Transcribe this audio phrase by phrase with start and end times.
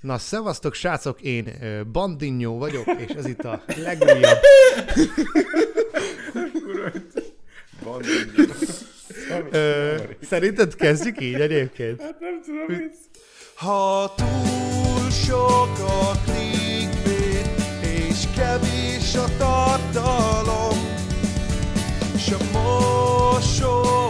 [0.00, 1.52] Na, szevasztok, srácok, én
[1.92, 4.38] Bandinyó vagyok, és ez itt a legújabb...
[9.50, 12.02] Ö, szerinted kezdjük így egyébként?
[12.02, 12.96] Hát nem tudom, mit.
[13.54, 17.46] Ha túl sok a clickbait,
[17.82, 20.78] és kevés a tartalom,
[22.18, 24.09] s a mosoly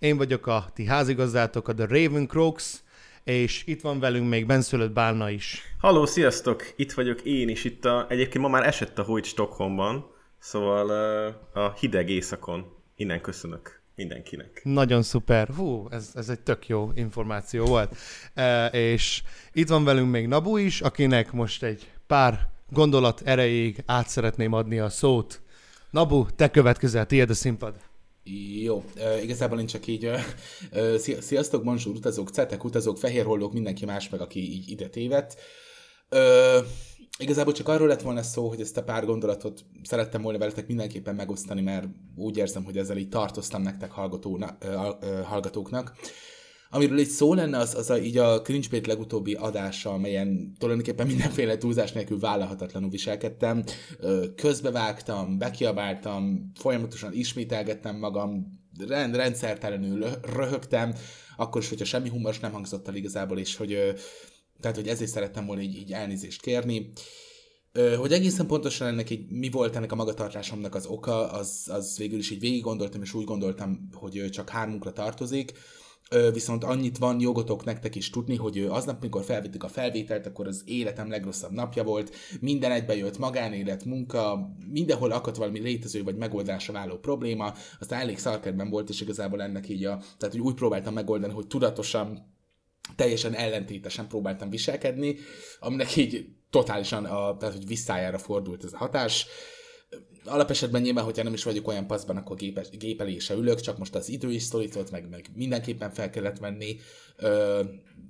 [0.00, 2.82] Én vagyok a ti házigazdátok, a The Raven Croaks,
[3.24, 5.62] és itt van velünk még benszülött Bálna is.
[5.78, 6.72] Halló, sziasztok!
[6.76, 7.64] Itt vagyok én is.
[7.64, 10.06] Itt a, egyébként ma már esett a hót Stockholmban,
[10.38, 10.90] szóval
[11.54, 12.72] a hideg éjszakon.
[12.96, 14.60] Innen köszönök mindenkinek.
[14.64, 15.48] Nagyon szuper.
[15.56, 17.96] Hú, ez, ez egy tök jó információ volt.
[18.34, 24.08] E, és itt van velünk még Nabu is, akinek most egy pár gondolat erejéig át
[24.08, 25.40] szeretném adni a szót.
[25.90, 27.74] Nabu, te következel, tiéd a színpad.
[28.62, 30.20] Jó, uh, igazából én csak így, uh,
[30.72, 35.36] uh, sziasztok, bonjour, utazók, cetek, utazók, fehérhollók, mindenki más meg, aki így ide tévedt.
[36.10, 36.66] Uh,
[37.18, 41.14] igazából csak arról lett volna szó, hogy ezt a pár gondolatot szerettem volna veletek mindenképpen
[41.14, 45.96] megosztani, mert úgy érzem, hogy ezzel így tartoztam nektek hallgatóna, uh, uh, hallgatóknak.
[46.72, 51.58] Amiről itt szó lenne, az, az a, így a Cringebait legutóbbi adása, amelyen tulajdonképpen mindenféle
[51.58, 53.64] túlzás nélkül vállalhatatlanul viselkedtem.
[54.36, 60.04] Közbevágtam, bekiabáltam, folyamatosan ismételgettem magam, rend, rendszertelenül
[60.36, 60.94] röhögtem,
[61.36, 63.94] akkor is, hogyha semmi humor nem hangzott el igazából, és hogy,
[64.60, 66.90] tehát, hogy ezért szerettem volna így, így elnézést kérni.
[67.98, 72.18] Hogy egészen pontosan ennek így, mi volt ennek a magatartásomnak az oka, az, az végül
[72.18, 75.52] is így végig gondoltam, és úgy gondoltam, hogy csak hármunkra tartozik.
[76.32, 80.62] Viszont annyit van jogotok nektek is tudni, hogy aznap, mikor felvittük a felvételt, akkor az
[80.66, 86.72] életem legrosszabb napja volt, minden egybe jött magánélet, munka, mindenhol akadt valami létező vagy megoldásra
[86.72, 91.32] váló probléma, aztán elég szarkerben volt, és igazából ennek így a, tehát úgy próbáltam megoldani,
[91.32, 92.34] hogy tudatosan
[92.96, 95.16] teljesen ellentétesen próbáltam viselkedni,
[95.60, 99.26] aminek így totálisan a, tehát, hogy visszájára fordult ez a hatás.
[100.24, 104.08] Alapesetben nyilván, hogyha nem is vagyok olyan paszban, akkor gépe, gépelése ülök, csak most az
[104.08, 106.76] idő is szólított, meg, meg mindenképpen fel kellett venni.
[107.16, 107.62] Ö,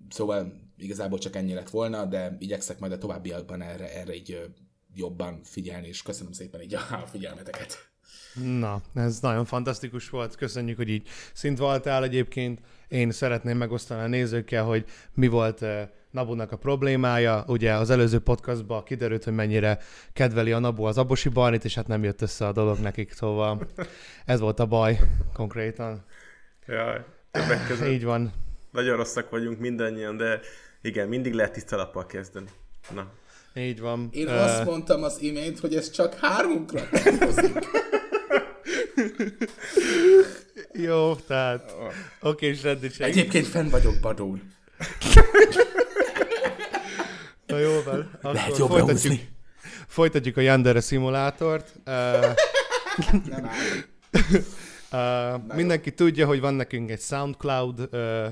[0.09, 4.41] szóval igazából csak ennyi lett volna, de igyekszek majd a továbbiakban erre, erre így
[4.95, 7.90] jobban figyelni, és köszönöm szépen így a figyelmeteket.
[8.35, 10.37] Na, ez nagyon fantasztikus volt.
[10.37, 12.61] Köszönjük, hogy így szint voltál egyébként.
[12.89, 14.85] Én szeretném megosztani a nézőkkel, hogy
[15.15, 17.45] mi volt eh, Nabunak a problémája.
[17.47, 19.79] Ugye az előző podcastban kiderült, hogy mennyire
[20.13, 23.67] kedveli a Nabu az Abosi Barnit, és hát nem jött össze a dolog nekik, szóval
[24.27, 24.99] ez volt a baj
[25.33, 26.05] konkrétan.
[26.67, 27.89] Jaj, többek között.
[27.89, 28.33] Így van.
[28.73, 30.41] Nagyon rosszak vagyunk mindannyian, de
[30.83, 32.49] igen, mindig lehet tiszta lappal kezdeni.
[32.95, 33.13] Na.
[33.55, 34.09] Így van.
[34.13, 37.59] Én Ö, azt mondtam az imént, hogy ez csak hármunkra tartozik.
[40.87, 41.75] Jó, tehát
[42.21, 43.07] oké, és rendítség.
[43.07, 44.53] Egyébként fenn vagyok Badón.
[47.47, 48.11] Na jó van.
[48.23, 49.29] Lehet jobbra folytatjuk, húzni.
[49.87, 51.73] folytatjuk a Yandere szimulátort.
[51.87, 51.95] Uh,
[53.29, 53.59] Nem áll.
[54.93, 58.27] Uh, mindenki tudja, hogy van nekünk egy SoundCloud uh,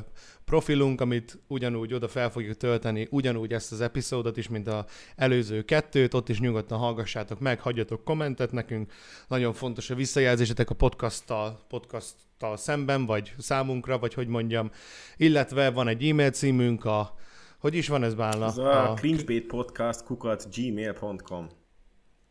[0.48, 4.86] profilunk, amit ugyanúgy oda fel fogjuk tölteni, ugyanúgy ezt az epizódot is, mint a
[5.16, 8.92] előző kettőt, ott is nyugodtan hallgassátok meg, hagyjatok kommentet nekünk.
[9.28, 14.70] Nagyon fontos a visszajelzésetek a podcasttal, podcasttal szemben, vagy számunkra, vagy hogy mondjam.
[15.16, 17.14] Illetve van egy e-mail címünk, a
[17.58, 18.44] hogy is van ez Bálna?
[18.44, 21.48] Az a, a cringebait podcast kukat gmail.com.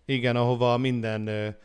[0.06, 1.56] Igen, ahova minden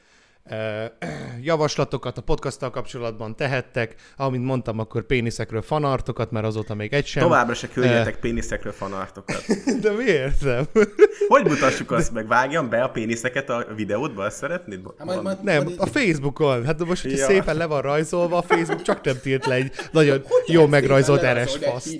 [1.42, 3.94] javaslatokat a podcasttal kapcsolatban tehettek.
[4.16, 7.22] Amint mondtam, akkor péniszekről fanartokat, mert azóta még egy sem.
[7.22, 9.44] Továbbra se küldjetek péniszekről fanartokat.
[9.80, 10.64] De miért nem?
[11.28, 12.26] Hogy mutassuk azt meg?
[12.26, 14.24] Vágjam be a péniszeket a videódba?
[14.24, 14.80] Azt szeretnéd?
[14.98, 16.64] Hát majd, majd, Nem, majd a Facebookon.
[16.64, 17.26] Hát de most, hogyha Ja.
[17.26, 20.70] szépen le van rajzolva, a Facebook csak nem tilt le egy nagyon Hogy jó lehet
[20.70, 21.98] megrajzolt eres faszt.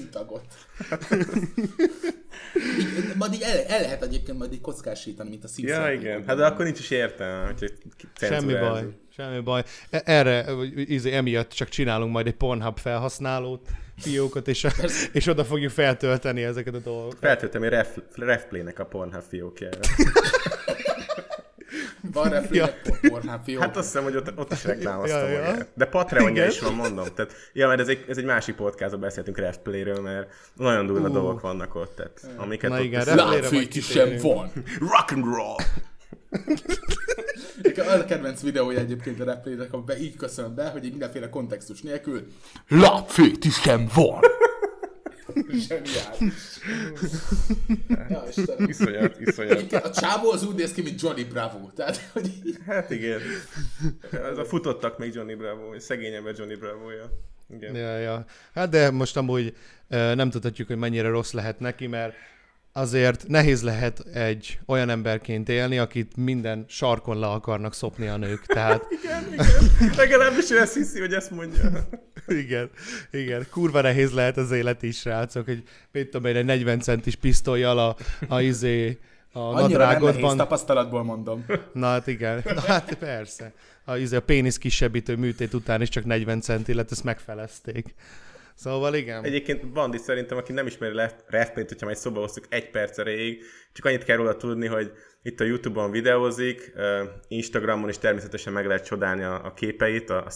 [2.79, 5.79] Így, majd így el, el, lehet egyébként majd így kockásítani, mint a Simpsons.
[5.87, 6.25] Ja, igen.
[6.26, 7.73] Hát de akkor nincs is értelme, hogy
[8.20, 8.84] Semmi baj,
[9.17, 9.62] semmi baj.
[9.90, 10.44] E- Erre,
[10.75, 14.67] izé, emiatt csak csinálunk majd egy Pornhub felhasználót, fiókot, és,
[15.12, 17.19] és oda fogjuk feltölteni ezeket a dolgokat.
[17.20, 19.78] Feltöltem egy ref, refplay-nek a Pornhub fiókjára.
[22.12, 23.08] Van replének ja.
[23.10, 23.62] Pornhub fiók.
[23.62, 25.40] Hát azt hiszem, hogy ott, ott is reklámoztam Ja, ja.
[25.40, 25.69] magát.
[25.75, 27.06] De Patreonja is van, mondom.
[27.14, 31.12] Tehát, ja, mert ez egy, ez egy másik podcastban beszéltünk Refplayről, mert nagyon durva Ú.
[31.12, 31.96] dolgok vannak ott.
[31.96, 34.52] Tehát, amiket Na ott igen, Refplay- Lábfétis sem van.
[34.78, 35.56] Rock and roll!
[37.62, 41.28] Nekem az a kedvenc videója egyébként a replének, amiben így köszönöm be, hogy így mindenféle
[41.28, 42.26] kontextus nélkül
[42.69, 44.20] Lábfétis sem van.
[45.69, 46.58] Zseniális.
[48.08, 48.69] Ja, Istenem.
[48.69, 49.73] Iszonyat, iszonyat.
[49.73, 51.70] A csávó az úgy néz ki, mint Johnny Bravo.
[51.75, 52.31] Tehát, hogy
[52.67, 53.20] Hát igen.
[54.11, 57.11] Ez a futottak még Johnny Bravo, vagy szegényebb Johnny Bravo-ja.
[57.50, 57.75] Igen.
[57.75, 58.25] Ja, ja.
[58.55, 59.56] Hát de most amúgy
[59.88, 62.14] nem tudhatjuk, hogy mennyire rossz lehet neki, mert
[62.73, 68.47] azért nehéz lehet egy olyan emberként élni, akit minden sarkon le akarnak szopni a nők.
[68.47, 69.93] Tehát Igen, igen.
[69.97, 71.71] Legalábbis ő ezt hiszi, hogy ezt mondja.
[72.43, 72.71] igen,
[73.11, 77.15] igen, kurva nehéz lehet az élet is, srácok, hogy mit tudom én, egy 40 centis
[77.15, 77.97] pisztolyjal a,
[78.29, 78.99] a izé,
[79.33, 80.37] a annyira nem nehéz, nadrágodban.
[80.37, 81.45] tapasztalatból mondom.
[81.73, 83.53] Na hát igen, Na, hát persze.
[83.85, 87.95] A, izé, a pénisz kisebbítő műtét után is csak 40 centi lett, ezt megfelezték.
[88.54, 89.25] Szóval igen.
[89.25, 90.94] Egyébként Bandi szerintem, aki nem ismeri
[91.26, 95.40] Refplayt, hogyha majd szóba hoztuk egy perc erejéig, csak annyit kell róla tudni, hogy itt
[95.40, 96.72] a Youtube-on videózik,
[97.28, 100.31] Instagramon is természetesen meg lehet csodálni a, képeit, a, a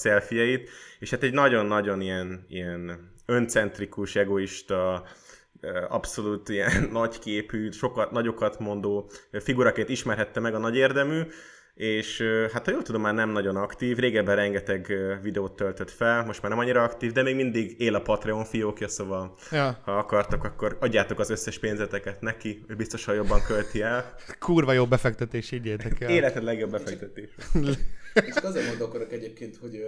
[0.98, 5.06] és hát egy nagyon-nagyon ilyen, ilyen öncentrikus, egoista,
[5.88, 11.22] abszolút ilyen nagyképű, sokat, nagyokat mondó figuraként ismerhette meg a nagy érdemű,
[11.76, 14.92] és hát ha jól tudom, már nem nagyon aktív, régebben rengeteg
[15.22, 18.88] videót töltött fel, most már nem annyira aktív, de még mindig él a Patreon fiókja,
[18.88, 24.14] szóval Ja, ha akartok, akkor adjátok az összes pénzeteket neki, ő biztosan jobban költi el.
[24.38, 26.10] kurva jó befektetés, higgyétek el.
[26.10, 27.30] Életed legjobb befektetés.
[28.26, 29.84] És azért gondolkodok egyébként, hogy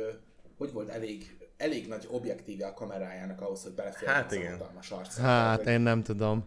[0.59, 4.53] hogy volt elég, elég nagy objektívja a kamerájának ahhoz, hogy beleférjen Hát az a igen.
[4.53, 5.19] hatalmas arc.
[5.19, 6.45] Hát, én nem tudom.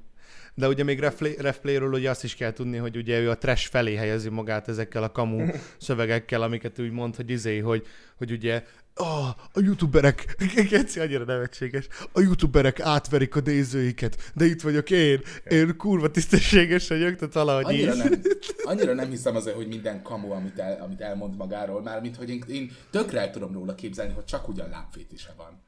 [0.55, 3.69] De ugye még Refplay- Refplayről ugye azt is kell tudni, hogy ugye ő a trash
[3.69, 5.45] felé helyezi magát ezekkel a kamu
[5.79, 7.87] szövegekkel, amiket úgy mond, hogy izé, hogy,
[8.17, 8.63] hogy ugye
[8.93, 10.35] ah, a youtuberek,
[10.69, 16.87] Geci annyira nevetséges, a youtuberek átverik a nézőiket, de itt vagyok én, én kurva tisztességes
[16.87, 17.97] vagyok, tehát valahogy Annyira így.
[17.97, 18.21] nem,
[18.71, 22.29] annyira nem hiszem azért, hogy minden kamu, amit, el, amit elmond magáról, már mint hogy
[22.29, 25.61] én, én tökre el tudom róla képzelni, hogy csak ugyan lábfétise van.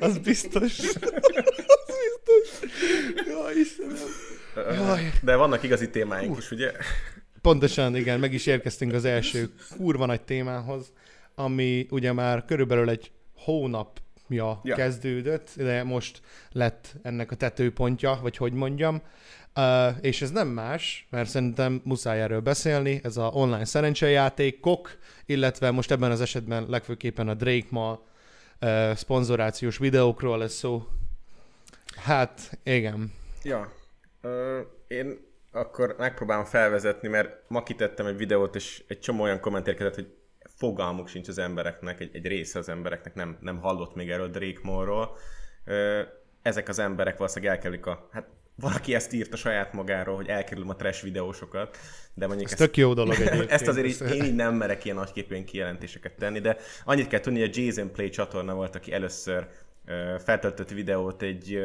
[0.00, 0.62] Az biztos.
[0.62, 0.80] az biztos.
[3.26, 3.96] Jaj, Istenem.
[4.74, 5.12] Jaj.
[5.22, 6.72] De vannak igazi témáink is, ugye?
[7.42, 10.92] Pontosan, igen, meg is érkeztünk az első kurva nagy témához,
[11.34, 14.60] ami ugye már körülbelül egy hónapja ja.
[14.62, 14.74] Ja.
[14.74, 16.20] kezdődött, de most
[16.52, 19.02] lett ennek a tetőpontja, vagy hogy mondjam.
[19.56, 25.70] Uh, és ez nem más, mert szerintem muszáj erről beszélni, ez a online szerencsejátékok, illetve
[25.70, 28.02] most ebben az esetben legfőképpen a Drake ma
[28.60, 30.86] uh, szponzorációs videókról lesz szó.
[32.04, 33.12] Hát, igen.
[33.42, 33.72] Ja.
[34.20, 39.66] Ö, én akkor megpróbálom felvezetni, mert ma kitettem egy videót, és egy csomó olyan komment
[39.68, 40.14] érkezett, hogy
[40.56, 44.60] fogalmuk sincs az embereknek, egy, egy része az embereknek nem, nem hallott még erről Drake
[44.62, 45.16] Moore-ról.
[45.64, 46.02] Ö,
[46.42, 48.08] ezek az emberek valószínűleg elkerülik a...
[48.12, 48.26] Hát
[48.60, 51.78] valaki ezt írt a saját magáról, hogy elkerülöm a trash videósokat,
[52.14, 53.50] de mondjuk Ez tök jó dolog egyébként.
[53.50, 57.20] ezt azért így, Ezt- én így nem merek ilyen nagyképűen kijelentéseket tenni, de annyit kell
[57.20, 59.48] tudni, hogy a Jason Play csatorna volt, aki először
[60.18, 61.58] feltöltött videót egy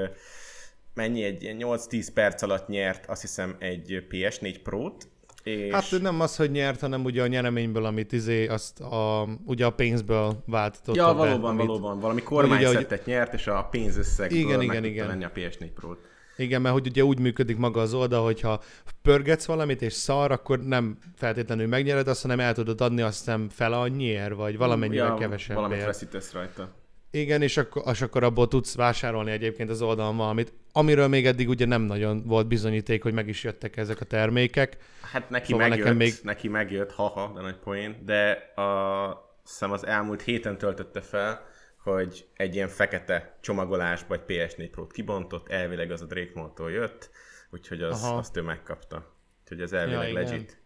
[0.93, 5.07] mennyi, egy ilyen 8-10 perc alatt nyert, azt hiszem egy PS4 Pro-t,
[5.43, 9.65] és Hát nem az, hogy nyert, hanem ugye a nyereményből, amit izé, azt a, ugye
[9.65, 11.13] a pénzből váltotta ja, be.
[11.13, 15.07] valóban, amit, valóban, valami kormányszettet nyert, és a pénzösszegből Igen, meg igen, igen.
[15.07, 15.97] venni a PS4 Pro-t.
[16.37, 18.61] Igen, mert hogy ugye úgy működik maga az oldal, hogyha
[19.01, 23.49] pörgetsz valamit és szar, akkor nem feltétlenül megnyered azt, hanem el tudod adni azt hiszem
[23.49, 25.55] fel annyiért, vagy valamennyivel ja, kevesebb.
[25.55, 26.82] Valamit veszítesz rajta.
[27.15, 31.49] Igen, és akkor, és akkor abból tudsz vásárolni egyébként az oldalon valamit, amiről még eddig
[31.49, 34.77] ugye nem nagyon volt bizonyíték, hogy meg is jöttek ezek a termékek.
[35.11, 39.71] Hát neki Szóval megjött, nekem még- neki megjött, haha, de nagy poén, de a, hiszem
[39.71, 41.45] az elmúlt héten töltötte fel,
[41.83, 47.09] hogy egy ilyen fekete csomagolásba egy PS4 Pro-t kibontott, elvileg az a Drake Mall-tól jött,
[47.51, 48.17] úgyhogy az, Aha.
[48.17, 49.15] azt ő megkapta.
[49.41, 50.23] Úgyhogy ez elvileg Ja, igen.
[50.23, 50.57] legit.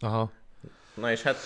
[0.00, 0.32] Aha.
[0.94, 1.36] Na és hát,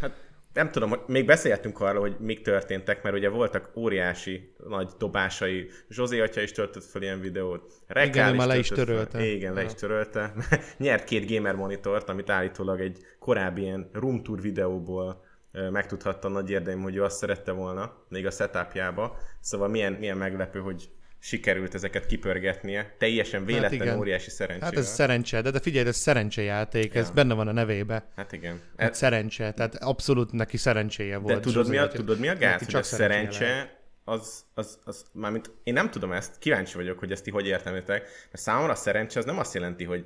[0.00, 0.25] hát
[0.56, 5.68] nem tudom, hogy még beszéltünk arról, hogy mik történtek, mert ugye voltak óriási nagy dobásai.
[5.88, 7.72] Zsozé atya is töltött fel ilyen videót.
[7.86, 9.06] Rekál ő már le is töltött fel.
[9.06, 9.34] törölte.
[9.34, 9.66] Igen, le Ja.
[9.66, 10.32] is törölte.
[10.78, 15.24] Nyert két gamer monitort, amit állítólag egy korábbi ilyen room tour videóból
[15.70, 19.16] megtudhatta nagy érdem, hogy ő azt szerette volna, még a setupjába.
[19.40, 20.88] Szóval milyen, milyen meglepő, hogy
[21.26, 22.94] sikerült ezeket kipörgetnie.
[22.98, 23.98] Teljesen véletlen, igen.
[23.98, 24.70] óriási szerencsével.
[24.70, 28.08] Hát ez szerencse, de, de figyelj, ez szerencsejáték, ez benne van a nevébe.
[28.16, 28.60] hát igen.
[28.76, 31.34] Hát szerencse, tehát abszolút neki szerencséje volt.
[31.34, 32.64] De tudod mi, a, tudod mi a gáz?
[32.64, 33.62] Hogy a szerencséje lehet.
[33.62, 37.46] szerencse, az, az, az, mármint én nem tudom ezt, kíváncsi vagyok, hogy ezt ti hogy
[37.46, 40.04] értelmétek, mert számomra a szerencse az nem azt jelenti, hogy,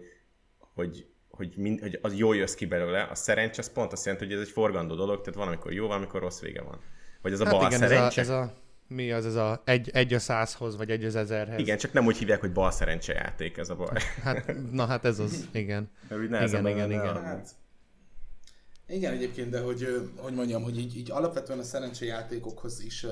[0.75, 4.27] hogy, hogy mind, hogy az jól jössz ki belőle, a szerencse az pont azt jelenti,
[4.27, 6.81] hogy ez egy forgandó dolog, tehát van, amikor jó, van, amikor rossz vége van.
[7.23, 8.21] Vagy ez a Hát bal igen, ez a, szerencse.
[8.21, 11.59] ez a, mi az, ez a egy, egy a százhoz, vagy egy az ezerhez.
[11.61, 14.01] Igen, csak nem úgy hívják, hogy bal szerencse játék ez a baj.
[14.23, 15.91] Hát, na hát ez az, igen.
[16.11, 17.01] Igen, igen, igen.
[17.01, 17.21] arra.
[17.21, 17.49] Hát,
[18.89, 23.07] igen, egyébként, de hogy, hogy mondjam, hogy így, így alapvetően a szerencséjátékokhoz is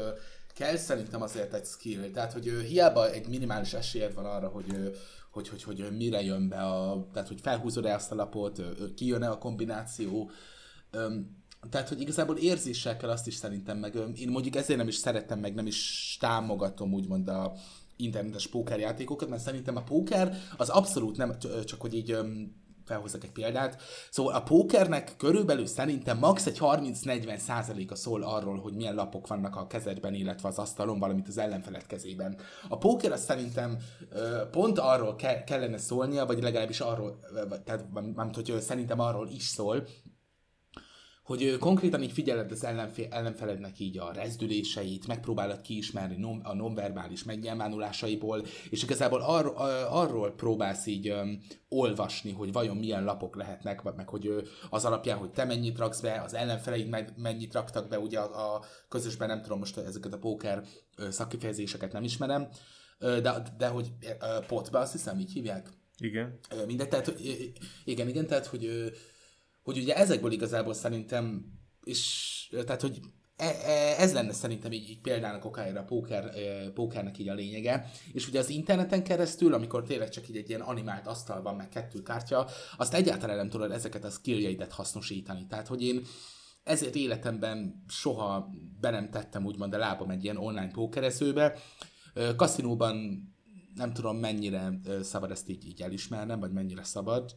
[0.54, 2.10] kell szerintem azért egy skill.
[2.10, 4.94] Tehát, hogy ö, hiába egy minimális esélyed van arra, hogy,
[5.30, 8.62] hogy, hogy, hogy ö, mire jön be a, tehát hogy felhúzod-e azt a lapot,
[8.94, 10.30] kijön-e a kombináció,
[11.70, 15.38] tehát, hogy igazából érzéssel kell azt is szerintem, meg én mondjuk ezért nem is szeretem,
[15.38, 17.52] meg nem is támogatom úgymond a
[17.96, 22.16] internetes pókerjátékokat, mert szerintem a póker az abszolút nem, csak hogy így
[22.84, 23.82] felhozzak egy példát.
[24.10, 26.46] Szóval a pókernek körülbelül szerintem max.
[26.46, 31.28] egy 30-40 százaléka szól arról, hogy milyen lapok vannak a kezedben, illetve az asztalon, valamint
[31.28, 32.38] az ellenfeled kezében.
[32.68, 33.78] A póker az szerintem
[34.50, 37.18] pont arról ke- kellene szólnia, vagy legalábbis arról,
[37.64, 39.86] tehát nem hogy szerintem arról is szól,
[41.28, 47.24] hogy konkrétan így figyeled az ellenfé- ellenfelednek így a rezdüléseit, megpróbálod kiismerni non- a nonverbális
[47.24, 49.56] megnyilvánulásaiból, és igazából ar-
[49.90, 54.84] arról próbálsz így öm, olvasni, hogy vajon milyen lapok lehetnek, vagy meg hogy ö, az
[54.84, 58.64] alapján, hogy te mennyit raksz be, az ellenfeleid me- mennyit raktak be, ugye a, a
[58.88, 60.64] közösben nem tudom most ezeket a póker
[60.96, 62.48] ö, szakkifejezéseket nem ismerem,
[62.98, 65.68] ö, de, de hogy ö, potbe azt hiszem így hívják,
[65.98, 66.38] Igen.
[66.50, 67.12] Ö, Mindegy, tehát ö,
[67.84, 68.86] igen, igen, tehát hogy, ö,
[69.68, 71.44] hogy ugye ezekből igazából szerintem,
[71.84, 72.34] és
[72.64, 73.00] tehát hogy
[73.36, 76.32] e- e- ez lenne szerintem így, így példának okájára a póker,
[76.72, 80.60] pókernek így a lényege, és ugye az interneten keresztül, amikor tényleg csak így egy ilyen
[80.60, 85.46] animált asztal van, meg kettő kártya, azt egyáltalán nem tudod ezeket a skilljeidet hasznosítani.
[85.46, 86.02] Tehát, hogy én
[86.64, 91.58] ezért életemben soha be nem tettem úgymond a lábam egy ilyen online pókerezőbe.
[92.14, 92.96] Ö, Kaszinóban
[93.74, 97.36] nem tudom mennyire szabad ezt így, így elismernem, vagy mennyire szabad.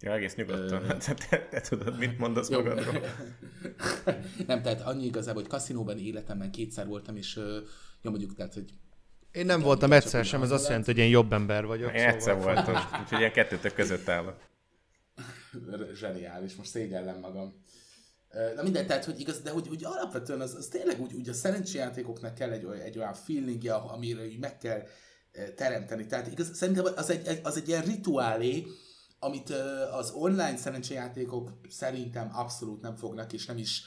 [0.00, 0.86] Ja, egész nyugodtan.
[1.06, 2.62] Te, te, te tudod, mit mondasz Jó.
[2.62, 3.00] magadról.
[4.46, 7.58] nem, tehát annyi igazából, hogy kaszinóban életemben kétszer voltam, és ö,
[8.02, 8.70] jó mondjuk, tehát, hogy
[9.32, 11.94] Én nem Igen, voltam egyszer sem, ez azt jelenti, hogy én jobb ember vagyok.
[11.94, 14.36] Én egyszer szóval- voltam, úgyhogy ilyen kettőtök között állok.
[15.94, 17.62] zseniális, most szégyellem magam.
[18.30, 21.28] Ö, Na mindegy, tehát, hogy igaz, de hogy, hogy alapvetően az, az tényleg úgy, úgy
[21.28, 24.82] a szerencséjátékoknak kell egy, olyan- egy olyan feelingje, amire így meg kell
[25.32, 26.06] ö, teremteni.
[26.06, 28.66] Tehát igaz, szerintem az egy, egy- az egy ilyen rituálé,
[29.18, 29.50] amit
[29.92, 33.82] az online szerencséjátékok szerintem abszolút nem fognak, és nem is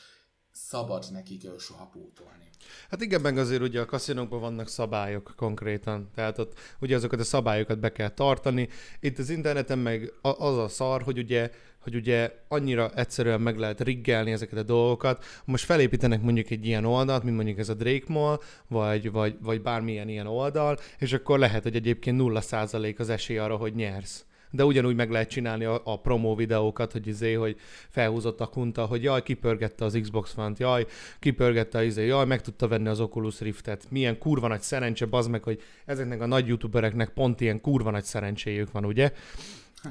[0.52, 2.50] szabad nekik soha pótolni.
[2.90, 7.24] Hát igen, meg azért ugye a kaszinókban vannak szabályok konkrétan, tehát ott ugye azokat a
[7.24, 8.70] szabályokat be kell tartani.
[9.00, 13.82] Itt az interneten meg az a szar, hogy ugye, hogy ugye annyira egyszerűen meg lehet
[13.82, 15.24] riggelni ezeket a dolgokat.
[15.46, 19.62] Most felépítenek mondjuk egy ilyen oldalt, mint mondjuk ez a Drake Mall, vagy, vagy, vagy
[19.62, 24.66] bármilyen ilyen oldal, és akkor lehet, hogy egyébként 0% az esély arra, hogy nyersz de
[24.66, 27.56] ugyanúgy meg lehet csinálni a, a promó videókat, hogy izé, hogy
[27.90, 30.86] felhúzott a kunta, hogy jaj, kipörgette az Xbox One-t, jaj,
[31.20, 33.86] kipörgette az izé, jaj, meg tudta venni az Oculus Riftet.
[33.90, 38.04] Milyen kurva nagy szerencse, bazd meg, hogy ezeknek a nagy youtubereknek pont ilyen kurva nagy
[38.04, 39.12] szerencséjük van, ugye?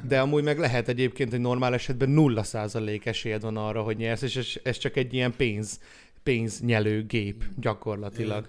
[0.08, 4.36] De amúgy meg lehet egyébként, hogy normál esetben 0% esélyed van arra, hogy nyersz, és
[4.36, 5.80] ez, ez csak egy ilyen pénz,
[6.22, 8.48] pénznyelő gép gyakorlatilag.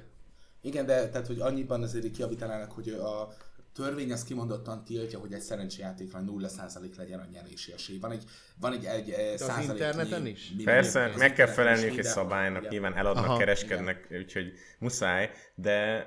[0.61, 3.33] Igen, de tehát, hogy annyiban azért kiavítanának, hogy a
[3.73, 7.97] törvény az kimondottan tiltja, hogy egy szerencséjátékra 0% legyen a nyerési esély.
[7.99, 8.23] Van egy,
[8.59, 10.49] van egy, egy eh, százaléknyi interneten is?
[10.49, 12.71] minimum, Persze, az meg kell felelniük egy szabálynak, igen.
[12.71, 13.37] nyilván eladnak, Aha.
[13.37, 16.05] kereskednek, úgyhogy muszáj, de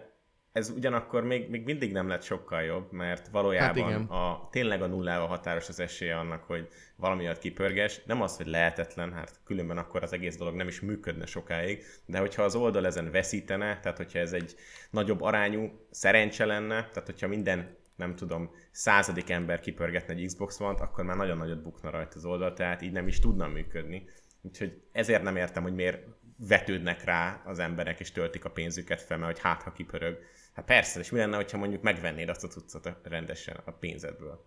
[0.55, 4.03] ez ugyanakkor még, még mindig nem lett sokkal jobb, mert valójában Hát igen.
[4.03, 8.01] a, tényleg a nullával határos az esélye annak, hogy valami miatt kipörges.
[8.05, 12.19] Nem az, hogy lehetetlen, hát különben akkor az egész dolog nem is működne sokáig, de
[12.19, 14.55] hogyha az oldal ezen veszítene, tehát hogyha ez egy
[14.91, 20.81] nagyobb arányú szerencse lenne, tehát hogyha minden nem tudom, századik ember kipörgetne egy Xbox One-t,
[20.81, 24.09] akkor már nagyon nagyot bukna rajta az oldal, tehát így nem is tudna működni.
[24.43, 26.07] Úgyhogy ezért nem értem, hogy miért
[26.37, 30.19] vetődnek rá az emberek, és töltik a pénzüket fel, mert hogy hát, ha kipörög.
[30.55, 34.45] Hát persze, és mi lenne, hogyha mondjuk megvennéd azt a cuccot rendesen a pénzedből?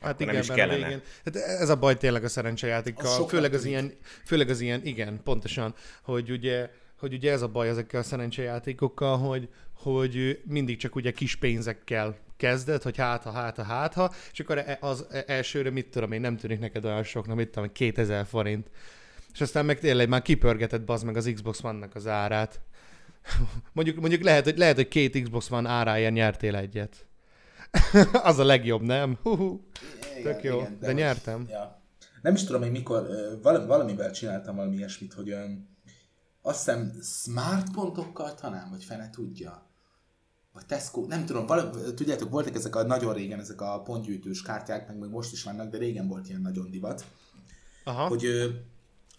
[0.00, 0.84] Hát Akkor igen, nem is a kellene.
[0.84, 3.92] végén, hát ez a baj tényleg a szerencsejátékkal, sokat főleg az, ilyen,
[4.24, 9.18] főleg az ilyen, igen, pontosan, hogy ugye, hogy ugye ez a baj ezekkel a szerencsejátékokkal,
[9.18, 14.12] hogy, hogy mindig csak ugye kis pénzekkel kezded, hogy hát ha, hát ha, hát ha,
[14.32, 17.72] és akkor e- az elsőre mit tudom én, nem tűnik neked olyan soknak, mit tudom,
[17.72, 18.70] 2000 forint.
[19.32, 22.60] És aztán meg tényleg már kipörgeted bazd meg az Xbox One-nak az árát.
[23.72, 27.06] Mondjuk, mondjuk lehet, hogy, lehet, hogy két Xbox One áráért nyertél egyet.
[28.22, 29.18] az a legjobb, nem?
[29.22, 29.66] Hú-hú.
[30.22, 31.46] Tök jó, de hogy- nyertem.
[31.48, 31.80] Ja.
[32.22, 33.06] Nem is tudom, hogy mikor,
[33.42, 35.68] valami, valamivel csináltam valami ilyesmit, hogy olyan,
[36.42, 39.66] azt hiszem smart pontokkal talán, vagy fene tudja.
[40.52, 44.88] vagy Tesco, nem tudom, vala, tudjátok, voltak ezek a nagyon régen, ezek a pontgyűjtős kártyák,
[44.88, 47.04] meg még most is vannak, de régen volt ilyen nagyon divat,
[47.84, 48.08] Aha.
[48.08, 48.48] hogy ö,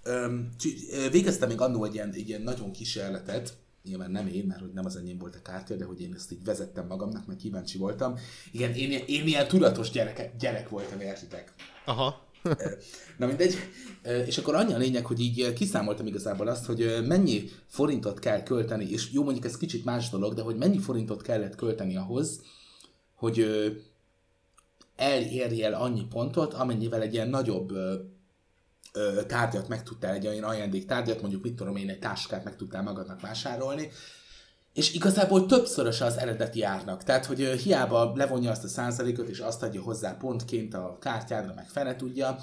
[0.04, 0.40] ö,
[1.12, 4.86] végeztem még annó egy ilyen, egy ilyen nagyon kísérletet, nyilván nem én, mert hogy nem
[4.86, 8.16] az enyém volt a kártya, de hogy én ezt így vezettem magamnak, meg kíváncsi voltam.
[8.52, 11.54] Igen, én, én ilyen tudatos gyerek, gyerek voltam, értitek.
[11.86, 12.26] Aha.
[13.18, 13.56] Na mindegy.
[14.26, 18.90] És akkor annyi a lényeg, hogy így kiszámoltam igazából azt, hogy mennyi forintot kell költeni,
[18.90, 22.42] és jó mondjuk ez kicsit más dolog, de hogy mennyi forintot kellett költeni ahhoz,
[23.16, 23.46] hogy
[24.96, 27.72] elérjél annyi pontot, amennyivel egy ilyen nagyobb
[29.28, 33.22] tárgyat meg tudtál, egy olyan ajándéktárgyat, mondjuk mit tudom én, egy táskát meg tudtál magadnak
[33.22, 33.92] vásárolni,
[34.74, 37.04] és igazából többszörös az eredeti árnak.
[37.04, 41.68] Tehát, hogy hiába levonja azt a százalékot, és azt adja hozzá pontként a kártyádra, meg
[41.70, 42.38] fene tudja,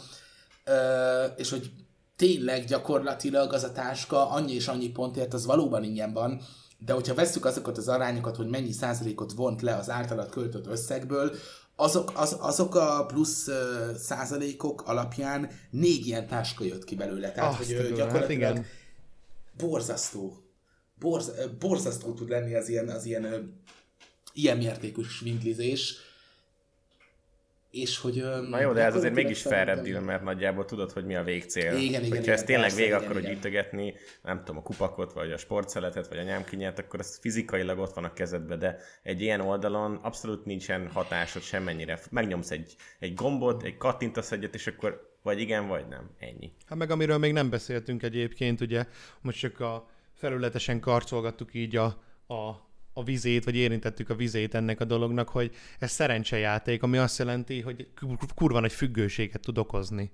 [1.37, 1.71] és hogy
[2.17, 6.41] tényleg gyakorlatilag az a táska annyi és annyi pontért, az valóban ingyen van,
[6.79, 11.35] de hogyha vesszük azokat az arányokat, hogy mennyi százalékot vont le az általad költött összegből,
[11.77, 17.33] azok, az, azok a plusz ö, százalékok alapján négy ilyen táska jött ki belőle.
[17.33, 18.67] Tehát, Azt hogy ö, tudom, hát gyakorlatilag igen.
[19.57, 20.39] borzasztó.
[20.99, 23.55] Borz, borzasztó tud lenni az ilyen, az ilyen,
[24.33, 25.97] ilyen mértékű svindlizés.
[27.75, 28.25] És hogy...
[28.49, 31.73] Na jó, de ez azért mégis deal, mert nagyjából tudod, hogy mi a végcél.
[31.73, 33.33] Igen, igen, Hogyha igen, ezt tényleg persze, végig igen, akarod igen.
[33.33, 37.95] gyűjtögetni, nem tudom, a kupakot, vagy a sportszeletet, vagy a nyámkinyát, akkor ez fizikailag ott
[37.95, 42.01] van a kezedbe, de egy ilyen oldalon abszolút nincsen hatásod semmennyire.
[42.11, 46.11] Megnyomsz egy, egy gombot, egy kattintasz egyet, és akkor vagy igen, vagy nem.
[46.19, 46.53] Ennyi.
[46.67, 48.87] Hát meg amiről még nem beszéltünk egyébként, ugye
[49.21, 51.85] most csak a felületesen karcolgattuk így a,
[52.27, 52.51] a,
[52.95, 57.61] a vizét, vagy érintettük a vizét ennek a dolognak, hogy ez szerencsejáték, ami azt jelenti,
[57.61, 60.13] hogy kur- kurva nagy függőséget tud okozni.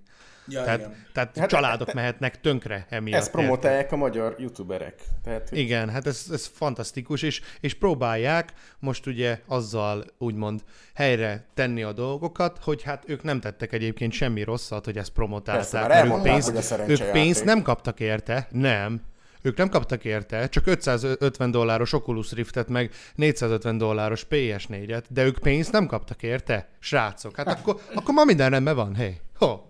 [0.49, 1.07] Ja, tehát igen.
[1.13, 3.21] tehát Hát- családok mehetnek tönkre emiatt.
[3.21, 4.95] Ezt promotálják a magyar youtuberek.
[5.25, 11.47] Tehát, hogy Igen, hát ez, ez fantasztikus, és, és próbálják most ugye azzal úgymond helyre
[11.55, 15.71] tenni a dolgokat, hogy hát ők nem tettek egyébként semmi rosszat, hogy ezt promotálták.
[15.71, 19.01] Persze, mert ők pénzt, hogy a ők pénzt nem kaptak érte, nem.
[19.43, 25.39] Ők nem kaptak érte, csak 550 dolláros Oculus Riftet, meg 450 dolláros PS4-et, de ők
[25.39, 27.37] pénzt nem kaptak érte, srácok.
[27.37, 29.21] Hát akkor, akkor ma minden rendben van, hé.
[29.37, 29.61] Ho,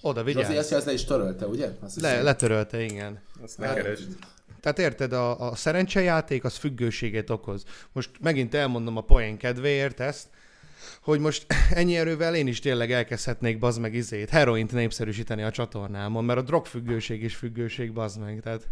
[0.00, 0.56] oda Zsozi vigyázz.
[0.56, 1.70] azt, azt le is törölte, ugye?
[1.80, 3.20] Azt Le, letörölte, igen.
[3.42, 4.08] azt ne keresd.
[4.60, 7.64] Tehát érted, a, a szerencsejáték az függőséget okoz.
[7.92, 10.28] Most megint elmondom a poén kedvéért ezt,
[11.02, 16.24] hogy most ennyi erővel én is tényleg elkezdhetnék bazd meg izét, heroint népszerűsíteni a csatornámon,
[16.24, 18.40] mert a drogfüggőség is függőség, bazd meg.
[18.40, 18.68] Tehát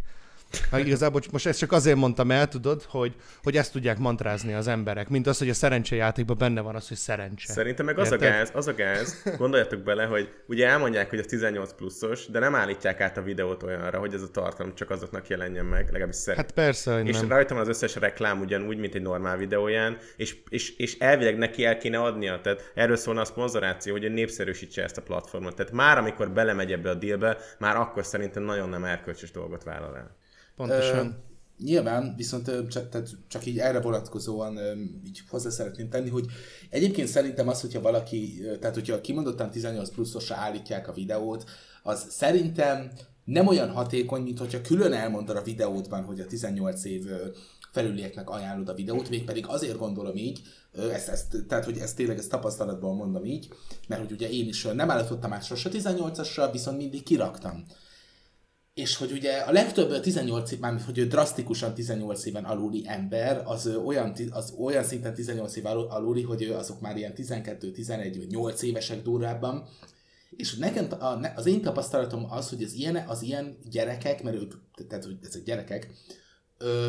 [0.70, 4.66] Hát igazából most ezt csak azért mondtam el, tudod, hogy, hogy ezt tudják mantrázni az
[4.66, 7.52] emberek, mint az, hogy a szerencsejátékban benne van az, hogy szerencse.
[7.52, 8.30] Szerintem meg az a Érted?
[8.30, 12.54] gáz, az a gáz, gondoljatok bele, hogy ugye elmondják, hogy ez 18 pluszos, de nem
[12.54, 16.44] állítják át a videót olyanra, hogy ez a tartalom csak azoknak jelenjen meg, legalábbis szerint.
[16.44, 17.28] Hát persze, hogy és nem.
[17.28, 21.64] rajta van az összes reklám ugyanúgy, mint egy normál videóján, és, és, és elvileg neki
[21.64, 22.40] el kéne adnia.
[22.40, 25.56] Tehát erről szólna a szponzoráció, hogy népszerűsítse ezt a platformot.
[25.56, 29.96] Tehát már amikor belemegy ebbe a dealbe, már akkor szerintem nagyon nem erkölcsös dolgot vállal
[29.96, 30.16] el.
[30.56, 31.06] Pontosan.
[31.06, 34.58] Ö, nyilván, viszont csak, tehát csak így erre vonatkozóan
[35.06, 36.26] így hozzá szeretném tenni, hogy
[36.70, 41.44] egyébként szerintem az, hogyha valaki, tehát hogyha kimondottan 18 pluszosra állítják a videót,
[41.82, 42.90] az szerintem
[43.24, 47.04] nem olyan hatékony, mint hogyha külön elmondod a videódban, hogy a 18 év
[47.72, 50.40] felülieknek ajánlod a videót, mégpedig azért gondolom így,
[50.92, 53.48] ezt, ezt, tehát hogy ezt tényleg ezt tapasztalatban mondom így,
[53.88, 57.64] mert hogy ugye én is nem állítottam át sose 18-asra, viszont mindig kiraktam.
[58.74, 63.42] És hogy ugye a legtöbb 18 év, mármint hogy ő drasztikusan 18 éven aluli ember,
[63.44, 67.70] az olyan, az olyan szinten 18 év alu- aluli, hogy ő azok már ilyen 12,
[67.72, 69.68] 11 vagy 8 évesek durvábban.
[70.30, 70.88] És nekem,
[71.36, 74.52] az én tapasztalatom az, hogy az ilyen, az ilyen gyerekek, mert ők,
[74.88, 75.90] tehát hogy ezek gyerekek,
[76.58, 76.88] ö,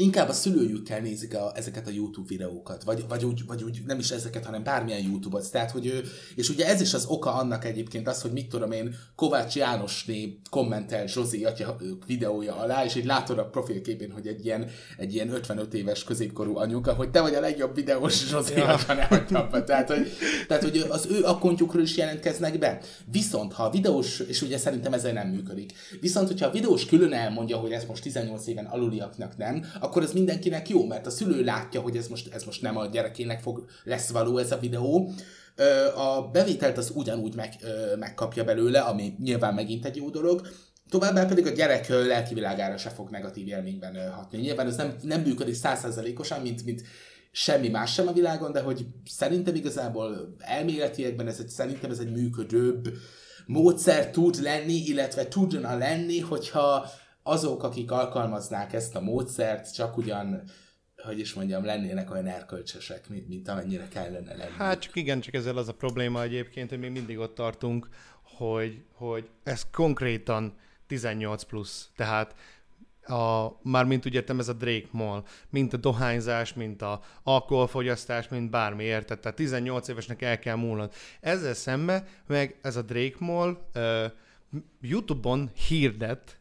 [0.00, 3.98] inkább a szülőjükkel nézik a, ezeket a YouTube videókat, vagy, vagy, úgy, vagy úgy nem
[3.98, 5.50] is ezeket, hanem bármilyen YouTube-ot.
[5.50, 8.72] Tehát, hogy ő, és ugye ez is az oka annak egyébként az, hogy mit tudom
[8.72, 14.44] én, Kovács Jánosné kommentel Zsozi atya videója alá, és így látod a profilképén, hogy egy
[14.44, 18.66] ilyen, egy ilyen 55 éves középkorú anyuka, hogy te vagy a legjobb videós Zsozi ja.
[18.66, 19.62] atya, ne.
[19.64, 20.12] Tehát, hogy,
[20.48, 22.80] tehát, hogy az ő akkontjukról is jelentkeznek be.
[23.10, 27.12] Viszont, ha a videós, és ugye szerintem ezzel nem működik, viszont, hogyha a videós külön
[27.12, 31.44] elmondja, hogy ez most 18 éven aluliaknak nem, akkor ez mindenkinek jó, mert a szülő
[31.44, 35.12] látja, hogy ez most, ez most nem a gyerekének fog, lesz való ez a videó.
[35.94, 37.54] A bevételt az ugyanúgy meg,
[37.98, 40.48] megkapja belőle, ami nyilván megint egy jó dolog,
[40.88, 44.38] Továbbá pedig a gyerek lelkivilágára se fog negatív élményben hatni.
[44.38, 46.82] Nyilván ez nem, nem működik százszerzalékosan, mint, mint
[47.30, 52.12] semmi más sem a világon, de hogy szerintem igazából elméletiekben ez egy, szerintem ez egy
[52.12, 52.88] működőbb
[53.46, 56.90] módszer tud lenni, illetve tudna lenni, hogyha
[57.22, 60.42] azok, akik alkalmaznák ezt a módszert, csak ugyan
[61.02, 64.50] hogy is mondjam, lennének olyan erkölcsösek, mint, mint amennyire kellene lenni.
[64.56, 67.88] Hát csak igen, csak ezzel az a probléma egyébként, hogy még mindig ott tartunk,
[68.22, 70.54] hogy, hogy ez konkrétan
[70.86, 71.90] 18 plusz.
[71.96, 72.34] Tehát
[73.02, 78.28] a, már mint úgy értem, ez a Drake Mall, mint a dohányzás, mint a alkoholfogyasztás,
[78.28, 79.20] mint bármi, érted?
[79.20, 80.92] Tehát 18 évesnek el kell múlnod.
[81.20, 84.04] Ezzel szembe meg ez a Drake Mall uh,
[84.80, 86.39] YouTube-on hirdet,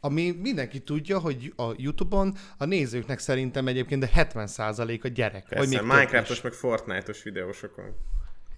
[0.00, 5.44] ami mindenki tudja, hogy a YouTube-on a nézőknek szerintem egyébként de 70% a gyerek.
[5.48, 7.96] Persze, vagy még Minecraftos meg Fortnite-os videósokon.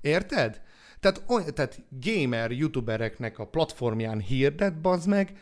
[0.01, 0.61] Érted?
[1.01, 5.33] Tehát, oly, tehát gamer youtubereknek a platformján hirdet, bazd meg,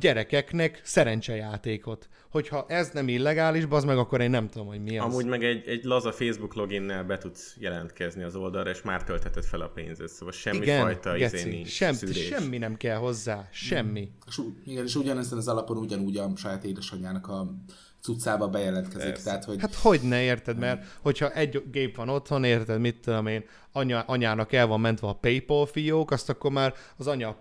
[0.00, 2.08] gyerekeknek szerencsejátékot.
[2.30, 5.04] Hogyha ez nem illegális, bazd meg, akkor én nem tudom, hogy mi az.
[5.04, 9.44] Amúgy meg egy, egy laza Facebook loginnel be tudsz jelentkezni az oldalra, és már töltheted
[9.44, 12.26] fel a pénzet, szóval semmi Igen, fajta izé geci, nincs sem, szűrés.
[12.26, 14.10] semmi nem kell hozzá, semmi.
[14.26, 17.54] És, ú- igen, és ugyanezen az alapon ugyanúgy a saját édesanyjának a
[18.00, 19.14] cuccába bejelentkezik.
[19.14, 23.26] Tehát, hogy Hát hogy ne érted, mert hogyha egy gép van otthon, érted, mit tudom
[23.26, 23.44] én,
[23.76, 27.36] anya, anyának el van mentve a Paypal fiók, azt akkor már az anya a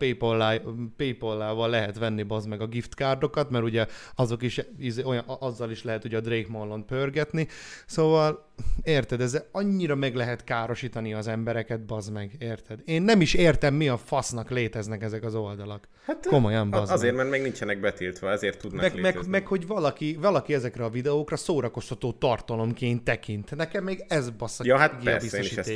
[0.98, 4.62] Paypal-lal lehet venni bazd meg a gift cardokat, mert ugye azok is,
[5.04, 7.48] olyan, azzal is lehet ugye a Drake Mallon pörgetni,
[7.86, 8.52] szóval
[8.84, 12.80] érted, ez annyira meg lehet károsítani az embereket, bazd meg, érted?
[12.86, 15.88] Én nem is értem, mi a fasznak léteznek ezek az oldalak.
[16.06, 17.22] Hát, Komolyan, bazd Azért, meg.
[17.22, 19.30] mert még nincsenek betiltva, ezért tudnak Meg, meg, létezni.
[19.32, 23.56] meg, hogy valaki, valaki ezekre a videókra szórakoztató tartalomként tekint.
[23.56, 25.70] Nekem még ez bassza Ja, hát persze, én is ezt.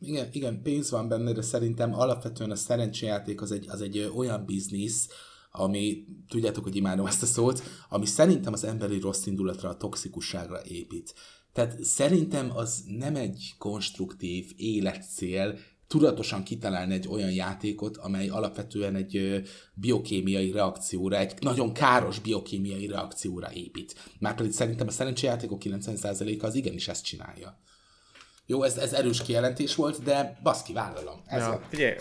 [0.00, 4.44] Igen, igen, pénz van benne, de szerintem alapvetően a szerencsejáték az egy, az egy olyan
[4.44, 5.08] biznisz,
[5.50, 10.60] ami, tudjátok, hogy imádom ezt a szót, ami szerintem az emberi rossz indulatra, a toxikusságra
[10.64, 11.14] épít.
[11.52, 19.42] Tehát szerintem az nem egy konstruktív életcél, tudatosan kitalálni egy olyan játékot, amely alapvetően egy
[19.74, 23.94] biokémiai reakcióra, egy nagyon káros biokémiai reakcióra épít.
[24.18, 27.58] Márpedig szerintem a szerencsejátékok 90%-a az igenis ezt csinálja.
[28.46, 31.22] Jó, ez, ez erős kijelentés volt, de baszki, vállalom.
[31.26, 31.60] Ez Ja.
[31.68, 31.96] Figyelj,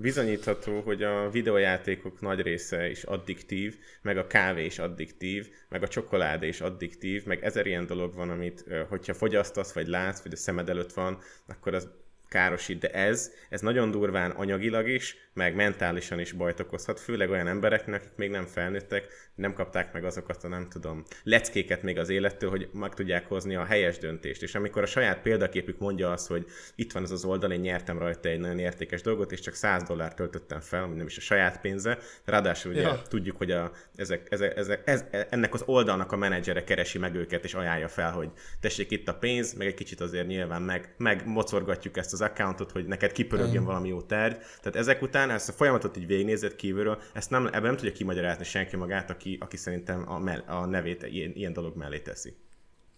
[0.00, 5.88] bizonyítható, hogy a videójátékok nagy része is addiktív, meg a kávé is addiktív, meg a
[5.88, 10.36] csokoládé is addiktív, meg ezer ilyen dolog van, amit hogyha fogyasztasz, vagy látsz, vagy a
[10.36, 11.88] szemed előtt van, akkor az
[12.30, 17.48] károsít, de ez, ez nagyon durván anyagilag is, meg mentálisan is bajt okozhat, főleg olyan
[17.48, 22.08] embereknek, akik még nem felnőttek, nem kapták meg azokat a nem tudom, leckéket még az
[22.08, 24.42] élettől, hogy meg tudják hozni a helyes döntést.
[24.42, 27.98] És amikor a saját példaképük mondja azt, hogy itt van ez az oldal, én nyertem
[27.98, 31.20] rajta egy nagyon értékes dolgot, és csak 100 dollárt töltöttem fel, ami nem is a
[31.20, 33.02] saját pénze, ráadásul ugye Ja.
[33.08, 37.44] tudjuk, hogy a, ezek, ezek, ezek, ez, ennek az oldalnak a menedzsere keresi meg őket,
[37.44, 41.26] és ajánlja fel, hogy tessék itt a pénz, meg egy kicsit azért nyilván meg, meg
[41.26, 44.36] mocorgatjuk ezt az accountot, hogy neked kipörögjön valami jó tárgy.
[44.36, 48.44] Tehát ezek után ezt a folyamatot így végignézed kívülről, ezt nem, ebben nem tudja kimagyarázni
[48.44, 52.34] senki magát, aki, aki szerintem a, mell- a nevét ilyen, ilyen dolog mellé teszi.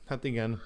[0.06, 0.60] Hát igen,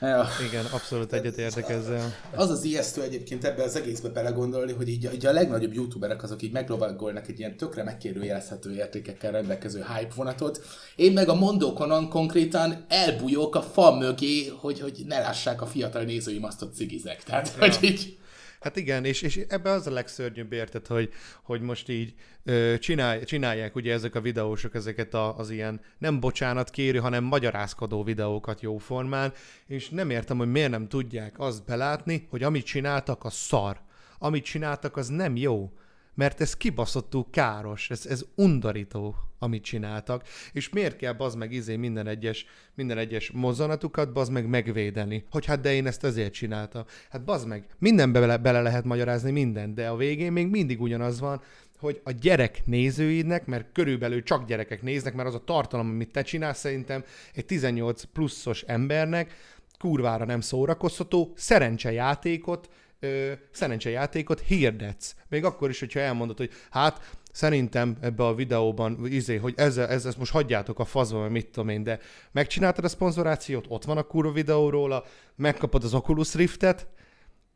[0.00, 0.28] Ja.
[0.48, 2.14] igen, abszolút egyetértek ezzel.
[2.34, 6.42] Az az ijesztő egyébként ebbe az egészbe belegondolni, hogy így, így a legnagyobb youtuberek azok
[6.42, 10.60] így meglovagolnak egy ilyen tökre megkérdőjelezhető értékekkel rendelkező hype vonatot.
[10.96, 16.02] Én meg a mondókonon konkrétan elbújok a fa mögé, hogy, hogy ne lássák a fiatal
[16.02, 17.22] nézőim azt, hogy cigizek.
[17.22, 18.18] Tehát, hogy így...
[18.64, 23.24] Hát igen, és, és ebbe az a legszörnyűbb érted, hogy, hogy most így ö, csinálj,
[23.24, 28.60] csinálják ugye ezek a videósok ezeket a, az ilyen nem bocsánat kérő, hanem magyarázkodó videókat
[28.60, 29.32] jóformán,
[29.66, 33.80] és nem értem, hogy miért nem tudják azt belátni, hogy amit csináltak, az szar.
[34.18, 35.72] Amit csináltak, az nem jó.
[36.14, 41.76] Mert ez kibaszottul káros, ez, ez undorító, amit csináltak, és miért kell bazd meg izé
[41.76, 46.84] minden egyes, minden egyes mozzanatukat bazd meg megvédeni, hogy hát de én ezt ezért csináltam.
[47.10, 51.20] Hát bazd meg, mindenbe bele, bele lehet magyarázni mindent, de a végén még mindig ugyanaz
[51.20, 51.42] van,
[51.78, 56.22] hogy a gyerek nézőidnek, mert körülbelül csak gyerekek néznek, mert az a tartalom, amit te
[56.22, 57.04] csinálsz, szerintem
[57.34, 59.34] egy 18 pluszos embernek
[59.78, 62.68] kurvára nem szórakoztató, szerencsejátékot,
[63.00, 65.14] ö, szerencsejátékot hirdetsz.
[65.28, 70.08] Még akkor is, hogyha elmondod, hogy hát szerintem ebbe a videóban, izé, hogy ezzel, ezzel
[70.08, 71.98] ezt most hagyjátok a fazba, vagy mit tudom én, de
[72.32, 75.04] megcsináltad a szponzorációt, ott van a kurva videó róla,
[75.36, 76.86] megkapod az Oculus Riftet,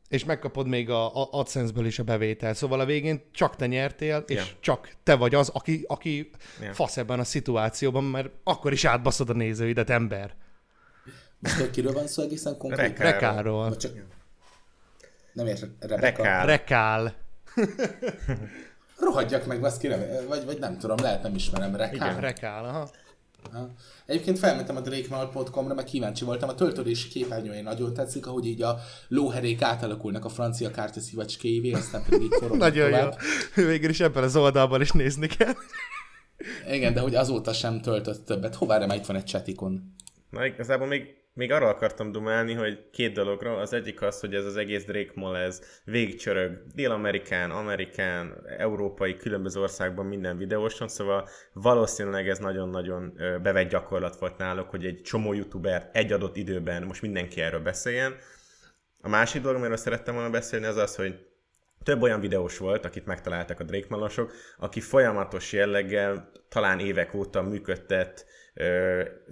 [0.08, 2.56] és megkapod még a, a AdSense-ből is a bevételt.
[2.56, 4.44] Szóval a végén csak te nyertél, és Ja.
[4.60, 6.30] csak te vagy az, aki, aki
[6.62, 6.72] Ja.
[6.72, 10.34] fasz ebben a szituációban, mert akkor is átbaszod a nézőidet, ember.
[11.38, 13.04] Most kiről van szó egészen konkrétan?
[13.04, 13.76] Rekáról.
[13.76, 13.92] Csak...
[15.32, 16.22] Nem ért, Rebecca.
[16.22, 16.46] Rekál.
[16.46, 17.14] Rekál.
[18.98, 21.76] Rohadjak meg, baszki, Rebe- vagy, vagy nem tudom, lehet nem ismerem.
[21.76, 21.94] Rekál.
[21.94, 22.20] Igen.
[22.20, 22.88] Rekál, aha.
[23.52, 23.68] Ha.
[24.06, 26.48] Egyébként felmentem a drakemall.com-ra, meg kíváncsi voltam.
[26.48, 32.22] A töltődési képernyője nagyon tetszik, ahogy így a lóherék átalakulnak a francia kártyaszívacskévé, aztán pedig
[32.22, 33.16] így Nagyon tovább.
[33.54, 33.64] jó.
[33.64, 35.54] Végül is ebben az oldalban is nézni kell.
[36.70, 38.54] Igen, de hogy azóta sem töltött többet.
[38.54, 39.94] Hová nem itt van egy chatikon?
[40.30, 43.56] Na, igazából még, még arra akartam dumálni, hogy két dologra.
[43.56, 49.60] Az egyik az, hogy ez az egész Drake Mall, ez végigcsörög Dél-Amerikán, Amerikán, európai, különböző
[49.60, 53.12] országban minden videóson, szóval valószínűleg ez nagyon-nagyon
[53.42, 58.16] bevett gyakorlat volt náluk, hogy egy csomó youtuber egy adott időben most mindenki erről beszéljen.
[59.00, 61.26] A másik dolog, amiről szerettem volna beszélni, az az, hogy
[61.82, 67.42] több olyan videós volt, akit megtaláltak a Drake Malosok, aki folyamatos jelleggel, talán évek óta
[67.42, 68.26] működtet,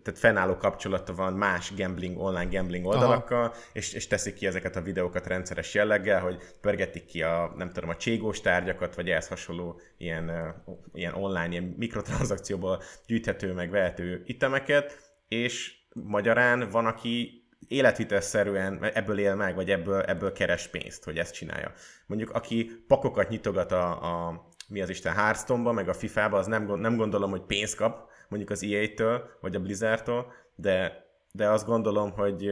[0.03, 4.81] tehát fennálló kapcsolata van más gambling, online gambling oldalakkal, és, és teszik ki ezeket a
[4.81, 9.81] videókat rendszeres jelleggel, hogy pörgetik ki a, nem tudom, a cségós tárgyakat, vagy ehhez hasonló
[9.97, 10.55] ilyen,
[10.93, 19.35] ilyen online, ilyen mikrotranszakcióból gyűjthető, meg vehető itemeket, és magyarán van, aki életvitelszerűen ebből él
[19.35, 21.73] meg, vagy ebből, ebből keres pénzt, hogy ezt csinálja.
[22.07, 23.89] Mondjuk aki pakokat nyitogat a,
[24.27, 28.11] a mi az Isten, Hearthstone-ba, meg a FIFA-ba, az nem, nem gondolom, hogy pénzt kap,
[28.29, 32.51] mondjuk az EA-től, vagy a Blizzard-től, de, de azt gondolom, hogy,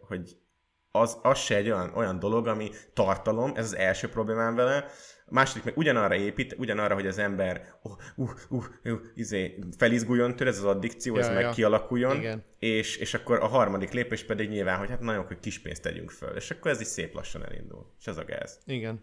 [0.00, 0.36] hogy
[1.00, 4.84] az, az se egy olyan, olyan dolog, ami tartalom, ez az első problémám vele.
[5.28, 10.36] A második meg ugyanarra épít, ugyanarra, hogy az ember uh, uh, uh, uh, izé, felizguljon
[10.36, 11.50] tőle, ez az addikció, ez Ja, meg ja.
[11.50, 12.44] kialakuljon, Igen.
[12.58, 16.10] és, és akkor a harmadik lépés pedig nyilván, hogy hát nagyon, hogy kis pénzt tegyünk
[16.10, 18.58] föl, és akkor ez is szép lassan elindul, és ez a gáz.
[18.66, 19.02] Igen.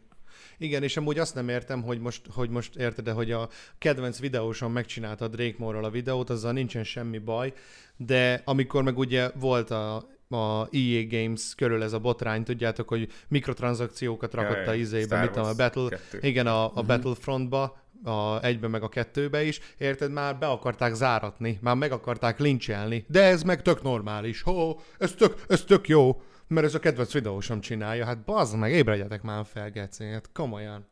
[0.57, 4.19] Igen, és amúgy azt nem értem, hogy most, hogy most érted, de hogy a kedvenc
[4.19, 7.53] videóson megcsinálta a Drake Moore-ral a videót, azzal nincsen semmi baj,
[7.97, 9.95] de amikor meg ugye volt a,
[10.29, 15.31] a EA Games körül ez a botrány, tudjátok, hogy mikrotranszakciókat rakott ja, a izébe, mit
[15.31, 16.27] tudom, a Battle, kettő.
[16.27, 16.85] igen, a, a uh-huh.
[16.85, 22.39] Battlefrontba, a egybe meg a kettőbe is, érted, már be akarták záratni, már meg akarták
[22.39, 26.79] lincselni, de ez meg tök normális, ho, ez tök, ez tök jó, mert ez a
[26.79, 30.85] kedvenc videósom csinálja, hát bazd meg, ébredjetek már fel, geci, hát komolyan.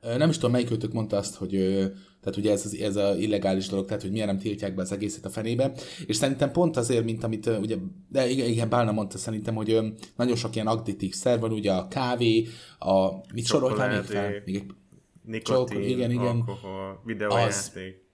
[0.00, 1.50] Nem is tudom, melyikőtök mondta azt, hogy
[2.20, 4.92] tehát ugye ez, az, ez a illegális dolog, tehát hogy miért nem tiltják be az
[4.92, 5.72] egészet a fenébe,
[6.06, 7.76] és szerintem pont azért, mint amit ugye,
[8.08, 9.80] de igen, igen Bálna mondta szerintem, hogy
[10.16, 12.46] nagyon sok ilyen addiktív szer van, ugye a kávé,
[12.78, 14.42] a, mit soroltál még fel?
[14.44, 14.72] Még egy,
[15.24, 16.26] Nikotin, igen, igen.
[16.26, 18.04] alkohol, videójáték,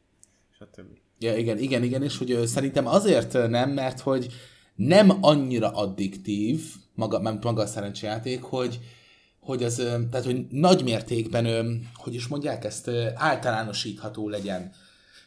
[0.58, 0.98] stb.
[1.18, 4.26] Ja, igen, igen, igen, és hogy szerintem azért nem, mert hogy
[4.76, 6.62] nem annyira addiktív
[6.94, 8.80] maga, maga a szerencsejáték, hogy,
[9.40, 9.74] hogy az,
[10.10, 11.46] tehát hogy nagy mértékben,
[11.94, 14.70] hogy is mondják ezt, általánosítható legyen.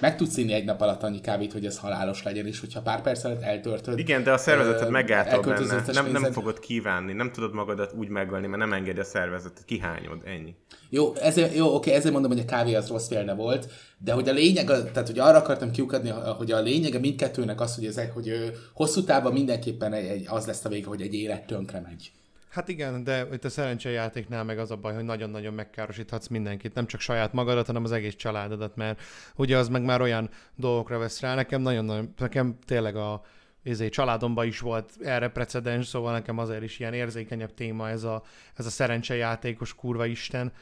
[0.00, 3.02] meg tudsz inni egy nap alatt annyi kávét, hogy ez halálos legyen, és hogyha pár
[3.02, 3.98] perc alatt eltörtöd.
[3.98, 6.00] Igen, de a megálltol elköltözöd benne.
[6.00, 10.20] Nem, nem fogod kívánni, nem tudod magadat úgy megölni, mert nem engedi a szervezetet, kihányod,
[10.24, 10.54] ennyi.
[10.90, 14.28] Jó, ezért, jó, oké, ezért mondom, hogy a kávé az rossz félne volt, de hogy
[14.28, 18.52] a lényeg, tehát hogy arra akartam kiukadni, hogy a lényege mindkettőnek az, hogy, ezek, hogy
[18.74, 22.12] hosszú távon mindenképpen egy, egy, az lesz a vége, hogy egy élet tönkre megy.
[22.54, 26.86] Hát igen, de itt a szerencsejátéknál meg az a baj, hogy nagyon-nagyon megkárosíthatsz mindenkit, nem
[26.86, 29.00] csak saját magadat, hanem az egész családodat, mert
[29.36, 31.34] ugye az meg már olyan dolgokra vesz rá.
[31.34, 33.22] Nekem nagyon-nagyon, nekem tényleg a
[33.64, 38.22] ezért családomban is volt erre precedens, szóval nekem azért is ilyen érzékenyebb téma ez a,
[38.56, 40.52] ez a szerencsejátékos kurva isten.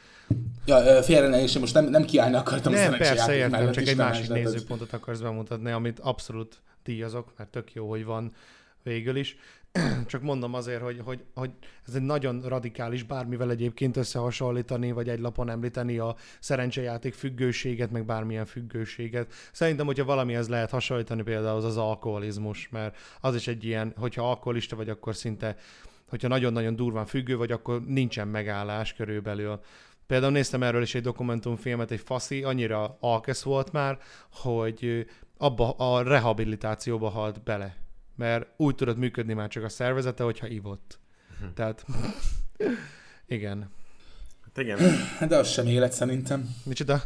[0.66, 3.86] Ja, félre ne, és most nem, nem kiállni akartam a Nem, szerencsejáték persze, értem, csak
[3.86, 8.32] egy másik nézőpontot akarsz bemutatni, amit abszolút díjazok, mert tök jó, hogy van
[8.82, 9.36] végül is.
[10.06, 11.50] Csak mondom azért, hogy, hogy, hogy
[11.86, 18.04] ez egy nagyon radikális, bármivel egyébként összehasonlítani, vagy egy lapon említeni a szerencsejáték függőséget, meg
[18.04, 19.32] bármilyen függőséget.
[19.52, 24.28] Szerintem, hogyha valamihez lehet hasonlítani, például az az alkoholizmus, mert az is egy ilyen, hogyha
[24.28, 25.56] alkoholista vagy, akkor szinte,
[26.08, 29.60] hogyha nagyon-nagyon durván függő vagy, akkor nincsen megállás körülbelül.
[30.06, 33.98] Például néztem erről is egy dokumentumfilmet, egy faszi, annyira alkesz volt már,
[34.32, 35.06] hogy
[35.38, 37.81] abba a rehabilitációba halt bele.
[38.22, 40.98] Mert úgy tudott működni már csak a szervezete, hogyha ivott.
[41.54, 41.84] Tehát,
[43.26, 43.70] igen.
[44.44, 44.78] Hát igen,
[45.28, 46.54] De az sem élet szerintem.
[46.64, 47.02] Micsoda?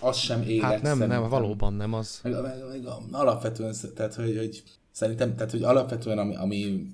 [0.00, 1.20] Az sem élet Hát nem, szerintem.
[1.20, 2.20] nem, valóban nem az.
[2.22, 6.86] Meg, meg, meg alapvetően, tehát hogy, hogy szerintem, tehát hogy alapvetően, ami, ami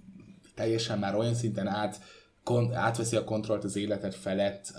[0.55, 2.01] teljesen már olyan szinten át,
[2.45, 4.73] kon, átveszi a kontrollt az életed felett,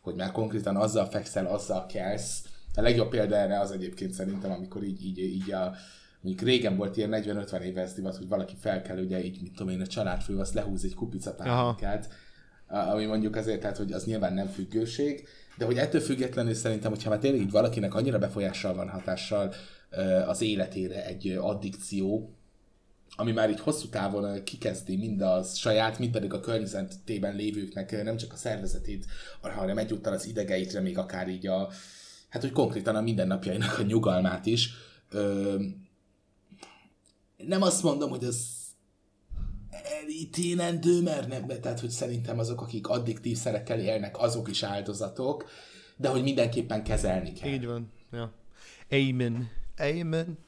[0.00, 2.44] hogy már konkrétan azzal fekszel, azzal kelsz.
[2.74, 5.74] A legjobb példa erre az egyébként szerintem, amikor így, így, így a,
[6.20, 9.80] mondjuk régen volt ilyen 40-50 éves divat, hogy valaki felkel, ugye így, mit tudom én,
[9.80, 12.08] a családfő, azt lehúz egy kupica pálinkát.
[12.66, 15.28] ami mondjuk azért, tehát, hogy az nyilván nem függőség,
[15.58, 19.54] de hogy ettől függetlenül szerintem, hogyha már tényleg így valakinek annyira befolyással van hatással
[20.26, 22.34] az életére egy addikció,
[23.16, 28.16] ami már így hosszú távon kikezdi mind a saját, mind pedig a környezetében lévőknek nem
[28.16, 29.06] csak a szervezetét,
[29.40, 31.68] hanem egyúttal az idegeitre, még akár így a,
[32.28, 34.70] hát hogy konkrétan a mindennapjainak a nyugalmát is.
[37.46, 38.46] Nem azt mondom, hogy ez
[40.02, 45.44] elítélendő, mert nem, tehát hogy szerintem azok, akik addiktív szerekkel élnek, azok is áldozatok,
[45.96, 47.50] de hogy mindenképpen kezelni kell.
[47.50, 47.92] Így van.
[48.12, 48.32] Ja.
[48.90, 49.50] Amen.
[49.78, 50.38] Amen.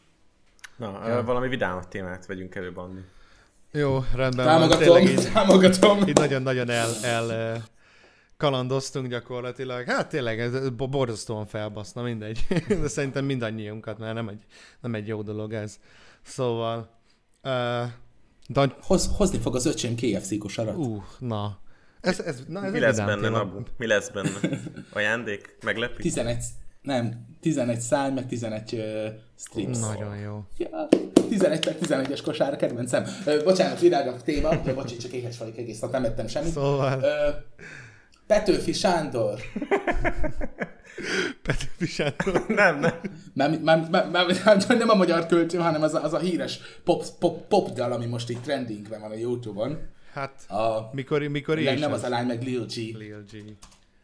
[0.76, 1.24] Na, ja.
[1.24, 3.00] valami vidámabb témát vegyünk elő, Bandi.
[3.72, 4.96] Jó, rendben Támogatom, van.
[4.96, 6.08] Tényleg így, támogatom.
[6.08, 7.62] így nagyon-nagyon el, el
[8.36, 9.84] kalandoztunk gyakorlatilag.
[9.86, 12.46] Hát tényleg, ez bo- borzasztóan felbaszna, mindegy.
[12.80, 14.44] De szerintem mindannyiunkat, mert nem egy,
[14.80, 15.78] nem egy jó dolog ez.
[16.24, 16.90] Szóval...
[17.42, 17.90] Uh,
[18.48, 20.76] Dan- Hoz, hozni fog az öcsém KFC kosarat.
[20.76, 20.86] Uh.
[20.86, 21.58] uh, na.
[22.00, 23.28] Ez, ez, na, ez Mi lesz benne.
[23.28, 23.60] Nabu?
[23.76, 24.30] Mi lesz benne?
[24.92, 25.56] Ajándék?
[25.64, 26.02] Meglepi?
[26.02, 26.44] 11,
[26.82, 28.82] nem, 11 szál, meg 11 uh,
[29.36, 29.78] strips.
[29.78, 30.44] Nagyon jó.
[30.56, 30.88] Ja,
[31.28, 33.04] 11 per 11-es kosár, kedvencem.
[33.26, 36.52] Ö, bocsánat, virágabb téma, de bocsi, csak éhes vagyok egész nap, nem ettem semmit.
[36.52, 37.28] Szóval, Ö,
[38.26, 39.40] Petőfi Sándor.
[41.42, 42.46] Petőfi Sándor.
[42.62, 43.00] Nem, nem.
[43.34, 47.04] Már, már, már, már, nem a magyar költő, hanem az a, az a híres pop,
[47.18, 49.78] pop, pop dal, ami most így trendingben van a Youtube-on.
[50.12, 51.96] Hát, A, mikor, mikor nem, is nem ez?
[51.98, 52.74] az a lány, meg Lil G.
[52.74, 53.36] Lil G.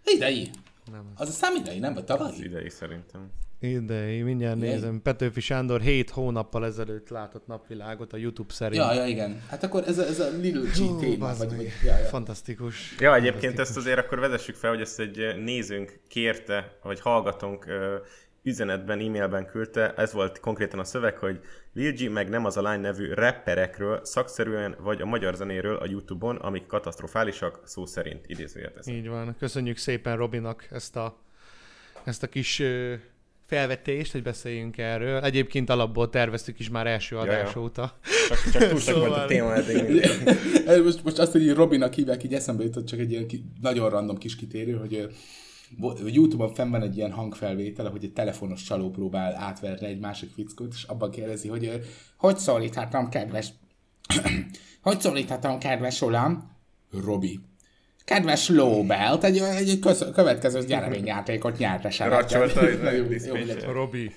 [0.04, 0.50] Idei.
[0.92, 1.94] Nem Az a szám idei, nem?
[1.94, 2.44] Vagy tavalyi?
[2.44, 3.30] Idei szerintem.
[3.60, 4.68] Idei, mindjárt Idei?
[4.68, 5.02] nézem.
[5.02, 8.82] Petőfi Sándor 7 hónappal ezelőtt látott napvilágot a YouTube szerint.
[8.82, 9.42] Ja, ja, igen.
[9.48, 12.04] Hát akkor ez a, ez a Lil G Hú, téma, vagy, vagy ja, ja.
[12.04, 12.94] Fantasztikus.
[12.98, 17.96] Ja, egyébként ezt azért akkor vezessük fel, hogy ezt egy nézőnk kérte, vagy hallgatónk ö,
[18.42, 21.40] üzenetben, e-mailben küldte, ez volt konkrétan a szöveg, hogy
[21.72, 25.86] Lil G meg nem az a lány nevű rapperekről, szakszerűen vagy a magyar zenéről a
[25.86, 28.94] Youtube-on, amik katasztrofálisak, szó szerint idézőjel teszem.
[28.94, 29.36] Így van.
[29.38, 31.18] Köszönjük szépen Robinak ezt a,
[32.04, 32.94] ezt a kis ö,
[33.48, 35.22] felvetést, hogy beszéljünk erről.
[35.22, 37.20] Egyébként alapból terveztük is már első ja.
[37.20, 37.98] adás óta.
[38.28, 40.06] Csak, csak túl sok volt a Szóval- téma eddig.
[40.84, 44.16] Most, most azt, hogy Robinak hívják, így eszembe jutott csak egy ilyen ki, nagyon random
[44.16, 45.08] kis kitérő, hogy
[46.06, 50.72] Youtube-on fenn van egy ilyen hangfelvétel, hogy egy telefonos csaló próbál átverni egy másik fickót,
[50.74, 51.80] és abban kérdezi, hogy
[52.16, 53.48] hogy szólíthatom, kedves...
[54.82, 56.56] hogy szólíthatom, kedves uram?
[57.04, 57.40] Robi.
[58.08, 63.72] Kedves Lóbelt, egy, egy köz, következő nyereményjátékot nyert legyen.
[63.72, 64.14] Robi.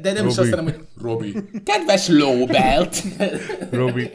[0.00, 0.48] De nem is Robi.
[0.48, 1.34] azt mondom, hogy Robi.
[1.64, 3.02] Kedves Lóbelt!
[3.70, 4.10] Robi.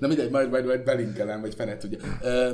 [0.00, 1.98] Na mindegy, majd, majd, majd belinkelem, vagy fene tudja.
[2.22, 2.50] Ö,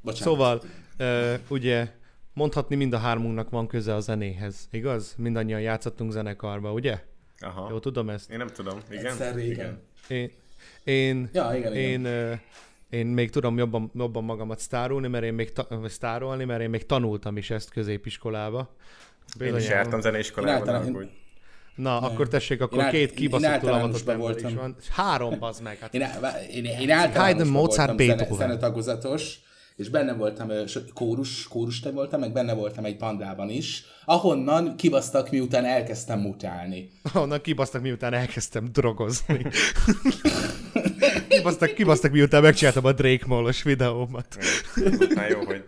[0.00, 0.24] bocsánat.
[0.28, 0.62] Szóval,
[0.96, 1.88] ö, ugye
[2.32, 5.14] mondhatni mind a hármunknak van köze a zenéhez, igaz?
[5.16, 6.98] Mindannyian játszottunk zenekarba, ugye?
[7.38, 7.66] Aha.
[7.70, 8.30] Jó, tudom ezt.
[8.30, 8.78] Én nem tudom.
[8.90, 9.06] Igen?
[9.06, 9.54] Egyszer régen.
[9.54, 9.80] Igen.
[10.08, 10.30] Én,
[10.84, 11.90] én, Ja, igen, igen.
[11.90, 12.32] én, ö,
[12.90, 16.86] én még tudom jobban, jobban magamat sztárolni, mert én még ta, sztárolni, mert én még
[16.86, 18.74] tanultam is ezt középiskolába.
[19.40, 21.08] Én is jártam zeneiskolában, Én általán- nem úgy.
[21.74, 24.54] Na, akkor tessék, akkor Én ál- két én kibaszott lavatott ember is voltam.
[24.54, 24.76] van.
[24.90, 25.78] Három, bazd meg.
[25.78, 26.00] Hát Én,
[26.52, 29.38] én, én általánosban Haydn, Mozart, voltam zene, zenetagozatos,
[29.76, 30.48] és benne voltam,
[30.94, 36.90] kórus, kórus te voltam, meg benne voltam egy bandában is, ahonnan kibasztak, miután elkezdtem mutálni.
[37.14, 39.46] onnan kibasztak, miután elkezdtem drogozni.
[41.40, 44.26] kibasztak, kibasztak, miután megcsináltam a Drake Mallos videómat.
[44.74, 45.64] Azután jó, hogy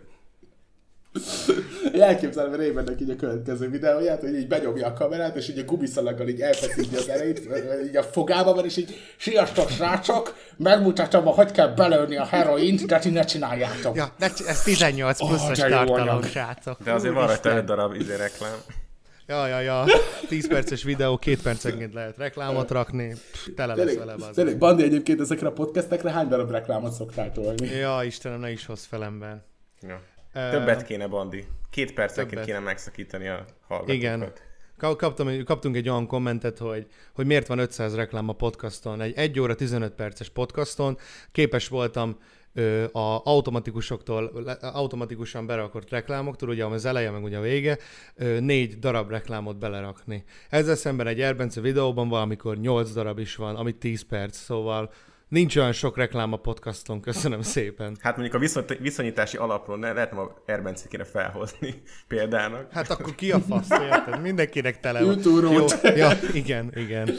[1.93, 5.63] Én elképzelem Ravennek így a következő videóját, hogy így benyomja a kamerát, és így a
[5.63, 7.41] gumiszalaggal így elfeszíti az erejét,
[7.87, 12.99] így a fogába van, és így sziasztok srácok, megmutatom, hogy kell belőni a heroint, de
[12.99, 13.95] ti ne csináljátok.
[13.95, 16.77] Ja, de ez 18 pluszos jó tartalom, srácok.
[16.83, 18.82] de azért van rajta egy darab izé reklám.
[19.27, 19.85] Ja, ja, ja.
[20.27, 23.13] 10 perces videó, két percenként lehet reklámot rakni.
[23.31, 27.67] Pff, tele lesz vele, tényleg, Bandi egyébként ezekre a podcastekre hány darab reklámot szoktál tolni?
[27.67, 29.43] Ja, Istenem, ne is hoz fel ember.
[29.81, 30.01] Ja.
[30.33, 31.45] Többet kéne, Bandi.
[31.69, 33.95] Két percenként kéne megszakítani a hallgatókat.
[33.95, 34.31] Igen.
[34.77, 39.01] Ka- Kaptam, kaptunk egy olyan kommentet, hogy, hogy miért van 500 reklám a podcaston.
[39.01, 40.97] Egy 1 óra 15 perces podcaston
[41.31, 42.17] képes voltam
[42.53, 44.25] ö, a automatikusoktól,
[44.61, 47.77] automatikusan berakott reklámoktól, ugye az eleje, meg ugye a vége,
[48.15, 50.23] ö, négy darab reklámot belerakni.
[50.49, 54.91] Ezzel szemben egy Erbence videóban valamikor 8 darab is van, ami 10 perc, szóval
[55.27, 57.97] nincs olyan sok reklám a podcaston, köszönöm szépen.
[57.99, 62.71] Hát mondjuk a viszont, viszonyítási alapról ne, lehet a Erbencét kéne felhozni példának.
[62.71, 64.21] Hát akkor ki a fasz, érted?
[64.21, 65.19] Mindenkinek tele van.
[65.51, 67.09] Jó, ja, igen, igen.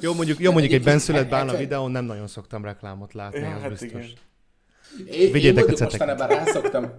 [0.00, 3.60] Jó, mondjuk, jó, mondjuk egy benszület bálna videón nem nagyon szoktam reklámot látni, Ja, az
[3.60, 3.90] hát biztos.
[3.90, 4.28] igen.
[4.98, 6.90] Én, én Vigyétek a mondjuk mostanában rászoktam,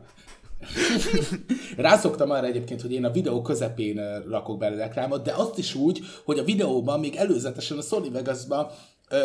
[1.77, 5.99] rászoktam arra egyébként, hogy én a videó közepén rakok bele reklámot, de azt is úgy,
[6.25, 8.71] hogy a videóban még előzetesen a Sony Vegas-ba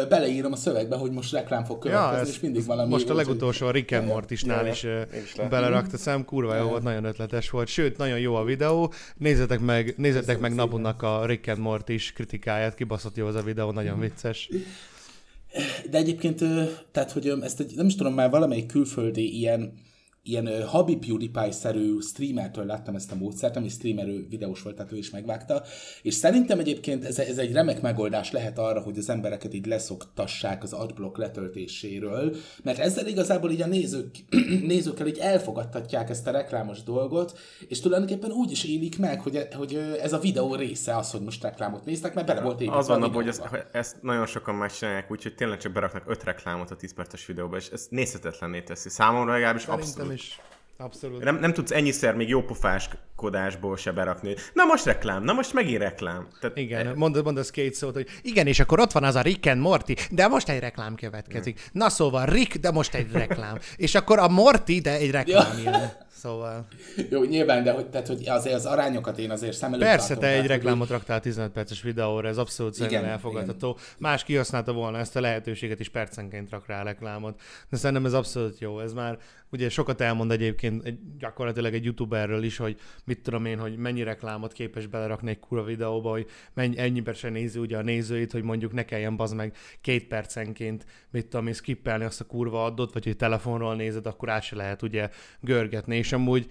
[0.08, 2.90] beleírom a szövegbe, hogy most reklám fog következni, ez- és mindig valami...
[2.90, 4.14] Most a legutolsó a Rick and Ja, ja.
[4.14, 5.00] Mortisnál Ja, is ja.
[5.42, 7.68] Én belerakta szem, kurva jó volt, nagyon ötletes volt.
[7.68, 8.92] Sőt, nagyon jó a videó.
[9.16, 13.70] Nézzetek meg, nézzetek meg napunknak a Rick and Mortis kritikáját, kibaszott jó az a videó,
[13.70, 14.48] nagyon vicces.
[15.90, 16.44] De egyébként,
[16.92, 19.72] tehát, hogy ezt egy, nem is tudom, már valamelyik külföldi ilyen,
[20.28, 24.92] ilyen Habi PewDiePie-szerű streamertől láttam ezt a módszert, nem is streamer, ő videós volt, tehát
[24.92, 25.62] ő is megvágta,
[26.02, 30.62] és szerintem egyébként ez, ez egy remek megoldás lehet arra, hogy az embereket így leszoktassák
[30.62, 34.16] az adblock letöltéséről, mert ezzel igazából így a nézők,
[34.66, 39.74] nézőkkel így elfogadtatják ezt a reklámos dolgot, és tulajdonképpen úgy is élik meg, hogy, hogy
[39.74, 42.88] ö, ez a videó része az, hogy most reklámot néztek, mert bele volt építve Az
[42.88, 46.76] van hogy ezt, hogy ezt nagyon sokan megcsinálják, úgyhogy tényleg csak beraknak öt reklámot a
[46.76, 48.88] 10 perces videóba, és ez nézhetetlenné teszi.
[48.88, 50.15] Számomra legalábbis abszolút.
[50.16, 50.40] Is.
[50.78, 51.24] Abszolút.
[51.24, 54.34] Nem, nem tudsz ennyiszer még jópofáskodásból se berakni.
[54.52, 56.28] Na most reklám, na most megint reklám.
[56.40, 59.20] Tehát Igen, mondd, mondd az két szót, hogy igen, és akkor ott van az a
[59.20, 61.68] Rick and Morty, de most egy reklám következik.
[61.72, 63.58] Na szóval Rick, de most egy reklám.
[63.76, 65.92] És akkor a Morty, de egy reklám jön.
[66.16, 66.66] Szóval.
[67.10, 70.26] Jó, nyilván, de hogy, tehát, hogy azért az arányokat én azért szem előtt Persze, te
[70.26, 73.78] egy tehát, reklámot raktál 15 perces videóra, ez abszolút szerintem Igen, elfogadható.
[73.98, 77.40] Más kihasználta volna ezt a lehetőséget, és percenként rak rá reklámot.
[77.70, 78.80] De szerintem ez abszolút jó.
[78.80, 79.18] Ez már
[79.50, 84.02] ugye sokat elmond egyébként egy, gyakorlatilag egy youtuberről is, hogy mit tudom én, hogy mennyi
[84.02, 88.42] reklámot képes belerakni egy kurva videóba, hogy mennyi, ennyiben se nézi ugye a nézőit, hogy
[88.42, 92.92] mondjuk ne kelljen bazd meg két percenként, mit tudom én, skippelni azt a kurva adott,
[92.92, 95.10] vagy hogy telefonról nézed, akkor át se lehet ugye
[95.40, 96.46] görgetni, és amúgy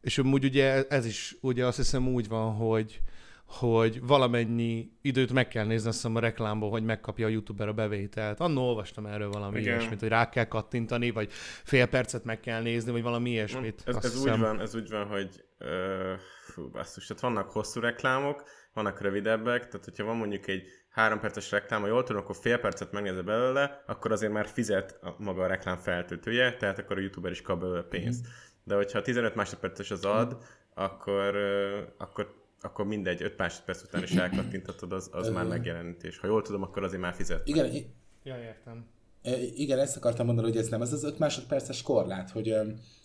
[0.00, 3.00] és amúgy ugye ez is ugye azt hiszem úgy van, hogy,
[3.46, 8.40] hogy valamennyi időt meg kell nézni azt a reklámból, hogy megkapja a youtuber a bevételt.
[8.40, 9.76] Annól olvastam erről valami Igen.
[9.76, 11.32] ilyesmit, hogy rá kell kattintani, vagy
[11.64, 13.82] fél percet meg kell nézni, vagy valami ilyesmit.
[13.84, 16.12] Ez, ez úgy van, ez úgy van, hogy ö,
[16.52, 18.42] fú, basszus, tehát vannak hosszú reklámok,
[18.72, 22.58] vannak rövidebbek, tehát hogyha van mondjuk egy három perces reklám, ha jól tudom, akkor fél
[22.58, 27.00] percet megnézze belőle, akkor azért már fizet a, maga a reklám feltöltője, tehát akkor a
[27.00, 28.26] youtuber is kap belőle pénzt.
[28.64, 30.36] De hogyha 15 másodperces az ad,
[30.74, 36.18] akkor, ö, akkor akkor mindegy, 5 másodperc után is elkattintatod, az, az már megjelenítés.
[36.18, 37.48] Ha jól tudom, akkor azért már fizet.
[37.48, 37.86] Igen, i-
[38.22, 38.84] Ja, értem.
[39.22, 42.48] e, igen, ezt akartam mondani, hogy ez nem az az 5 másodperces korlát, hogy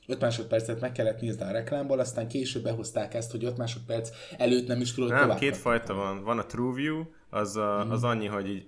[0.08, 4.68] 5 másodpercet meg kellett nézni a reklámból, aztán később behozták ezt, hogy 5 másodperc előtt
[4.68, 6.24] nem is tudod Nem, két fajta van.
[6.24, 7.92] Van a TrueView, az, a, Mhm.
[7.92, 8.66] az annyi, hogy így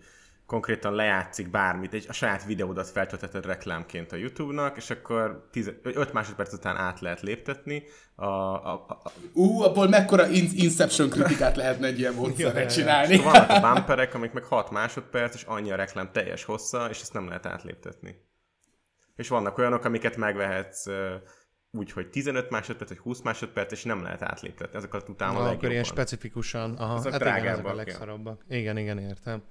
[0.48, 5.48] konkrétan lejátszik bármit, egy, a saját videódat feltölteted reklámként a YouTube-nak, és akkor
[5.84, 7.84] 5 másodperc után át lehet léptetni.
[8.16, 13.18] A, a, a, Ú, abból mekkora in- Inception kritikát lehetne egy ilyen módszerre csinálni.
[13.18, 17.14] vannak a bumperek, amik meg 6 másodperc, és annyi a reklám teljes hossza, és ezt
[17.14, 18.16] nem lehet átléptetni.
[19.16, 20.86] És vannak olyanok, amiket megvehetsz
[21.72, 24.78] úgy, hogy 15 másodperc, vagy 20 másodperc, és nem lehet átléptetni.
[24.78, 25.84] Ezeket utána a Ah, akkor ilyen legjobban.
[26.06, 26.76] specifikusan.
[26.76, 27.76] Aha, Azok hát igen, ezek a drágábbak, ja.
[27.78, 28.46] legszarabbak.
[28.50, 29.44] Igen, igen, értem.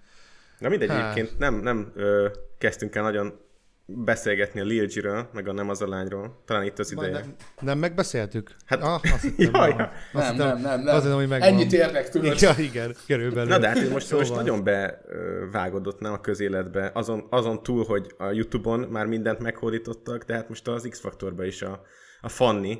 [0.59, 1.13] Na mindegy, Hát.
[1.17, 2.29] egyébként nem, nem ö,
[2.59, 3.45] kezdtünk el nagyon
[3.89, 6.43] beszélgetni a Lil G-ről, meg a Nem az a lányról.
[6.47, 7.11] Talán itt az ideje.
[7.11, 8.51] nem, nem megbeszéltük?
[8.65, 9.79] Hát- ah, azt hittem, Jaj, megvan.
[10.13, 10.21] ja.
[10.21, 10.95] Azt Nem, hittem- nem, nem, nem.
[10.95, 11.49] Azt hittem, hogy megvan.
[11.49, 12.41] Ennyit érnek, tudod.
[12.41, 13.49] Ja, igen, körülbelül.
[13.49, 18.15] Na de hát most, Szóval- most nagyon bevágodott nem a közéletbe, azon, azon túl, hogy
[18.19, 21.83] a Youtube-on már mindent meghódítottak, de hát most az X-faktorban is a,
[22.21, 22.79] a Fanni,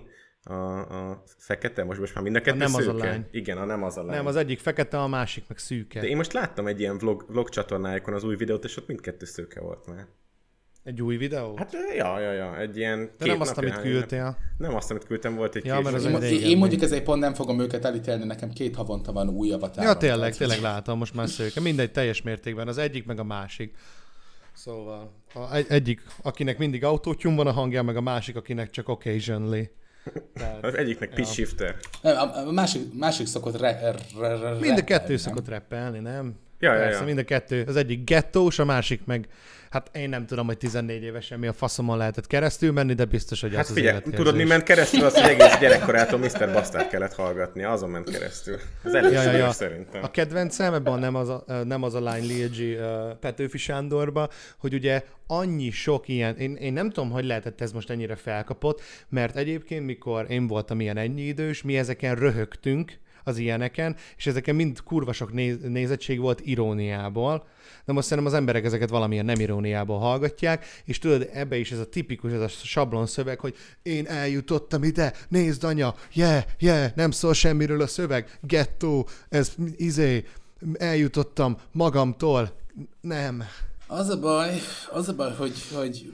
[0.49, 3.05] a, a fekete, most, most már mind a kettő nem az a szőke.
[3.09, 3.27] lány.
[3.31, 4.17] Igen, a nem az a lány.
[4.17, 6.01] Nem, az egyik fekete, a másik meg szűke.
[6.01, 9.25] De én most láttam egy ilyen vlog, vlog csatornájukon az új videót, és ott mindkettő
[9.27, 10.07] szőke volt már.
[10.85, 11.57] Egy új videó?
[11.57, 14.23] Hát ja, ja, ja, egy ilyen de két nem azt, amit küldtél.
[14.23, 17.05] nap- Nem azt, amit küldtem, volt egy Ja, mert az Én, régen én mondjuk ezért
[17.05, 19.91] pont nem fogom őket elítélni, nekem két havonta van új avatárom.
[19.91, 21.61] Ja, tényleg, tényleg látom, most már szőke.
[21.61, 22.69] Mindegy, teljes mértékben.
[22.69, 23.77] Az egyik, meg a másik.
[24.53, 28.89] Szóval a, egy, egyik, akinek mindig autótyum van a hangja, meg a másik, akinek csak
[28.89, 29.71] occasionally.
[30.35, 31.77] Tehát, Az egyiknek pitch shifter.
[32.03, 33.81] Nem, a, a másik, másik szokott re,
[34.19, 35.17] re, re, mind a rappelni, kettő nem?
[35.17, 36.35] szokott rappelni, nem?
[36.59, 37.05] Ja, ja, Persze, ja.
[37.05, 37.65] mind a kettő.
[37.67, 39.29] Az egyik gettós, a másik meg,
[39.71, 43.41] hát én nem tudom, hogy 14 évesen mi a faszomon lehetett keresztül menni, de biztos,
[43.41, 46.53] hogy Hát az figyelj, az tudod, mi ment keresztül, az, hogy egész gyerekkorától Mr.
[46.53, 48.59] Bastard kellett hallgatni, azon ment keresztül.
[48.85, 49.51] Az elég Ja, ja, ja, ja.
[49.51, 50.03] szerintem.
[50.03, 52.81] A kedvencem ebben nem az a, nem az a lány Lil G
[53.21, 54.29] Petőfi Sándorba,
[54.59, 58.83] hogy ugye annyi sok ilyen, én, én nem tudom, hogy lehetett ez most ennyire felkapott,
[59.09, 64.55] mert egyébként, mikor én voltam ilyen ennyi idős, mi ezeken röhögtünk, az ilyeneken, és ezeken
[64.55, 67.47] mind kurva sok néz, nézettség volt iróniából,
[67.85, 71.79] de most szerintem az emberek ezeket valamilyen nem iróniából hallgatják, és tudod, ebbe is ez
[71.79, 77.11] a tipikus, ez a sablon szöveg, hogy én eljutottam ide, nézd anya, yeah, yeah, nem
[77.11, 80.25] szól semmiről a szöveg, gettó, ez izé,
[80.79, 82.57] eljutottam magamtól,
[83.01, 83.43] nem.
[83.87, 84.61] Az a baj,
[84.91, 86.13] az a baj, hogy, hogy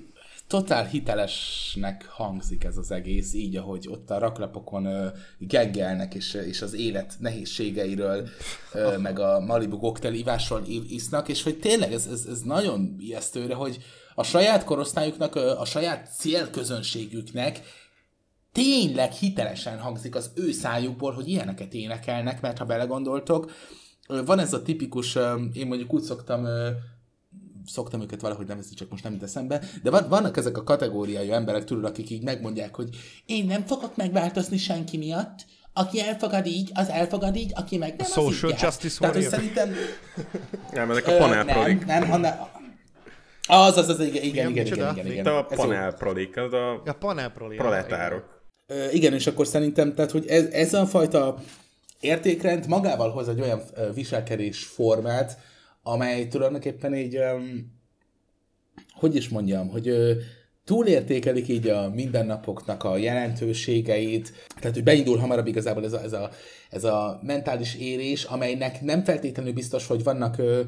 [0.53, 5.07] totál hitelesnek hangzik ez az egész, így, ahogy ott a raklapokon ö,
[5.39, 8.29] geggelnek, és, és az élet nehézségeiről,
[8.73, 13.55] ö, meg a Malibu koktel ivásról isznak, és hogy tényleg ez, ez, ez nagyon ijesztőre,
[13.55, 13.79] hogy
[14.15, 17.61] a saját korosztályuknak, a saját célközönségüknek
[18.53, 23.51] tényleg hitelesen hangzik az ő szájukból, hogy ilyeneket énekelnek, mert ha belegondoltok,
[24.07, 25.19] van ez a tipikus,
[25.53, 26.47] én mondjuk úgy szoktam
[27.67, 31.33] szoktam őket valahogy nevezni, csak most nem jut eszembe, de van, vannak ezek a kategóriájú
[31.33, 32.89] emberek, tudod, akik így megmondják, hogy
[33.27, 38.07] én nem fogok megváltozni senki miatt, aki elfogad így, az elfogad így, aki meg nem,
[38.11, 39.75] A social az így justice Tehát, hogy szerintem...
[40.73, 41.87] Nem, ezek a ö, panelprodik.
[41.87, 42.35] Nem, nem, hanem...
[43.47, 47.57] Az, az, az, igen, igen, igen, igen, igen, igen, a panelprodik, az a A panelproli.
[47.57, 48.43] proletárok.
[48.93, 51.39] Igen, és akkor szerintem, tehát, hogy ez, ez a fajta
[52.01, 53.63] értékrend magával hoz egy olyan
[53.95, 55.39] viselkedés formát,
[55.83, 57.73] amely tulajdonképpen így, öm,
[58.93, 60.13] hogy is mondjam, hogy ö,
[60.65, 66.31] túlértékelik így a mindennapoknak a jelentőségeit, tehát hogy beindul hamarabb igazából ez a, ez a,
[66.71, 70.61] ez a mentális érés, amelynek nem feltétlenül biztos, hogy vannak, ö,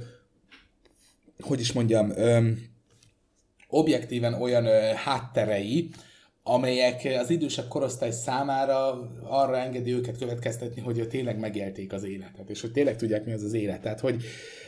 [1.41, 2.59] hogy is mondjam, öm,
[3.69, 5.91] objektíven olyan ö, hátterei,
[6.43, 12.61] amelyek az idősebb korosztály számára arra engedi őket következtetni, hogy tényleg megélték az életet, és
[12.61, 13.81] hogy tényleg tudják, mi az az élet.
[13.81, 14.64] Tehát, hogy ö,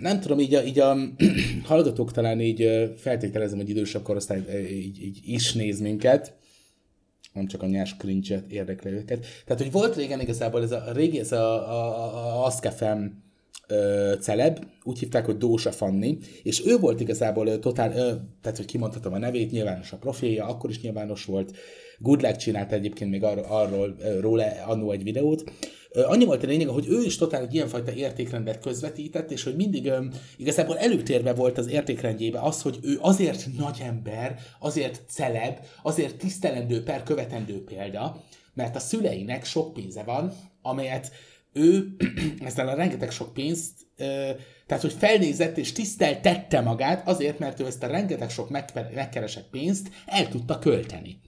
[0.00, 0.96] nem tudom, így a, így a
[1.64, 6.36] hallgatók talán így feltételezem, hogy idősebb korosztály így, így is néz minket,
[7.32, 9.26] nem csak a nyers cringe érdekli őket.
[9.46, 13.26] Tehát, hogy volt régen igazából ez a, régi, ez a, a, a Askefem
[14.20, 18.12] celeb, úgy hívták, hogy Dósa Fanni, és ő volt igazából totál, ö,
[18.42, 21.56] tehát, hogy kimondhatom a nevét, nyilvános a profilja, akkor is nyilvános volt.
[21.98, 25.52] Good Luck csinált egyébként még arról, arról róla annó egy videót.
[25.92, 29.86] Annyi volt a lényeg, hogy ő is totál egy ilyenfajta értékrendet közvetített, és hogy mindig
[29.86, 30.04] ö,
[30.36, 36.82] igazából előtérbe volt az értékrendjébe az, hogy ő azért nagy ember, azért celeb, azért tisztelendő
[36.82, 38.24] per követendő példa,
[38.54, 40.32] mert a szüleinek sok pénze van,
[40.62, 41.10] amelyet
[41.52, 41.96] ő
[42.46, 43.72] ezzel a rengeteg sok pénzt,
[44.66, 49.50] tehát hogy felnézett és tiszteltette magát azért, mert ő ezt a rengeteg sok megke- megkeresett
[49.50, 51.20] pénzt el tudta költeni.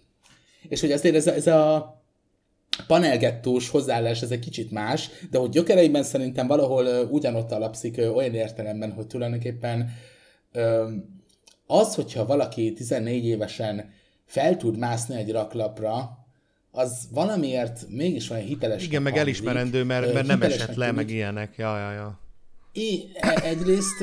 [0.68, 1.94] És hogy azért ez a, ez a
[2.86, 8.92] panelgettós hozzáállás, ez egy kicsit más, de hogy gyökereiben szerintem valahol ugyanott alapszik olyan értelemben,
[8.92, 9.92] hogy tulajdonképpen
[11.66, 13.90] az, hogyha valaki 14 évesen
[14.26, 16.18] fel tud mászni egy raklapra,
[16.70, 18.84] az valamiért mégis olyan hiteles.
[18.84, 21.56] Igen, meg elismerendő, mert, mert nem esett le, meg ilyenek.
[21.56, 22.18] Ja, ja, ja.
[22.72, 23.98] É, e- egyrészt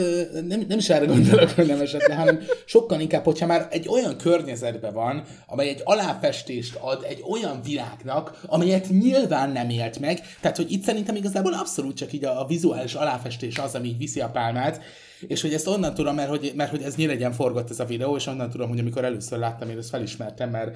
[0.47, 3.87] nem, nem is erre gondolok, hogy nem esett le, hanem sokkal inkább, hogyha már egy
[3.87, 10.21] olyan környezetben van, amely egy aláfestést ad egy olyan világnak, amelyet nyilván nem élt meg,
[10.41, 13.97] tehát hogy itt szerintem igazából abszolút csak így a, a vizuális aláfestés az, ami így
[13.97, 14.81] viszi a pálmát,
[15.27, 18.15] és hogy ezt onnan tudom, mert hogy, mert hogy ez nyílegyen forgott ez a videó,
[18.15, 20.75] és onnan tudom, hogy amikor először láttam, én ezt felismertem, mert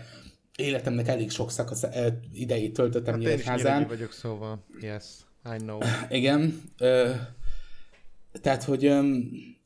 [0.56, 1.84] életemnek elég sok szakasz
[2.34, 3.88] idejét töltöttem Hát én is Nyíregyházán.
[3.88, 5.04] vagyok, szóval yes,
[5.56, 5.78] I know.
[6.10, 6.62] Igen.
[6.78, 7.10] Ö,
[8.42, 8.84] tehát, hogy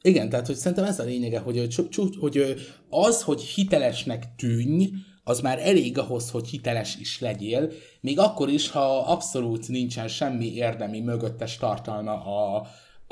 [0.01, 1.86] igen, tehát, hogy szerintem ez a lényege, hogy,
[2.20, 2.55] hogy
[2.89, 4.88] az, hogy hitelesnek tűnj,
[5.24, 10.53] az már elég ahhoz, hogy hiteles is legyél, még akkor is, ha abszolút nincsen semmi
[10.53, 12.55] érdemi mögöttes tartalma a,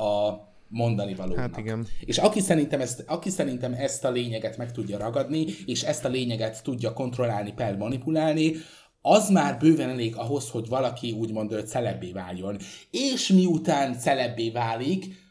[0.03, 1.39] a mondani valónak.
[1.39, 1.87] Hát igen.
[1.99, 6.09] És aki szerintem, ezt, aki szerintem ezt a lényeget meg tudja ragadni, és ezt a
[6.09, 8.53] lényeget tudja kontrollálni, per manipulálni,
[9.01, 12.57] az már bőven elég ahhoz, hogy valaki úgymond celebbé váljon.
[12.91, 15.22] És miután celebbé válik,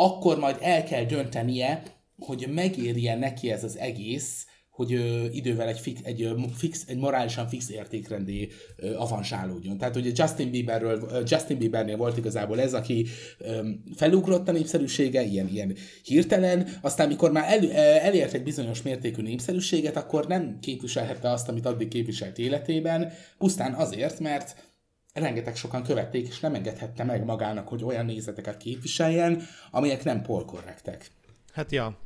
[0.00, 1.82] akkor majd el kell döntenie,
[2.18, 6.96] hogy megérje neki ez az egész, hogy ö, idővel egy, fix, egy, ö, fix, egy
[6.96, 9.78] morálisan fix értékrendé ö, avansálódjon.
[9.78, 13.06] Tehát ugye Justin Bieberről, Justin Biebernél volt igazából ez, aki
[13.38, 19.22] ö, felugrott a népszerűsége, ilyen, ilyen hirtelen, aztán mikor már el, elért egy bizonyos mértékű
[19.22, 24.69] népszerűséget, akkor nem képviselhette azt, amit addig képviselt életében, pusztán azért, mert
[25.12, 31.10] rengeteg sokan követték, és nem engedhette meg magának, hogy olyan nézeteket képviseljen, amelyek nem polkorrektek.
[31.52, 31.98] Hát ja,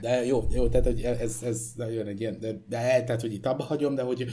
[0.00, 3.46] De jó, jó, tehát hogy ez, ez jön egy ilyen, de, de tehát, hogy itt
[3.46, 4.26] abba hagyom, de hogy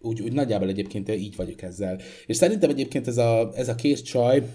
[0.00, 2.00] úgy, úgy nagyjából egyébként így vagyok ezzel.
[2.26, 4.48] És szerintem egyébként ez a, ez a két csaj,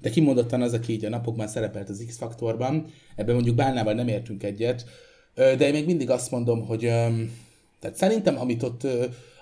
[0.00, 4.42] de kimondottan az, aki így a napokban szerepelt az X-faktorban, ebben mondjuk Bálnával nem értünk
[4.42, 4.84] egyet,
[5.34, 6.80] de én még mindig azt mondom, hogy
[7.80, 8.86] tehát szerintem, amit ott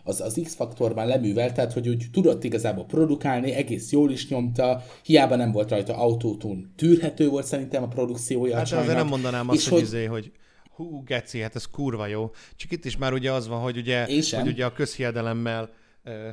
[0.05, 5.37] az, az X-faktorban leművelt, tehát hogy úgy tudott igazából produkálni, egész jól is nyomta, hiába
[5.37, 9.49] nem volt rajta autótún, tűrhető volt szerintem a produkciója a hát de azért nem mondanám
[9.49, 10.33] azt, És hogy, izé, hogy
[10.75, 12.31] hú, geci, hát ez kurva jó.
[12.57, 15.71] Csak itt is már ugye az van, hogy ugye, hogy ugye a közhiedelemmel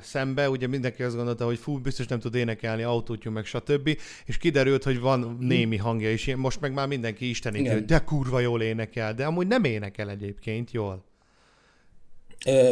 [0.02, 4.00] szembe, ugye mindenki azt gondolta, hogy fú, biztos nem tud énekelni, autótyú, meg stb.
[4.26, 8.62] És kiderült, hogy van némi hangja is, most meg már mindenki hogy de kurva jól
[8.62, 11.06] énekel, de amúgy nem énekel egyébként jól.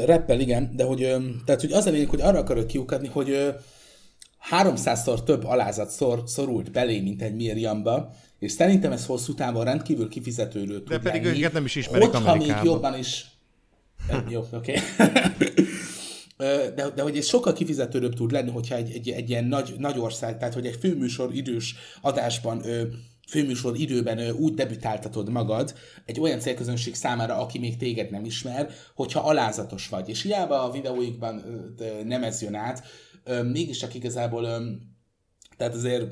[0.06, 0.98] Rappel, igen, de hogy,
[1.46, 3.50] tehát, hogy az a lényeg, hogy arra akarok kiukadni, hogy ö,
[4.52, 10.10] 300-szor több alázat szor, szorult belé, mint egy Miriamba, és szerintem ez hosszú távon rendkívül
[10.10, 12.66] kifizetődő tud pedig lenni, őket nem is ismerik Hogyha még Amerikában.
[12.66, 13.26] jobban is...
[14.30, 14.80] Jó, oké.
[16.76, 20.00] De, de hogy ez sokkal kifizetődőbb tud lenni, hogyha egy, egy, egy ilyen nagy, nagy
[20.00, 22.84] ország, tehát hogy egy főműsor idős adásban, ö,
[23.28, 25.74] főműsor időben úgy debütáltatod magad
[26.06, 30.10] egy olyan célközönség számára, aki még téged nem ismer, hogyha alázatos vagy.
[30.10, 31.44] És hiába a videóikban
[32.06, 32.84] nem ez jön át,
[33.52, 34.48] mégiscsak igazából,
[35.58, 36.12] tehát azért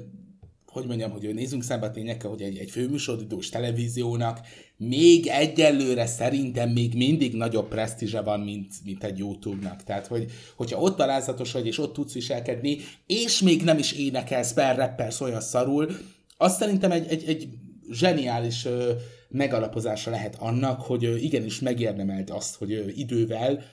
[0.74, 4.40] hogy mondjam, hogy nézzünk szembe a tényekkel, hogy egy, egy főműsoridős televíziónak
[4.78, 9.84] még egyelőre szerintem még mindig nagyobb presztízse van, mint, mint egy YouTube-nak.
[9.84, 14.54] Tehát, hogy, hogyha ott alázatos vagy, és ott tudsz viselkedni, és még nem is énekelsz,
[14.54, 15.98] per rapper olyan szarul,
[16.44, 17.48] azt szerintem egy, egy, egy
[17.92, 18.92] zseniális ö,
[19.30, 23.64] megalapozása lehet annak, hogy ö, igenis megérdemelt azt, hogy ö, idővel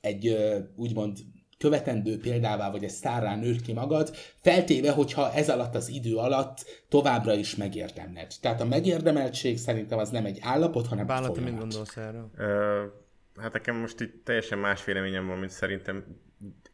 [0.00, 1.18] egy ö, úgymond
[1.58, 6.64] követendő példává, vagy egy sztárrá nőtt ki magad, feltéve, hogyha ez alatt az idő alatt
[6.88, 8.34] továbbra is megérdemled.
[8.40, 11.60] Tehát a megérdemeltség szerintem az nem egy állapot, hanem egy Bálna, te mit folyamat.
[11.60, 12.30] gondolsz erről?
[12.36, 12.84] Ö,
[13.40, 16.04] hát nekem most így teljesen más véleményem van, mint szerintem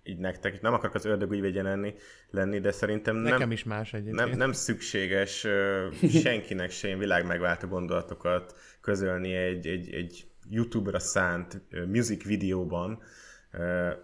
[0.04, 0.60] így nektek.
[0.60, 1.94] Nem akarok az ördög ügyvédje lenni,
[2.30, 4.16] lenni, de szerintem nem, Nekem is más egyébként.
[4.16, 5.46] nem, nem szükséges
[6.22, 13.02] senkinek se ilyen világ megváltó gondolatokat közölni egy, egy, egy YouTube-ra szánt music videóban,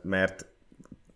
[0.02, 0.46] mert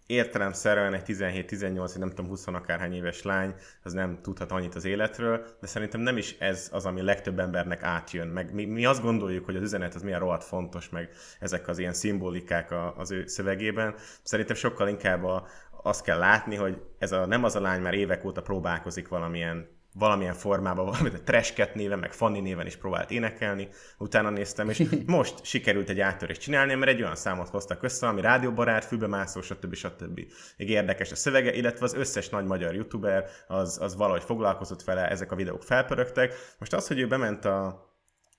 [0.07, 5.47] értelemszerűen egy 17-18, nem tudom, 20 akárhány éves lány, az nem tudhat annyit az életről,
[5.61, 8.29] de szerintem nem is ez az, ami legtöbb embernek átjön.
[8.29, 11.09] Meg mi, mi azt gondoljuk, hogy az üzenet az milyen rohadt fontos, meg
[11.41, 13.95] ezek az ilyen szimbolikák a, az ő szövegében.
[14.23, 15.47] Szerintem sokkal inkább a,
[15.83, 19.74] azt kell látni, hogy ez a, nem az a lány már évek óta próbálkozik valamilyen
[19.95, 23.69] valamilyen formában, valamit a Trashcat néven, meg Fanny néven is próbált énekelni,
[23.99, 28.21] utána néztem, és most sikerült egy áttörést csinálni, mert egy olyan számot hoztak össze, ami
[28.21, 29.75] rádióbarát, fülbemászó, stb.
[29.75, 30.21] stb.
[30.57, 35.09] Még érdekes a szövege, illetve az összes nagy magyar youtuber az, az valahogy foglalkozott vele,
[35.09, 36.35] ezek a videók felpörögtek.
[36.59, 37.89] Most az, hogy ő bement a,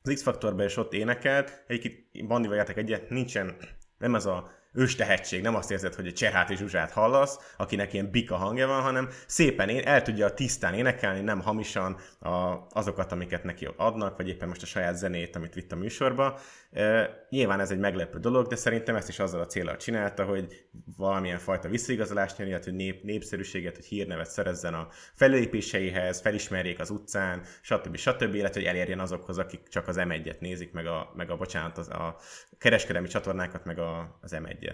[0.01, 3.55] az X-Faktorba és ott énekelt, egyébként Bandival jártak egyet, nincsen,
[3.97, 7.93] nem ez a ős tehetség, nem azt érzed, hogy egy Cserhát és Zsuzsát hallasz, akinek
[7.93, 13.11] ilyen bika hangja van, hanem szépen én, el tudja tisztán énekelni, nem hamisan a, azokat,
[13.11, 16.39] amiket neki adnak, vagy éppen most a saját zenét, amit vitt a műsorba.
[16.71, 20.65] E, nyilván ez egy meglepő dolog, de szerintem ezt is azzal a célral csinálta, hogy
[20.97, 27.41] valamilyen fajta visszaigazolást nyerjen, hogy nép, népszerűséget, hogy hírnevet szerezzen a fellépéseihez, felismerjék az utcán,
[27.61, 27.95] stb.
[27.95, 28.33] stb.
[28.33, 31.89] illetve hogy elérjen azokhoz, akik csak az M1-et nézik, meg a, meg a bocsánat, az,
[31.89, 32.17] a
[32.57, 34.64] kereskedelmi csatornákat, meg a, az M1-et.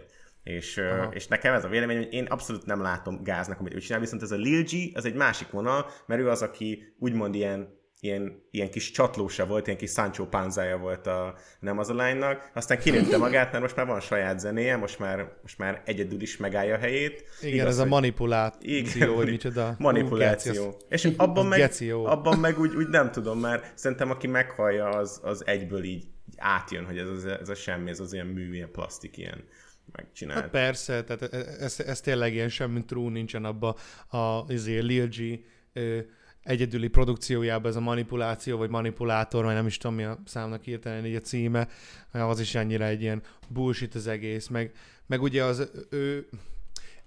[0.43, 3.77] És, ö, és nekem ez a vélemény, hogy én abszolút nem látom gáznak, amit ő
[3.77, 7.35] csinál, viszont ez a Lil G, az egy másik vonal, mert ő az, aki úgymond
[7.35, 11.93] ilyen ilyen, ilyen kis csatlósa volt, ilyen kis Sancho Panzája volt a nem az a
[11.93, 16.21] lánynak, aztán kinőtte magát, mert most már van saját zenéje, most már, most már egyedül
[16.21, 17.23] is megállja a helyét.
[17.41, 19.75] Igen, Igaz, ez a hogy- manipuláció, igen, hogy micsoda.
[19.77, 20.65] Manipuláció.
[20.89, 25.19] Geci, És abban meg, abban meg úgy, úgy nem tudom, mert szerintem aki meghallja, az,
[25.23, 26.05] az egyből így,
[26.37, 29.43] átjön, hogy ez, az, ez a semmi, ez az ilyen mű, ilyen plastik, ilyen
[29.91, 30.41] megcsinált.
[30.41, 33.75] Hát persze, tehát ez, ez tényleg ilyen semmi true nincsen abba
[34.07, 35.39] a izé, Lil G
[35.73, 35.99] ö,
[36.43, 41.05] egyedüli produkciójában ez a manipuláció, vagy manipulátor, vagy nem is tudom mi a számnak hirtelen
[41.05, 41.67] így a címe,
[42.11, 44.71] az is annyira egy ilyen bullshit az egész, meg,
[45.05, 46.29] meg ugye az ő,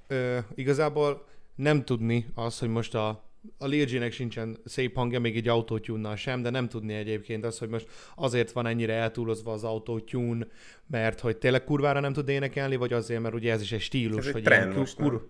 [0.09, 5.37] ő igazából nem tudni az, hogy most a a Lil G-nek sincsen szép hangja, még
[5.37, 9.65] egy autótyúnnal sem, de nem tudni egyébként az, hogy most azért van ennyire eltúlozva az
[9.65, 10.51] autótyún,
[10.87, 14.19] mert hogy tényleg kurvára nem tud énekelni, vagy azért, mert ugye ez is egy stílus,
[14.19, 15.29] Ez egy hogy trend ilyen kur, nem?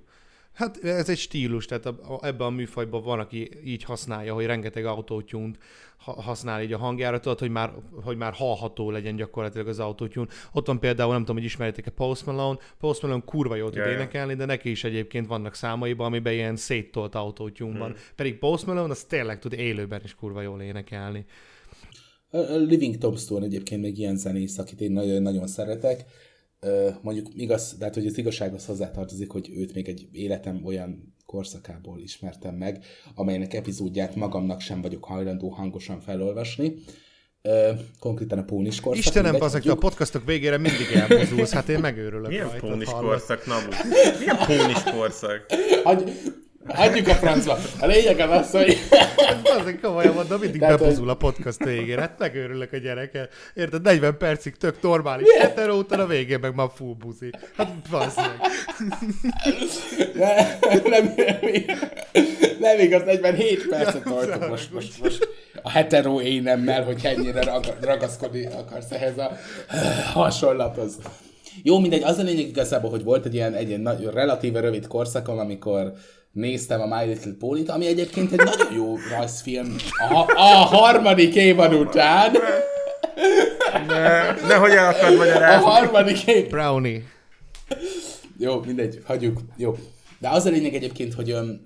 [0.55, 4.47] Hát ez egy stílus, tehát a, a, ebben a műfajban van, aki így használja, hogy
[4.47, 5.59] rengeteg autótyúnt
[6.05, 10.29] ha, használ így a hangjára, tudod, hogy már, hogy már hallható legyen gyakorlatilag az autótyún.
[10.53, 13.91] Ott van például, nem tudom, hogy ismeritek-e Post Malone, Post Malone kurva jól tud ja.
[13.91, 17.79] énekelni, de neki is egyébként vannak számaiban, amiben ilyen széttolt autótyún Hmm.
[17.79, 17.95] van.
[18.17, 21.25] Pedig Post Malone az tényleg tud élőben is kurva jól énekelni.
[22.31, 26.05] A Living Tombstone egyébként még ilyen zenész, akit én nagyon, nagyon szeretek.
[27.03, 32.55] Mondjuk igaz, tehát hogy az igazsághoz hozzátartozik, hogy őt még egy életem olyan korszakából ismertem
[32.55, 32.85] meg,
[33.15, 36.75] amelynek epizódját magamnak sem vagyok hajlandó hangosan felolvasni.
[37.43, 39.05] Ö, Konkrétan a pónis korszak.
[39.05, 43.11] Istenem, te a podcastok végére mindig elmozulsz, hát én megőrülök Milyen pónis hallod.
[43.11, 43.69] korszak, Nabu?
[44.19, 45.47] Milyen pónis korszak?
[46.67, 47.59] Adjuk a francba.
[47.81, 48.79] A lényeg az hogy...
[49.59, 52.01] Azért komolyan mondom, mindig Tehát, bepozul a podcast végére.
[52.01, 53.29] Hát megőrülök a gyereke.
[53.55, 53.83] Érted?
[53.83, 57.31] 40 percig tök normális hetero, utána a végén meg már full buzi.
[57.57, 58.37] Hát bassz meg.
[60.15, 61.15] Ne, nem,
[62.61, 65.29] nem igaz, 47 percet tartok most, most, most
[65.63, 69.37] a hetero énemmel, hogy ennyire rag, ragaszkodni akarsz ehhez a
[70.13, 70.99] hasonlathoz.
[71.63, 74.87] Jó, mindegy, az a lényeg igazából, hogy volt egy ilyen, egy ilyen nagy, relatíve rövid
[74.87, 75.93] korszakom, amikor
[76.35, 79.77] néztem a My Little Pony-t, ami egyébként egy nagyon jó rajzfilm
[80.11, 80.43] a, a
[80.77, 82.33] harmadik évad után.
[83.87, 85.71] Ne, nehogy el akad A magyarázni.
[85.71, 87.01] harmadik évad Brownie.
[88.39, 89.41] Jó, mindegy, hagyjuk.
[89.57, 89.77] Jó.
[90.19, 91.61] De az a lényeg egyébként, hogy öm,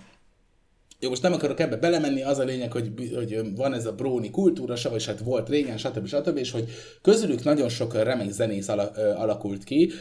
[1.01, 4.31] jó, most nem akarok ebbe belemenni, az a lényeg, hogy, hogy van ez a bróni
[4.31, 6.07] kultúra, vagy hát volt régen, stb.
[6.07, 6.37] stb.
[6.37, 6.69] és hogy
[7.03, 8.69] közülük nagyon sok remek zenész
[9.17, 9.93] alakult ki,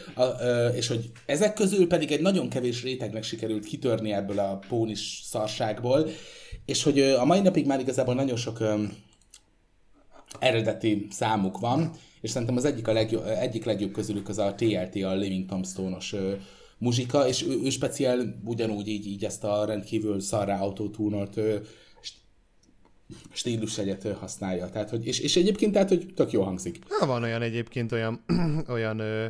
[0.75, 6.09] és hogy ezek közül pedig egy nagyon kevés rétegnek sikerült kitörni ebből a pónis szarságból,
[6.65, 8.59] és hogy a mai napig már igazából nagyon sok
[10.39, 11.91] eredeti számuk van,
[12.21, 16.15] és szerintem az egyik, a legjobb, egyik legjobb közülük az a TLT, a Living Tombstone-os
[16.78, 21.57] muzsika, és ő, ő speciál ugyanúgy így, így ezt a rendkívül szarrá autótúnolt ö,
[22.01, 22.17] st-
[23.32, 24.69] stílusegyet ö, használja.
[24.69, 26.80] Tehát, hogy, és, és egyébként tehát, hogy tök jó hangzik.
[26.99, 28.23] Na, van olyan egyébként olyan,
[28.75, 29.25] olyan ö,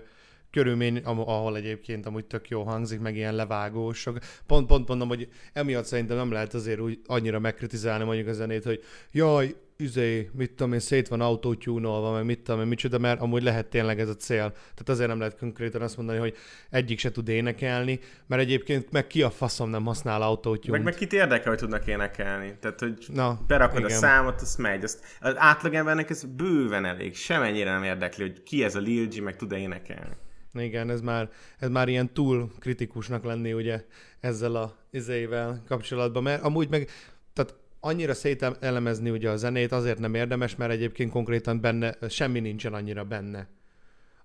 [0.58, 4.18] körülmény, ahol egyébként amúgy tök jó hangzik, meg ilyen levágósok.
[4.46, 8.64] Pont, pont mondom, hogy emiatt szerintem nem lehet azért úgy annyira megkritizálni mondjuk a zenét,
[8.64, 13.22] hogy jaj, üzé, mit tudom én, szét van autótyúnolva, meg mit tudom én, micsoda, mert
[13.22, 14.52] amúgy lehet tényleg ez a cél.
[14.52, 16.36] Tehát azért nem lehet konkrétan azt mondani, hogy
[16.70, 20.72] egyik se tud énekelni, mert egyébként meg ki a faszom nem használ autótyúnt.
[20.72, 22.56] Meg, meg kit érdekel, hogy tudnak énekelni.
[22.60, 23.92] Tehát, hogy Na, berakod igen.
[23.92, 24.84] a számot, az megy.
[24.84, 27.16] Azt, az átlagembernek ez bőven elég.
[27.16, 30.16] Semennyire nem érdekli, hogy ki ez a Lil G, meg tud-e énekelni.
[30.60, 31.30] Igen, ez már,
[31.60, 33.86] ez már ilyen túl kritikusnak lenni ugye
[34.20, 36.90] ezzel a izével kapcsolatban, mert amúgy meg,
[37.34, 42.74] tehát annyira szételemezni ugye a zenét azért nem érdemes, mert egyébként konkrétan benne, semmi nincsen
[42.74, 43.48] annyira benne.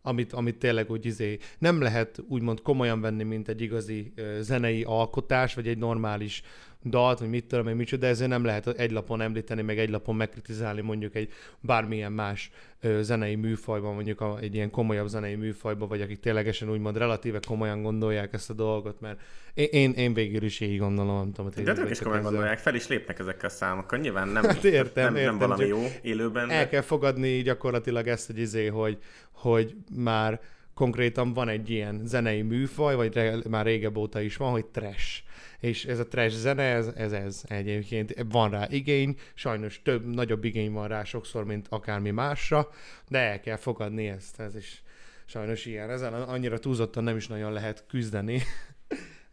[0.03, 4.83] Amit, amit tényleg úgy izé, nem lehet úgymond komolyan venni, mint egy igazi ö, zenei
[4.83, 6.43] alkotás, vagy egy normális
[6.85, 9.91] dalt, vagy mit tudom én, micsoda, de ezért nem lehet egy lapon említeni, meg egy
[9.91, 15.35] lapon megkritizálni mondjuk egy bármilyen más ö, zenei műfajban, mondjuk a, egy ilyen komolyabb zenei
[15.35, 19.21] műfajban, vagy akik ténylegesen úgymond relatíve komolyan gondolják ezt a dolgot, mert
[19.55, 22.59] én, én, én végül is így gondolom, nem tudom, hogy De ők is komolyan gondolják,
[22.59, 23.99] fel is lépnek ezekkel a számokkal.
[23.99, 26.51] Nyilván nem, Hát értem, nem, értem, nem valami csak jó élőben.
[26.51, 26.69] El De...
[26.69, 28.99] kell fogadni gyakorlatilag ezt, hogy izé, hogy,
[29.31, 30.41] hogy már
[30.75, 35.23] konkrétan van egy ilyen zenei műfaj, vagy re, már régebb óta is van, hogy trash.
[35.63, 38.15] És ez a trash zene, ez, ez, ez egyébként.
[38.29, 42.69] Van rá igény, sajnos több, nagyobb igény van rá sokszor, mint akármi másra,
[43.09, 44.83] de el kell fogadni ezt, ez is
[45.25, 45.91] sajnos ilyen.
[45.91, 48.43] Ezen annyira túlzottan nem is nagyon lehet küzdeni.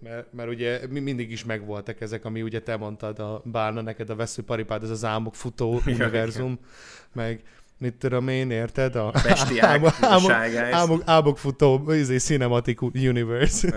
[0.02, 4.10] Mert, mert ugye mi mindig is megvoltak ezek, ami ugye te mondtad, a Bálna, neked
[4.10, 6.60] a veszőparipád, ez az álmok futó univerzum,
[7.14, 7.44] meg
[7.78, 8.96] mit tudom én, érted?
[8.96, 9.22] A a
[9.60, 9.94] álmok,
[10.72, 13.70] álmok, álmok futó izé, cinematic universe.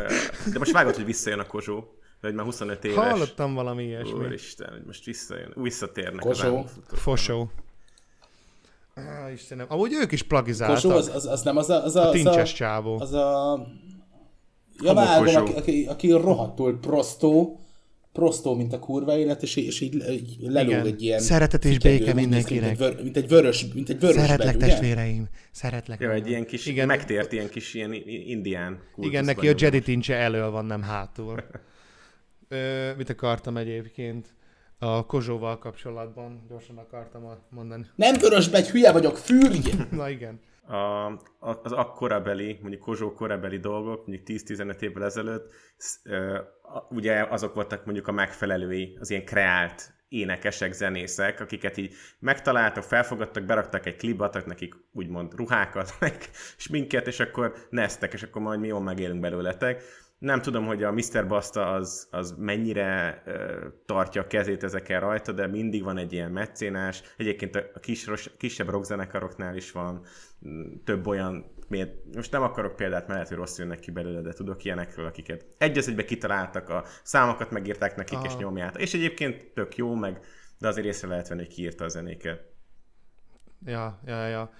[0.52, 2.01] De most vágod, hogy visszajön a Kozsó.
[2.22, 2.96] Hogy már 25 éves.
[2.96, 4.12] Hallottam valami ilyesmi.
[4.12, 5.52] Úristen, hogy most visszajön.
[5.54, 6.56] Visszatérnek Kozsó.
[6.56, 6.98] az.
[6.98, 7.50] Fosó.
[8.94, 9.66] Ah, Istenem.
[9.68, 10.76] Amúgy ők is plagizáltak.
[10.76, 11.84] Kosó, az, az, az nem az a...
[11.84, 13.00] Az a, az Tincses a, csávó.
[13.00, 13.66] az a...
[14.82, 15.38] Ja, vágom, Kosó.
[15.38, 17.60] aki, aki, aki rohadtul prostó,
[18.12, 20.86] prostó, mint a kurva élet, és, és így, így lelóg Igen.
[20.86, 21.20] egy ilyen...
[21.20, 22.78] Szeretet és béke ki, mindenkinek.
[22.78, 24.66] Mint egy, vör, mint egy vörös, mint egy vörös Szeretlek, ugye?
[24.66, 25.28] testvéreim.
[25.50, 26.00] Szeretlek.
[26.00, 26.86] Ja, egy ilyen kis, Igen.
[26.86, 29.54] Megtért ilyen kis ilyen indián Igen, neki a.
[29.58, 31.44] Jedi tincse elől van, nem hátul.
[32.52, 34.34] Ö, mit akartam egyébként?
[34.78, 37.86] A Kozsóval kapcsolatban gyorsan akartam mondani.
[37.94, 39.60] Nem vörös begy, hülye vagyok, fürj!
[39.90, 40.40] Na igen.
[41.38, 45.52] a, az akkorabeli, mondjuk Kozsó korabeli dolgok, mondjuk 10-15 évvel ezelőtt,
[46.90, 53.44] ugye azok voltak mondjuk a megfelelői, az ilyen kreált énekesek, zenészek, akiket így megtaláltak, felfogadtak,
[53.44, 58.60] beraktak egy klipbe, adtak nekik úgymond ruhákat, meg sminket, és akkor neztek, és akkor majd
[58.60, 59.82] mi jól megélünk belőletek.
[60.22, 61.26] Nem tudom, hogy a Mr.
[61.26, 66.30] Basta az, az mennyire ö, tartja a kezét ezeken rajta, de mindig van egy ilyen
[66.30, 67.02] meccénás.
[67.16, 70.04] Egyébként a kis, kisebb rockzenekaroknál is van
[70.48, 74.20] mm, több olyan, miért, most nem akarok példát, mert lehet, hogy rossz jönnek ki belőle,
[74.20, 78.26] de tudok ilyenekről, akiket egy az egybe kitaláltak, a számokat megírták nekik, Aha.
[78.26, 78.76] és nyomják.
[78.76, 80.20] És egyébként tök jó, meg
[80.58, 82.44] de azért észre lehet venni, hogy kiírta a zenéket.
[83.64, 84.52] Ja, ja, ja.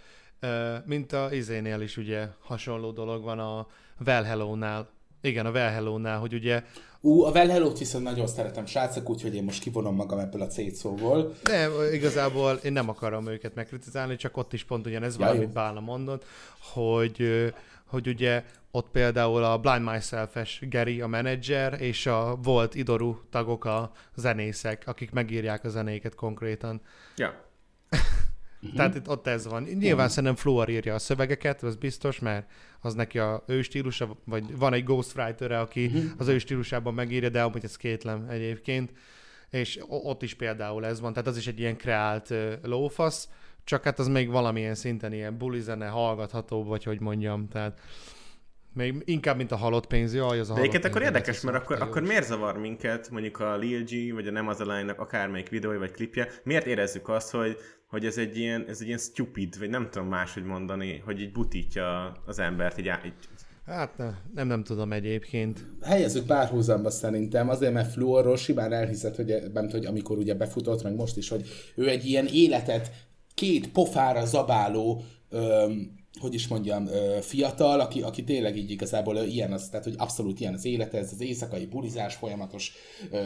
[0.84, 3.66] Mint a izénél is ugye hasonló dolog van a
[4.06, 5.00] Well Hello-nál.
[5.22, 6.62] Igen, a Well Hello-nál, hogy ugye
[7.00, 10.46] Ú, a Well Hello-t viszont nagyon szeretem, srácok, úgyhogy én most kivonom magam ebből a
[10.46, 11.34] C-szóból.
[11.42, 15.40] De igazából én nem akarom őket megkritizálni, csak ott is pont ugyanez Ja, van, jó.
[15.40, 16.24] amit Bálna mondott,
[16.72, 17.52] hogy,
[17.86, 23.64] hogy ugye ott például a Blind Myself-es Gary a menedzser, és a volt Idoru tagok
[23.64, 26.80] a zenészek, akik megírják a zenéket konkrétan.
[27.16, 27.50] Ja.
[28.76, 29.62] Tehát itt ott ez van.
[29.62, 32.50] Nyilván szerintem Fluor írja a szövegeket, az biztos, mert
[32.80, 37.42] az neki a ő stílusa, vagy van egy ghostwriter aki az ő stílusában megírja, de
[37.42, 38.92] amúgy ez kétlem egyébként.
[39.50, 43.28] És ott is például ez van, tehát az is egy ilyen kreált uh, lófasz,
[43.64, 47.78] csak hát az még valamilyen szinten ilyen bulizene, hallgatható, vagy hogy mondjam, tehát
[48.74, 51.82] még inkább, mint a halott pénz, jaj, az a De egyébként akkor érdekes, mert akkor,
[51.82, 52.08] akkor is.
[52.08, 55.78] miért zavar minket mondjuk a Lil G, vagy a Nem az a lánynak akármelyik videója,
[55.78, 57.56] vagy klipje, miért érezzük azt, hogy,
[57.92, 61.32] hogy ez egy ilyen, ez egy ilyen stupid, vagy nem tudom máshogy mondani, hogy így
[61.32, 63.12] butítja az embert, így, így
[63.66, 65.66] Hát ne, nem, nem tudom egyébként.
[65.82, 70.94] Helyezzük párhuzamba szerintem, azért, mert Fluorról simán elhiszed, hogy, nem hogy amikor ugye befutott, meg
[70.94, 72.90] most is, hogy ő egy ilyen életet
[73.34, 76.88] két pofára zabáló, öm, hogy is mondjam,
[77.20, 81.10] fiatal, aki, aki tényleg így igazából ilyen az, tehát hogy abszolút ilyen az élete, ez
[81.12, 82.72] az éjszakai bulizás, folyamatos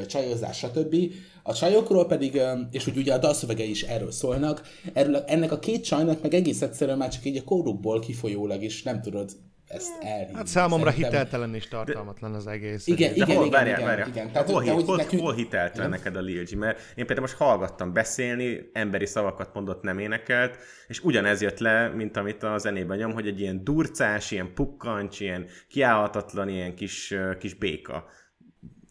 [0.06, 0.96] csajozás, stb.
[1.42, 4.62] A csajokról pedig, és úgy ugye a dalszövegei is erről szólnak,
[4.92, 8.82] erről, ennek a két csajnak meg egész egyszerűen már csak így a kórukból kifolyólag is
[8.82, 9.30] nem tudod
[9.68, 10.34] ezt elhinni.
[10.34, 12.86] Hát számomra Szerintem- hiteltelen és tartalmatlan az egész.
[12.86, 14.08] Igen, De igen, hol, igen, várjál, igen, várjál.
[14.08, 14.32] igen.
[14.32, 16.54] Tehát, hol, de hogy hol, nekünk- hol hitelt neked a Lil G?
[16.54, 20.58] Mert én például most hallgattam beszélni, emberi szavakat mondott, nem énekelt,
[20.88, 25.20] és ugyanez jött le, mint amit a zenében nyom, hogy egy ilyen durcás, ilyen pukkancs,
[25.20, 28.06] ilyen kiállhatatlan, ilyen kis, kis béka.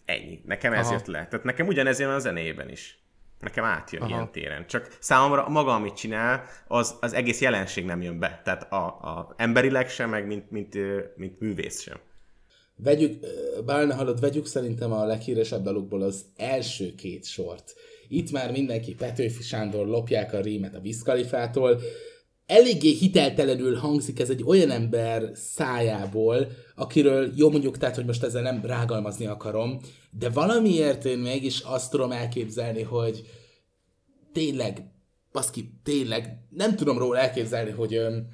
[0.06, 0.42] Ennyi.
[0.46, 0.94] Nekem ez Aha.
[0.94, 1.28] jött le.
[1.28, 3.05] Tehát nekem ugyanez jön a zenében is.
[3.46, 4.12] Nekem átjön Aha.
[4.12, 4.68] ilyen téren.
[4.68, 8.42] Csak számomra maga, amit csinál, az, az egész jelenség nem jön be.
[8.44, 10.78] Tehát a, a emberileg sem, meg mint, mint,
[11.16, 11.98] mint művész sem.
[12.76, 13.26] Vegyük,
[13.66, 17.74] Bálna halott, vegyük szerintem a leghíresebb dalukból az első két sort.
[18.08, 21.82] Itt már mindenki Petőfi Sándor lopják a rímet a Viszkalifától.
[22.46, 28.42] Eléggé hiteltelenül hangzik ez egy olyan ember szájából, akiről, jó mondjuk, tehát, hogy most ezzel
[28.42, 29.80] nem rágalmazni akarom,
[30.18, 33.26] de valamiért én mégis azt tudom elképzelni, hogy
[34.34, 34.84] tényleg,
[35.32, 38.28] baszki, tényleg, nem tudom róla elképzelni, hogy öm,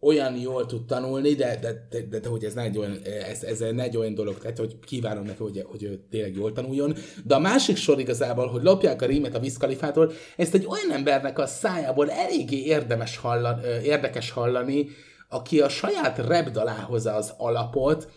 [0.00, 3.58] olyan jól tud tanulni, de, de, de, de, hogy ez ne egy olyan, ez, ez
[3.58, 6.94] ne egy olyan dolog, tehát hogy kívánom neki, hogy, hogy ő tényleg jól tanuljon.
[7.24, 11.38] De a másik sor igazából, hogy lopják a rímet a Viszkalifától, ezt egy olyan embernek
[11.38, 14.88] a szájából eléggé érdemes hallani, érdekes hallani,
[15.28, 18.08] aki a saját rap dalához az alapot,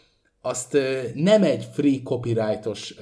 [0.46, 0.78] azt
[1.14, 2.94] nem egy free copyrightos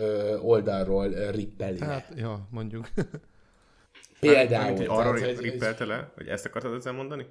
[0.41, 1.79] oldalról rippeli.
[1.79, 2.89] Hát, ja, mondjuk.
[4.19, 4.49] Például.
[4.49, 6.11] Mármint, hogy tehát, arról hogy- rippelte le?
[6.15, 7.25] Hogy ezt akartad ezzel mondani?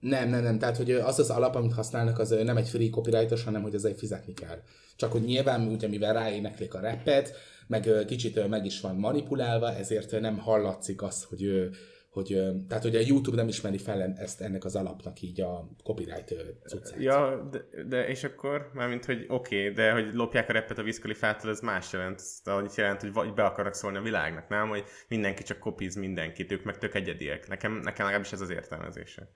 [0.00, 0.58] Nem, nem, nem.
[0.58, 3.98] Tehát, hogy az az alap, amit használnak, az nem egy free copyrightos, hanem hogy ezért
[3.98, 4.62] fizetni kell.
[4.96, 7.32] Csak hogy nyilván, ugye, mivel ráéneklik a rappet,
[7.66, 11.68] meg kicsit meg is van manipulálva, ezért nem hallatszik az, hogy,
[12.10, 16.34] hogy tehát, hogy a YouTube nem ismeri fel ezt ennek az alapnak így a copyright
[16.66, 17.00] cuccát.
[17.00, 20.82] Ja, de, de és akkor, mármint, hogy oké, okay, de hogy lopják a repet a
[20.82, 22.20] Wiz-Khalifától, ez más jelent.
[22.20, 24.68] Ez annyit jelent, hogy vagy be akarnak szólni a világnak, nem?
[24.68, 27.48] Hogy mindenki csak kopiz mindenkit, ők meg tök egyediek.
[27.48, 29.30] Nekem, nekem legalábbis ez az értelmezése.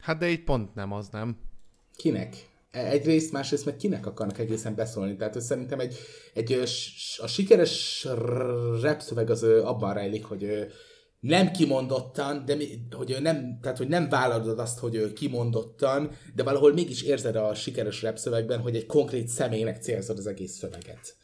[0.00, 1.38] Hát de így pont nem az, nem?
[1.96, 2.34] Kinek?
[2.70, 5.16] E- Egyrészt, másrészt meg kinek akarnak egészen beszólni.
[5.16, 5.96] Tehát hogy szerintem egy,
[6.34, 6.52] egy
[7.18, 8.06] a sikeres
[8.82, 10.72] rap szöveg az abban rejlik, hogy
[11.20, 16.10] nem kimondottan, de mi, hogy ö, nem, tehát, hogy nem vállalod azt, hogy ö, kimondottan,
[16.34, 20.52] de valahol mégis érzed a sikeres rap szövegben, hogy egy konkrét személynek célzod az egész
[20.52, 21.16] szöveget.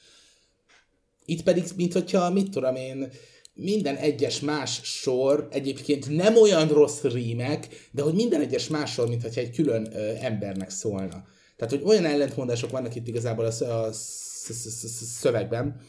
[1.24, 3.08] Itt pedig, mint hogyha, mit tudom én,
[3.54, 9.08] minden egyes más sor egyébként nem olyan rossz rímek, de hogy minden egyes más sor,
[9.08, 11.24] mintha egy külön ö, embernek szólna.
[11.56, 15.80] Tehát, hogy olyan ellentmondások vannak itt igazából a, a sz- sz- sz- szövegben,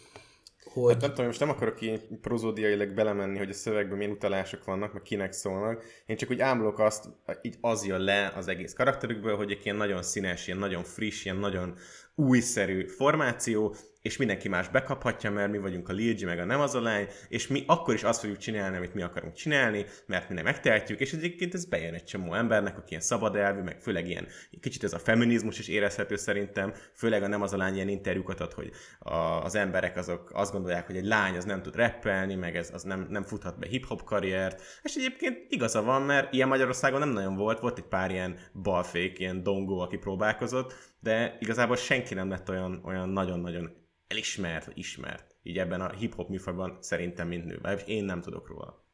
[0.73, 4.63] hogy Hát nem tudom, most nem akarok így prozódiailag belemenni, hogy a szövegben milyen utalások
[4.63, 5.83] vannak, meg kinek szólnak.
[6.05, 7.05] Én csak úgy ámulok azt,
[7.41, 11.25] így az jön le az egész karakterükből, hogy egy ilyen nagyon színes, ilyen nagyon friss,
[11.25, 11.77] ilyen nagyon
[12.15, 13.75] újszerű formáció,
[14.07, 17.07] és mindenki más bekaphatja, mert mi vagyunk a Lil meg a nem az a lány,
[17.29, 20.99] és mi akkor is azt fogjuk csinálni, amit mi akarunk csinálni, mert mi nem megtehetjük,
[20.99, 24.27] és egyébként ez bejön egy csomó embernek, aki ilyen szabad elvű, meg főleg ilyen,
[24.61, 28.39] kicsit ez a feminizmus is érezhető szerintem, főleg a nem az a lány ilyen interjúkat
[28.39, 32.35] ad, hogy a, az emberek azok azt gondolják, hogy egy lány az nem tud rappelni,
[32.35, 36.47] meg ez az nem, nem futhat be hip-hop karriert, és egyébként igaza van, mert ilyen
[36.47, 41.75] Magyarországon nem nagyon volt, volt egy pár ilyen balfék, ilyen dongó, aki próbálkozott, de igazából
[41.75, 45.35] senki nem lett olyan, olyan nagyon-nagyon elismert, vagy ismert.
[45.43, 47.59] Így ebben a hip-hop műfajban szerintem mint nő.
[47.61, 48.85] Vagy én nem tudok róla.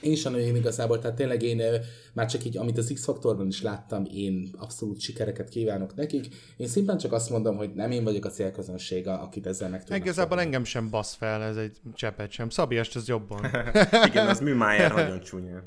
[0.00, 1.62] én sem nagyon igazából, tehát tényleg én
[2.14, 6.26] már csak így, amit az X-faktorban is láttam, én abszolút sikereket kívánok nekik.
[6.56, 9.80] Én szimplán csak azt mondom, hogy nem én vagyok a célközönség, a- akit ezzel meg
[9.80, 10.44] tudnak Igazából fogni.
[10.44, 12.48] engem sem basz fel ez egy csepet sem.
[12.50, 13.44] Szabi, ez jobban.
[14.08, 15.62] Igen, az műmájár nagyon csúnya.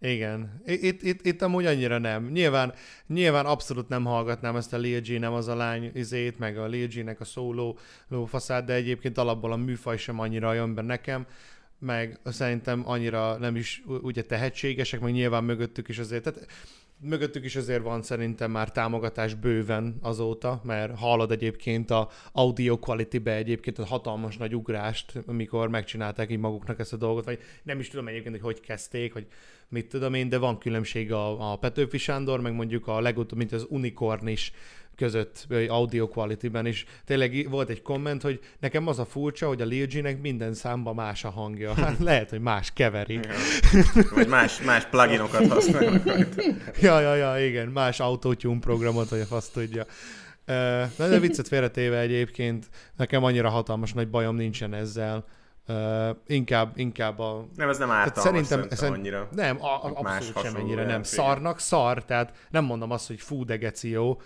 [0.00, 0.62] Igen.
[0.66, 2.30] Itt, itt, itt amúgy annyira nem.
[2.30, 2.74] Nyilván,
[3.06, 6.66] nyilván abszolút nem hallgatnám ezt a Lil G, nem az a lány izét, meg a
[6.66, 7.78] Lil G-nek a szóló
[8.08, 11.26] lófaszát, de egyébként alapból a műfaj sem annyira jön be nekem,
[11.78, 16.46] meg szerintem annyira nem is ugye tehetségesek, meg nyilván mögöttük is azért, tehát
[17.00, 23.34] mögöttük is azért van szerintem már támogatás bőven azóta, mert hallod egyébként a audio quality-be
[23.34, 27.88] egyébként a hatalmas nagy ugrást, amikor megcsinálták így maguknak ezt a dolgot, vagy nem is
[27.88, 29.26] tudom egyébként, hogy hogy kezdték, hogy
[29.68, 33.52] mit tudom én, de van különbség a, a Petőfi Sándor, meg mondjuk a legutóbb, mint
[33.52, 34.52] az Unicorn is
[35.00, 36.84] között, audio quality-ben is.
[37.04, 40.94] Tényleg volt egy komment, hogy nekem az a furcsa, hogy a Lil G-nek minden számban
[40.94, 41.74] más a hangja.
[41.80, 43.20] Hát lehet, hogy más keveri.
[44.14, 46.02] Vagy más, más pluginokat használnak.
[46.80, 49.84] Ja, ja, ja, igen, más autotune programot, vagy a fasz tudja.
[50.96, 55.24] Na, de viccet félretéve egyébként, nekem annyira hatalmas nagy bajom nincsen ezzel.
[55.68, 57.46] Uh, inkább, inkább a...
[57.56, 59.28] Nem, ez nem ártalmas szerintem, szerint- annyira.
[59.32, 61.02] Nem, a, a, abszolút sem ennyire nem.
[61.02, 64.22] Szarnak szar, tehát nem mondom azt, hogy fú, de geci jó, m-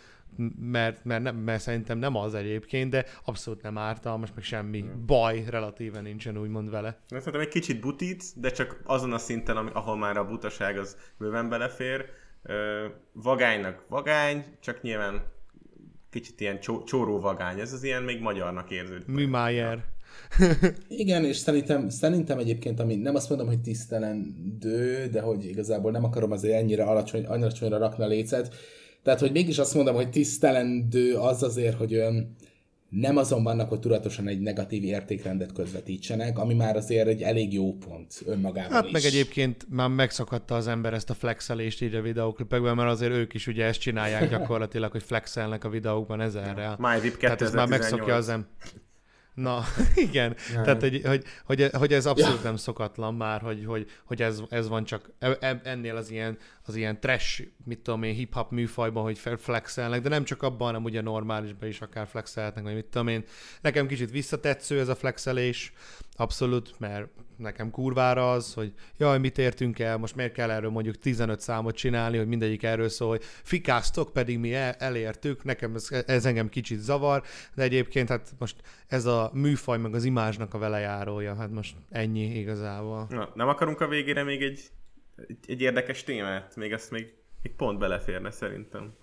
[0.58, 5.44] mert, mert, nem, mert szerintem nem az egyébként, de abszolút nem ártalmas, meg semmi baj
[5.48, 6.98] relatíven nincsen úgymond vele.
[7.08, 10.78] De Szerintem egy kicsit butít, de csak azon a szinten, ami- ahol már a butaság
[10.78, 12.04] az bőven belefér.
[13.12, 15.22] Vagánynak vagány, csak nyilván
[16.10, 17.60] kicsit ilyen csó, csóró vagány.
[17.60, 19.06] Ez az ilyen még magyarnak érződik.
[19.06, 19.84] Műmájer.
[20.88, 26.04] Igen, és szerintem, szerintem egyébként, ami nem azt mondom, hogy tisztelendő, de hogy igazából nem
[26.04, 28.54] akarom azért ennyire alacsony, annyira alacsonyra rakni a lécet.
[29.04, 32.36] Tehát, hogy mégis azt mondom, hogy tisztelendő az azért, hogy ön
[32.88, 37.76] nem azon vannak, hogy tudatosan egy negatív értékrendet közvetítsenek, ami már azért egy elég jó
[37.76, 38.92] pont önmagában Hát is.
[38.92, 43.34] meg egyébként már megszakadta az ember ezt a flexelést így a videóklipekben, mert azért ők
[43.34, 46.76] is ugye ezt csinálják gyakorlatilag, hogy flexelnek a videókban ezerrel.
[46.78, 47.68] MyVip Tehát ez már 2018.
[47.68, 48.48] megszokja az ember.
[49.34, 49.64] Na,
[50.08, 50.36] igen.
[50.52, 54.68] Tehát, hogy, hogy, hogy, hogy ez abszolút nem szokatlan már, hogy, hogy, hogy ez, ez
[54.68, 59.02] van csak e- e- ennél az ilyen, az ilyen trash, mit tudom én, hip-hop műfajban,
[59.02, 63.08] hogy flexelnek, de nem csak abban, hanem ugye normálisban is akár flexelhetnek, vagy mit tudom
[63.08, 63.24] én.
[63.60, 65.72] Nekem kicsit visszatetsző ez a flexelés,
[66.16, 70.98] abszolút, mert nekem kurvára az, hogy jaj, mit értünk el, most miért kell erről mondjuk
[70.98, 75.88] 15 számot csinálni, hogy mindegyik erről szól, hogy fikáztok, pedig mi el, elértük, nekem ez,
[76.06, 77.22] ez engem kicsit zavar,
[77.54, 78.56] de egyébként hát most
[78.86, 83.06] ez a műfaj meg az imázsnak a velejárója, hát most ennyi igazából.
[83.08, 84.60] Na, nem akarunk a végére még egy,
[85.26, 86.56] egy, egy érdekes témát?
[86.56, 88.94] Még azt még, még pont beleférne szerintem.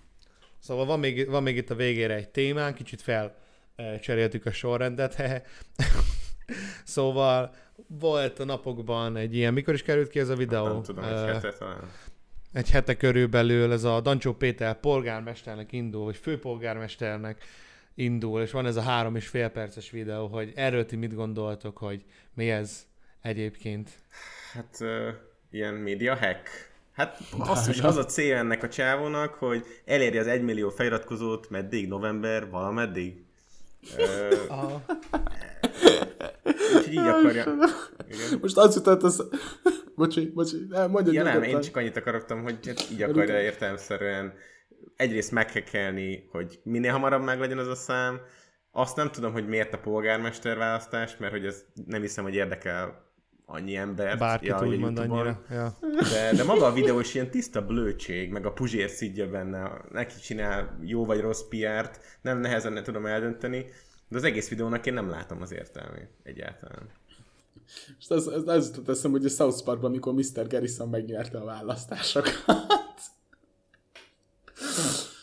[0.58, 3.40] Szóval van még, van még itt a végére egy témán, kicsit fel
[4.00, 5.22] cseréltük a sorrendet.
[6.84, 7.54] szóval
[7.86, 10.66] volt a napokban egy ilyen, mikor is került ki ez a videó?
[10.66, 11.90] Nem tudom, egy hete talán.
[12.52, 17.44] egy hete körülbelül ez a Dancsó Péter polgármesternek indul, vagy főpolgármesternek
[17.94, 21.78] indul, és van ez a három és fél perces videó, hogy erről ti mit gondoltok,
[21.78, 22.86] hogy mi ez
[23.20, 23.90] egyébként?
[24.52, 25.08] Hát uh,
[25.50, 26.70] ilyen media hack.
[26.92, 31.88] Hát basszus, az a cél ennek a csávónak, hogy elérje az egymillió feliratkozót, meddig?
[31.88, 33.24] November, valameddig?
[36.76, 37.42] Úgyhogy így akarja.
[38.08, 38.38] Igen.
[38.40, 39.28] Most az jutott az...
[39.94, 44.32] Bocsi, bocsi, nem, mondjad Ja nem, én csak annyit akartam, hogy hát így akarja értelmszerűen
[44.96, 48.20] egyrészt meghekelni, hogy minél hamarabb meg legyen az a szám.
[48.70, 53.01] Azt nem tudom, hogy miért a polgármester választás, mert hogy ez nem hiszem, hogy érdekel
[53.52, 54.18] annyi embert.
[54.18, 55.18] Bárkit ja, úgymond YouTube-on.
[55.18, 55.42] annyira.
[55.50, 55.78] Ja.
[56.12, 60.14] De, de maga a videó is ilyen tiszta blödség, meg a Puzsér szidja benne, neki
[60.20, 63.66] csinál jó vagy rossz PR-t, nem nehezen ne tudom eldönteni,
[64.08, 66.90] de az egész videónak én nem látom az értelmét egyáltalán.
[67.98, 70.46] És az, az, az jutott eszembe, hogy a South Parkban, amikor Mr.
[70.48, 72.34] Garrison megnyerte a választásokat.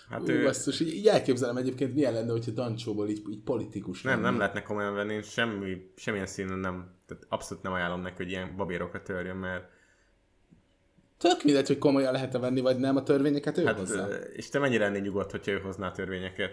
[0.09, 0.33] Hát Ő...
[0.33, 4.29] ő, Basszus, így, így elképzelem egyébként milyen lenne, hogyha Dancsóból így, így politikus nem, lenne.
[4.29, 8.55] nem lehetne komolyan venni, semmi, semmilyen színen nem, tehát abszolút nem ajánlom neki, hogy ilyen
[8.55, 9.63] babérokat törjön, mert
[11.17, 14.07] Tök mindegy, hogy komolyan lehet-e venni, vagy nem a törvényeket ő hát, hozzá.
[14.07, 16.51] ö, és te mennyire lennél nyugodt, hogyha ő hozná a törvényeket?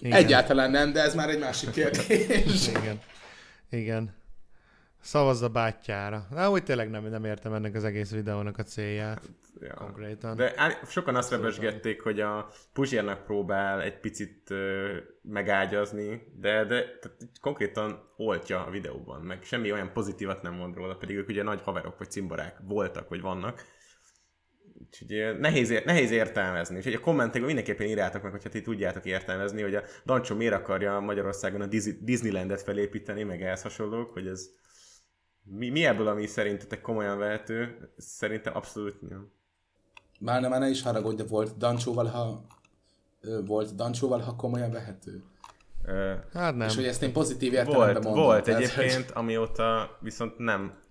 [0.00, 0.18] Igen.
[0.18, 2.68] Egyáltalán nem, de ez már egy másik kérdés.
[2.68, 3.00] Igen.
[3.70, 4.14] Igen.
[5.08, 6.26] Szavazz a bátyjára.
[6.30, 9.20] Na, úgy tényleg nem, nem értem ennek az egész videónak a célját.
[9.60, 9.74] Ja.
[9.74, 10.36] Konkrétan.
[10.36, 16.82] De á- sokan azt rebesgették, hogy a Puzsérnak próbál egy picit ö, megágyazni, de, de
[16.82, 21.42] tehát konkrétan oltja a videóban, meg semmi olyan pozitívat nem mond róla, pedig ők ugye
[21.42, 23.64] nagy haverok vagy cimborák voltak, vagy vannak.
[24.78, 26.76] Úgyhogy nehéz, ér- nehéz értelmezni.
[26.76, 31.00] Úgyhogy a kommentekben mindenképpen írjátok meg, hogyha ti tudjátok értelmezni, hogy a Dancsó miért akarja
[31.00, 34.48] Magyarországon a Disney- Disneylandet felépíteni, meg ehhez hasonlók, hogy ez
[35.50, 37.88] mi, mi ebből, ami szerintetek komolyan vehető?
[37.96, 39.30] Szerintem abszolút nem.
[40.20, 42.44] Már nem, már ne is haragudj, de volt Dancsóval, ha
[43.46, 45.22] volt Dancsóval, ha komolyan vehető.
[45.84, 46.68] Ö, Hát nem.
[46.68, 48.22] És hogy ezt én pozitív értelemben Volt, mondom.
[48.24, 50.86] volt tehát, egyébként, amióta viszont nem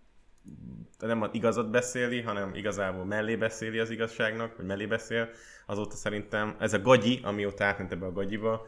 [1.00, 5.30] nem az igazat beszéli, hanem igazából mellé beszéli az igazságnak, vagy mellé beszél,
[5.66, 8.66] azóta szerintem ez a gagyi, amióta átment ebbe a gagyiba,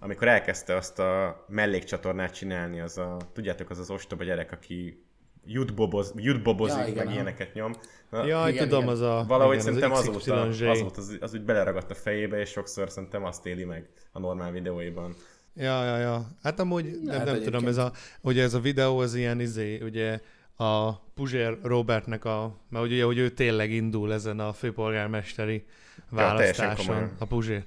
[0.00, 5.04] amikor elkezdte azt a mellékcsatornát csinálni, az a, tudjátok, az az ostoba gyerek, aki
[5.44, 7.14] jutboboz, jutbobozik, Ja, ja, igen, meg aha.
[7.14, 7.72] ilyeneket nyom.
[8.10, 8.92] Na, Jaj, igen, tudom, igen.
[8.94, 9.24] az a...
[9.28, 10.40] Valahogy igen, szerintem az azóta,
[10.70, 14.50] azóta az, az úgy beleragadt a fejébe, és sokszor szerintem azt éli meg a normál
[14.50, 15.14] videóiban.
[15.54, 16.26] Ja, ja, ja.
[16.42, 19.80] Hát amúgy nem, Lehet nem tudom, ez a, ugye ez a videó az ilyen izé,
[19.82, 20.20] ugye
[20.56, 25.64] a Puzsér Robertnek a, mert ugye, hogy ő tényleg indul ezen a főpolgármesteri
[26.08, 27.16] választáson, komolyan.
[27.18, 27.64] a Puzsér.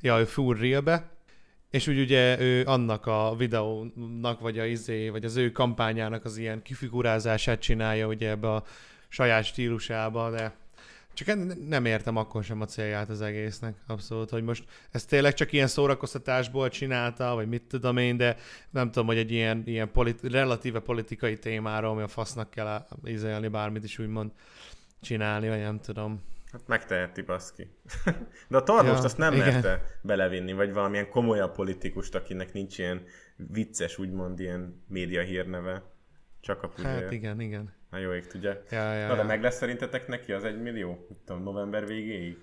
[0.00, 1.10] Ja, ő fúr realbe,
[1.74, 6.36] és úgy ugye ő annak a videónak, vagy a izé, vagy az ő kampányának az
[6.36, 8.64] ilyen kifigurázását csinálja ugye ebbe a
[9.08, 10.54] saját stílusába, de
[11.14, 11.36] csak
[11.68, 15.66] nem értem akkor sem a célját az egésznek, abszolút, hogy most ezt tényleg csak ilyen
[15.66, 18.36] szórakoztatásból csinálta, vagy mit tudom én, de
[18.70, 23.48] nem tudom, hogy egy ilyen, ilyen politi- relatíve politikai témáról, ami a fasznak kell ízelni,
[23.48, 24.30] bármit is úgymond
[25.00, 26.22] csinálni, vagy nem tudom.
[26.54, 27.70] Hát megteheti, baszki.
[28.48, 29.52] De a Tarlóst Ja, azt nem igen.
[29.52, 33.02] merte belevinni, vagy valamilyen komolyabb politikust, akinek nincs ilyen
[33.36, 35.82] vicces, úgymond ilyen média hírneve.
[36.40, 37.02] Csak a Puzsér.
[37.02, 37.72] Hát igen, igen.
[37.90, 38.62] Na jó ég tudja.
[38.70, 39.26] Ja, ja, Na de ja.
[39.26, 41.06] meg lesz szerintetek neki az egy millió?
[41.08, 42.38] Mit tudom, november végéig?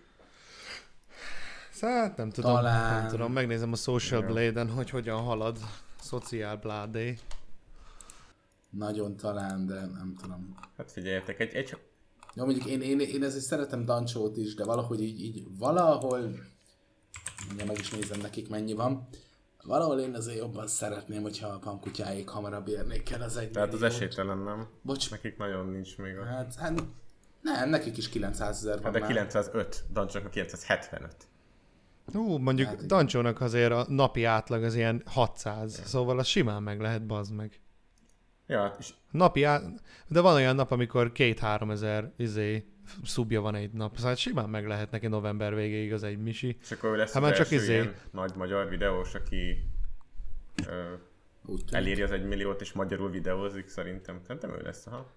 [1.81, 2.99] Hát nem tudom, Talán.
[2.99, 4.27] nem tudom, megnézem a Social Ja.
[4.27, 5.57] Blade-en, hogy hogyan halad
[6.01, 7.13] Social Blade.
[8.69, 10.55] Nagyon talán, de nem tudom.
[10.77, 11.77] Hát figyeljetek, egy, egy,
[12.33, 16.19] Jó, mondjuk én, én, én ezért szeretem Dancsót is, de valahogy így, így valahol,
[17.47, 19.07] mindjárt meg is nézem nekik mennyi van,
[19.63, 23.83] valahol én azért jobban szeretném, hogyha a pamkutyáik hamarabb érnék el az egy tehát az
[23.83, 24.67] esélytelen nem.
[24.81, 25.11] Bocs.
[25.11, 26.25] Nekik nagyon nincs még a...
[26.25, 26.83] Hát, hát
[27.41, 29.07] nem, nekik is 900 ezer van Hát de már.
[29.07, 31.15] 905, Dancsnak a 975.
[32.13, 32.85] Ú, mondjuk Hát.
[32.85, 37.59] Dancsónak azért a napi átlag az ilyen 600, szóval az simán meg lehet, bazd meg.
[38.51, 39.63] Ja, és Napi át...
[40.07, 42.65] De van olyan nap, amikor két-három ezer izé,
[43.03, 43.97] szubja van egy nap.
[43.97, 46.57] Szóval simán meg lehet neki november végéig az egy misi.
[46.61, 49.67] És akkor lesz Hát az már csak első izé- ilyen nagy magyar videós, aki
[50.67, 50.93] ö,
[51.71, 54.19] eléri az egy milliót és magyarul videózik, szerintem.
[54.27, 55.09] Szerintem ő lesz, aha.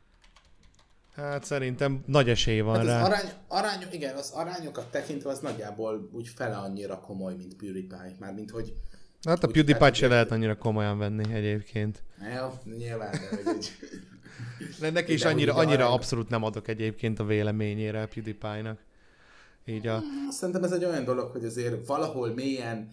[1.14, 3.02] Hát szerintem nagy esély van Hát az rá.
[3.04, 8.16] arány, arány, igen, az arányokat tekintve az nagyjából úgy fele annyira komoly, mint PewDiePie.
[8.20, 8.72] Mármint, hogy
[9.24, 12.02] Hát a úgy PewDiePie fel- se lehet annyira komolyan venni egyébként.
[12.34, 13.72] ja, nyilván, de egy,
[14.80, 18.78] De neki is annyira, annyira abszolút nem adok egyébként a véleményére a PewDiePie-nak.
[19.64, 20.00] Így a...
[20.30, 22.88] Szerintem ez egy olyan dolog, hogy azért valahol mélyen,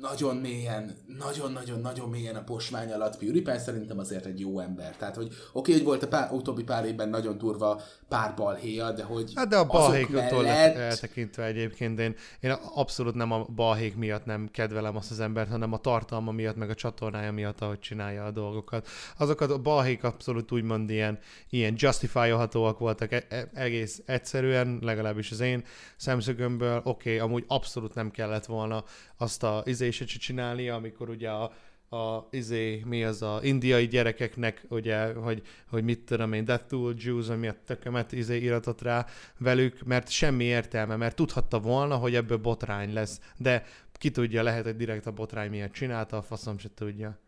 [0.00, 4.96] nagyon mélyen, nagyon-nagyon-nagyon mélyen a posmány alatt PewDiePie szerintem azért egy jó ember.
[4.96, 9.02] Tehát, hogy oké, hogy volt a pár, utóbbi pár évben nagyon durva pár balhéja, de
[9.02, 13.96] hogy Hát de a azok balhékoktól mellett- eltekintve egyébként én, én abszolút nem a balhék
[13.96, 17.78] miatt nem kedvelem azt az embert, hanem a tartalma miatt, meg a csatornája miatt, ahogy
[17.78, 18.88] csinálja a dolgokat.
[19.18, 21.18] Azokat a balhék abszolút úgymond ilyen,
[21.50, 25.64] ilyen justifyolhatóak voltak e- e- egész egyszerűen, legalábbis az én
[25.96, 26.76] szemszögömből.
[26.84, 28.84] Oké, okay, amúgy abszolút nem kellett volna
[29.16, 31.52] azt a izéset se csinálnia, amikor ugye a
[31.92, 36.90] a izé, mi az a indiai gyerekeknek, ugye, hogy, hogy mit tudom én, Death to
[36.96, 39.06] Jews, vagy mi a tökömet izé iratott rá
[39.38, 44.64] velük, mert semmi értelme, mert tudhatta volna, hogy ebből botrány lesz, de ki tudja, lehet,
[44.64, 47.18] hogy direkt a botrány miatt csinálta, a faszom se tudja.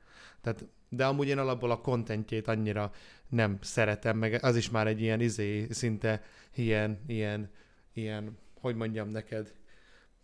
[0.41, 2.93] Tehát, de amúgy én alapból a kontentjét annyira
[3.29, 6.23] nem szeretem, meg az is már egy ilyen izé, szinte
[6.55, 7.51] ilyen, ilyen,
[7.93, 9.55] ilyen, hogy mondjam neked,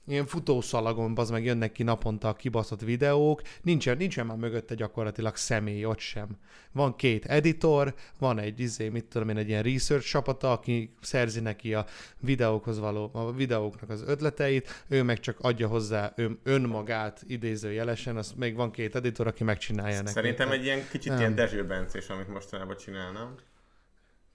[0.08, 5.36] ilyen futószalagon, az meg jönnek ki naponta a kibaszott videók, nincsen, nincsen már mögötte gyakorlatilag
[5.36, 6.28] személy ott sem.
[6.72, 11.40] Van két editor, van egy izé, mit tudom én, egy ilyen research csapata, aki szerzi
[11.40, 11.86] neki a
[12.20, 18.32] videókhoz való, a videóknak az ötleteit, ő meg csak adja hozzá ön, önmagát idézőjelesen, az
[18.36, 20.12] még van két editor, aki megcsinálja neki.
[20.12, 21.18] Szerintem egy ilyen kicsit Nem.
[21.18, 23.34] ilyen Dezső Bencés, amit mostanában csinál, nem?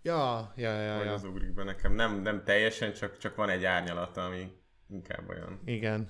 [0.01, 1.13] Ja, ja, ja, ja.
[1.13, 1.93] az ugrik be nekem.
[1.93, 4.51] Nem, nem teljesen, csak, csak van egy árnyalata, ami
[4.93, 5.59] inkább olyan.
[5.65, 6.07] Igen.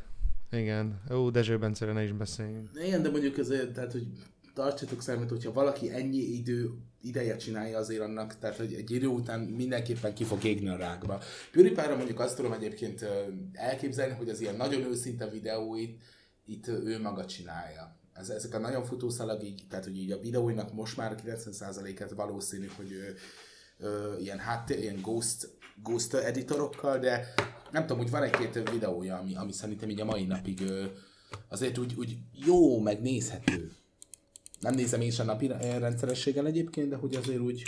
[0.51, 1.01] Igen.
[1.11, 2.69] Ó, Dezső Bencére ne is beszéljünk.
[2.85, 4.07] Igen, de mondjuk azért, tehát, hogy
[4.53, 6.71] tartsatok számít, hogyha valaki ennyi idő
[7.01, 11.21] ideje csinálja azért annak, tehát hogy egy idő után mindenképpen ki fog égni a rákba.
[11.51, 13.05] PewDiePie-ra mondjuk azt tudom egyébként
[13.53, 16.01] elképzelni, hogy az ilyen nagyon őszinte videóit
[16.45, 17.97] itt ő maga csinálja.
[18.13, 22.67] Ez, ezek a nagyon futószalag, így, tehát hogy így a videóinak most már 90%-et valószínű,
[22.75, 23.15] hogy ő,
[23.77, 25.49] ö, ilyen, háttér, ilyen ghost,
[25.83, 27.33] ghost editorokkal, de
[27.73, 30.63] nem tudom, úgy van egy-két videója, ami, ami szerintem így a mai napig
[31.47, 33.71] azért úgy, úgy jó, meg nézhető.
[34.59, 37.63] Nem nézem én sem napi rendszerességgel egyébként, de hogy azért úgy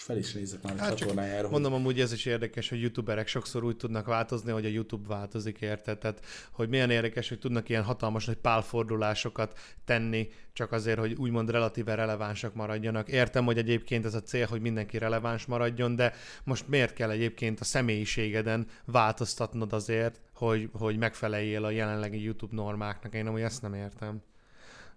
[0.00, 1.42] fel is nézek már a Hát csak csatornájára.
[1.42, 5.08] hogy- Mondom, amúgy ez is érdekes, hogy youtuberek sokszor úgy tudnak változni, hogy a YouTube
[5.08, 5.98] változik, érted?
[5.98, 11.50] Tehát, hogy milyen érdekes, hogy tudnak ilyen hatalmas nagy pálfordulásokat tenni, csak azért, hogy úgymond
[11.50, 13.08] relatíve relevánsak maradjanak.
[13.08, 16.14] Értem, hogy egyébként ez a cél, hogy mindenki releváns maradjon, de
[16.44, 23.14] most miért kell egyébként a személyiségeden változtatnod azért, hogy, hogy megfeleljél a jelenlegi YouTube normáknak?
[23.14, 24.22] Én amúgy ezt nem értem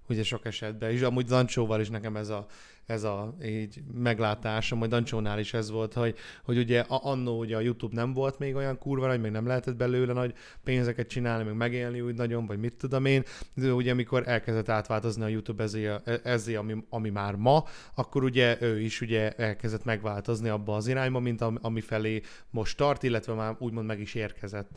[0.10, 2.46] ugye sok esetben, és amúgy Dancsóval is nekem ez a,
[2.86, 7.56] ez a így meglátásom, hogy Dancsónál is ez volt, hogy, hogy ugye a, annó ugye
[7.56, 11.44] a YouTube nem volt még olyan kurva nagy, meg nem lehetett belőle nagy pénzeket csinálni,
[11.44, 13.24] meg megélni úgy nagyon, vagy mit tudom én,
[13.54, 15.90] de ugye amikor elkezdett átváltozni a YouTube ezé,
[16.24, 17.64] ezé ami, ami már ma,
[17.96, 22.78] akkor ugye ő is ugye elkezdett megváltozni abba az irányba, mint am, ami felé most
[22.78, 24.70] tart, illetve már úgymond meg is érkezett.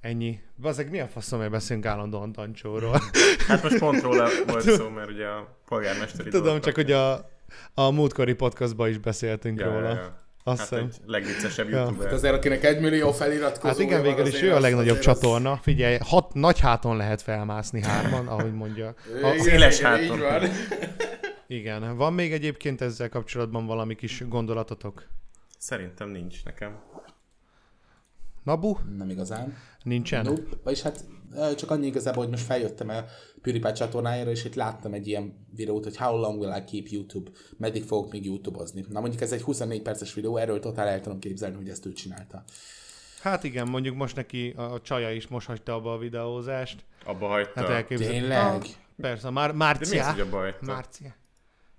[0.00, 0.40] Ennyi.
[0.60, 3.00] Bazeg, mi a faszom, beszélünk állandóan Dancsóról?
[3.48, 7.30] Hát most pont róla volt szó, mert ugye a polgármesteri Tudom, csak hogy a,
[7.74, 9.88] a múltkori podcastban is beszéltünk Ja, róla.
[9.88, 10.18] ja, ja.
[10.44, 11.78] Azt Hát egy legviccesebb Ja.
[11.78, 12.04] youtuber.
[12.06, 13.68] Hát azért, akinek egy millió feliratkozó.
[13.68, 15.56] Hát igen, végül is ő a legnagyobb csatorna.
[15.56, 18.88] Figyelj, hat, nagy háton lehet felmászni hárman, ahogy mondja.
[19.22, 20.18] A, Széles háton.
[20.18, 20.48] Van.
[21.46, 21.96] igen.
[21.96, 25.06] Van még egyébként ezzel kapcsolatban valami kis gondolatotok?
[25.58, 26.78] Szerintem nincs nekem.
[28.42, 28.76] Nabu?
[28.96, 29.56] Nem igazán.
[29.82, 30.24] Nincsen?
[30.24, 30.56] Nope.
[30.64, 31.04] Vagyis hát
[31.56, 33.04] csak annyi igazából, hogy most feljöttem a
[33.42, 37.30] PewDiePie csatornájára, és itt láttam egy ilyen videót, hogy How long will I keep YouTube?
[37.56, 38.84] Meddig fogok még YouTube-ozni?
[38.88, 41.92] Na mondjuk ez egy 24 perces videó, erről totál el tudom képzelni, hogy ezt ő
[41.92, 42.44] csinálta.
[43.20, 46.84] Hát igen, mondjuk most neki a, a csaja is most hagyta abba a videózást.
[47.04, 47.60] Abba hagyta.
[47.60, 48.18] Hát elképzelhető.
[48.20, 48.40] Tényleg?
[48.40, 48.64] Ah,
[49.00, 50.04] Persze, már De mi az, Márcia.
[50.12, 50.64] hogy abba hagyta?
[50.66, 51.14] Márcia.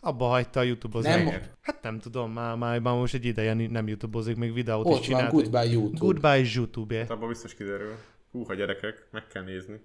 [0.03, 1.09] Abba hagyta a YouTube-ozni.
[1.09, 4.91] Nem, Hát nem tudom, már, már, már most egy ideje nem YouTube-ozik, még videót is
[4.91, 5.31] ott van csinált.
[5.31, 5.97] Goodbye YouTube.
[5.99, 6.95] Goodbye YouTube.
[6.97, 7.95] Hát abba biztos kiderül.
[8.31, 9.81] Húha gyerekek, meg kell nézni.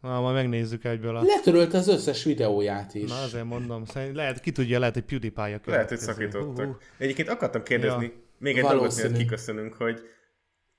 [0.00, 1.22] Na, majd megnézzük egyből a...
[1.22, 3.10] Letörölte az összes videóját is.
[3.10, 6.66] Na azért mondom, szerint lehet, ki tudja, lehet, hogy PewDiePie-a Lehet, hogy szakítottak.
[6.66, 6.76] Hú.
[6.98, 8.12] Egyébként akartam kérdezni, Ja.
[8.38, 10.00] még egy dolgot miatt kiköszönünk, hogy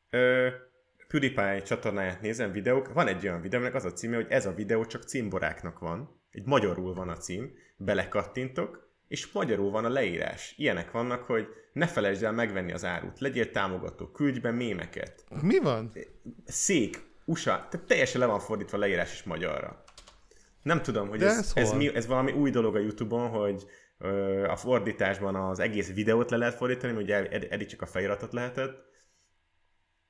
[0.10, 0.48] ö,
[1.08, 4.54] PewDiePie csatornáját nézem, videók, van egy olyan videó, aminek az a címe, hogy ez a
[4.54, 10.54] videó csak címboráknak van, egy magyarul van a cím, belekattintok, és magyarul van a leírás.
[10.58, 15.26] Ilyenek vannak, hogy ne felejtsd el megvenni az árut, legyél támogató, küldj be mémeket.
[15.42, 15.92] Mi van?
[16.46, 19.84] Szék, USA, tehát teljesen le van fordítva a leírás is magyarra.
[20.62, 23.66] Nem tudom, hogy De ez, ez ez, mi, ez valami új dolog a Youtube-on, hogy
[23.98, 27.86] ö, a fordításban az egész videót le lehet fordítani, ugye ed- ed- eddig csak a
[27.86, 28.90] feliratot lehetett.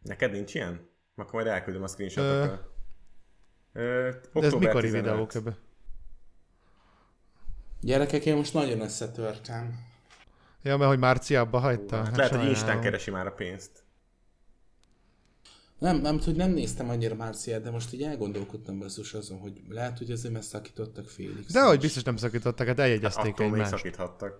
[0.01, 0.89] Neked nincs ilyen?
[1.15, 2.69] Akkor majd elküldöm a screenshotokat.
[3.73, 5.05] Ö, ez október mikori 15.
[5.05, 5.57] videók ebbe?
[7.81, 9.79] Gyerekek, én most nagyon összetörtem.
[10.63, 11.95] Ja, mert hogy Márciába hagyta.
[11.95, 12.47] Hát Hát lehet, hogy.
[12.47, 13.71] Instán keresi már a pénzt.
[15.77, 19.97] Nem, nem, hogy nem néztem annyira Márciát, de most így elgondolkodtam basszus azon, hogy lehet,
[19.97, 21.51] hogy ezért mert szakítottak Félix.
[21.51, 23.71] De hogy biztos nem szakítottak, hát eljegyezték Attól még egymást.
[23.77, 24.39] szakíthattak.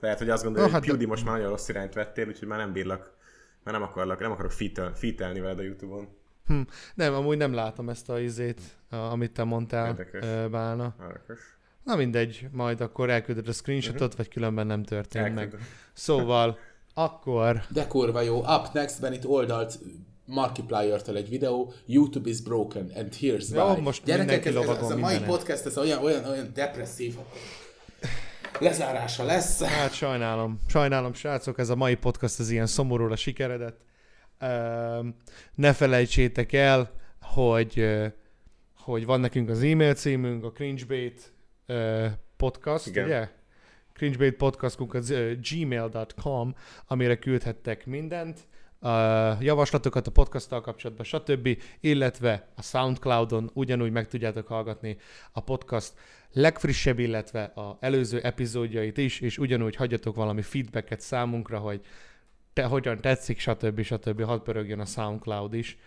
[0.00, 2.26] Lehet, hogy azt gondolja, No, hogy hát de- Pewdie most már nagyon rossz irányt vettél,
[2.28, 3.16] úgyhogy már nem bírlak,
[3.62, 6.08] már nem akarlak, nem akarok featel, featelni veled a Youtube-on.
[6.46, 6.60] Hm.
[6.94, 8.60] Nem, amúgy nem látom ezt a izét,
[8.90, 10.50] amit te mondtál, Érdekes.
[10.50, 10.94] Bálna.
[10.98, 11.40] Arrakos.
[11.84, 15.44] Na mindegy, majd akkor elküldöd a screenshotot, vagy különben nem történt meg.
[15.44, 15.66] Elküldöm.
[15.92, 16.58] Szóval,
[16.94, 18.38] akkor De kurva jó.
[18.38, 19.78] Up next-ben itt oldalt
[20.24, 23.80] Markiplier-től egy videó, YouTube is broken, and here's Jó, why.
[23.80, 27.16] most Gyerekek, ez, ez, ez a mai podcast, ez olyan, olyan, olyan depresszív.
[28.58, 29.62] Lezárása lesz.
[29.62, 33.76] Hát sajnálom, sajnálom srácok, ez a mai podcast az ilyen szomorú a sikeredet.
[34.42, 35.14] Üm,
[35.54, 36.90] Ne felejtsétek el,
[37.20, 37.86] hogy,
[38.78, 41.32] hogy van nekünk az e-mail címünk, a cringebait
[42.36, 43.04] podcast, Igen.
[43.04, 43.28] ugye?
[43.92, 45.14] cringebait podcastunk az
[45.50, 46.54] gmail.com,
[46.86, 48.46] amire küldhettek mindent,
[48.82, 54.96] a javaslatokat a podcasttal kapcsolatban, stb., illetve a Soundcloudon ugyanúgy meg tudjátok hallgatni
[55.32, 55.92] a podcast
[56.32, 61.80] legfrissebb, illetve a előző epizódjait is, és ugyanúgy hagyjatok valami feedbacket számunkra, hogy
[62.52, 63.82] te hogyan tetszik, stb.
[63.82, 64.22] stb.
[64.22, 65.78] Hadd pörögjön a Soundcloud is.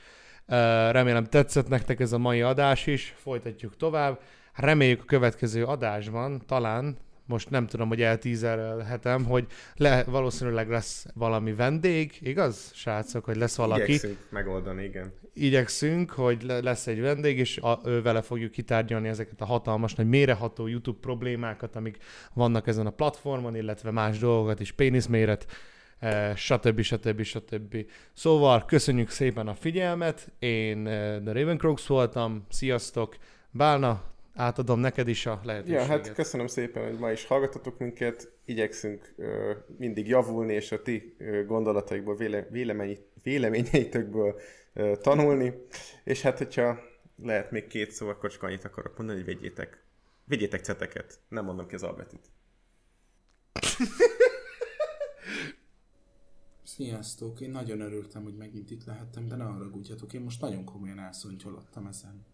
[0.92, 4.20] Remélem tetszett nektek ez a mai adás is, folytatjuk tovább.
[4.56, 9.46] Reméljük a következő adásban, talán, most nem tudom, hogy eltízerelhetem, hogy
[9.76, 15.14] le, valószínűleg lesz valami vendég, igaz, srácok, hogy lesz valaki Igyekszünk megoldani, igen.
[15.34, 19.94] igyekszünk, hogy le- lesz egy vendég, és a, ő vele fogjuk kitárgyalni ezeket a hatalmas,
[19.96, 21.98] nagy méreható YouTube problémákat, amik
[22.34, 25.46] vannak ezen a platformon, illetve más dolgokat is, péniszméret,
[26.00, 26.82] eh, stb.
[26.82, 27.22] stb.
[27.22, 27.86] stb.
[28.14, 33.16] Szóval köszönjük szépen a figyelmet, én eh, The Ravencroaks voltam, sziasztok,
[33.52, 35.86] Bálna, átadom neked is a Ja, lehetőséget.
[35.86, 38.32] hát köszönöm szépen, hogy ma is hallgatotok minket.
[38.46, 44.40] Igyekszünk ö, mindig javulni, és a ti ö, gondolataikból, véle, vélemény, véleményeitökből
[44.74, 45.54] ö, tanulni.
[46.04, 46.80] És hát, hogyha
[47.24, 49.84] lehet még két szó, akkor csak annyit akarok mondani, hogy vegyétek,
[50.26, 51.20] vegyétek ceteket.
[51.30, 52.30] Nem mondom ki az albetűt.
[56.64, 61.00] Sziasztok, én nagyon örültem, hogy megint itt lehettem, de ne haragudjatok, én most nagyon komolyan
[61.00, 62.26] elszontyolottam ezen.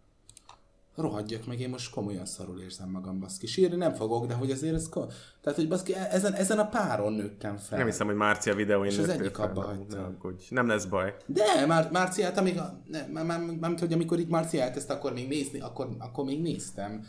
[0.96, 3.46] Rohadjak meg, én most komolyan szarul érzem magam, baszki.
[3.46, 4.88] Sírni nem fogok, de hogy azért ez...
[4.88, 7.78] Ko- Tehát, hogy baszki, e- ezen, ezen a páron nőttem fel.
[7.78, 10.16] Nem hiszem, hogy Márcia videóin És az egyik fel, abba hagyta.
[10.48, 11.14] Nem lesz baj.
[11.26, 15.12] De, már Márciát, amíg, a, ne, már, már, már, hogy amikor itt Márcia elkezdte, akkor
[15.12, 17.06] még nézni, akkor, akkor még néztem.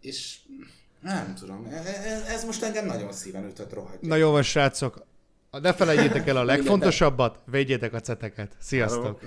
[0.00, 0.38] És
[1.00, 4.00] nem tudom, e- e- ez most engem nagyon szíven ütött rohadt.
[4.00, 5.06] Na jó van, srácok.
[5.50, 8.56] Ne felejtjétek el a legfontosabbat, védjétek a ceteket.
[8.58, 9.20] Sziasztok!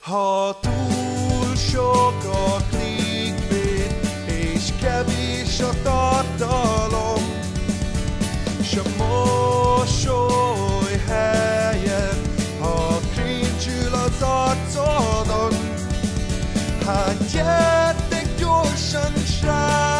[0.00, 3.94] Ha túl sok a clickbait,
[4.26, 7.22] és kevés a tartalom,
[8.62, 15.52] s a mosoly helyett, ha cringe az arcodon,
[16.86, 19.93] hát gyertek gyorsan, srákok,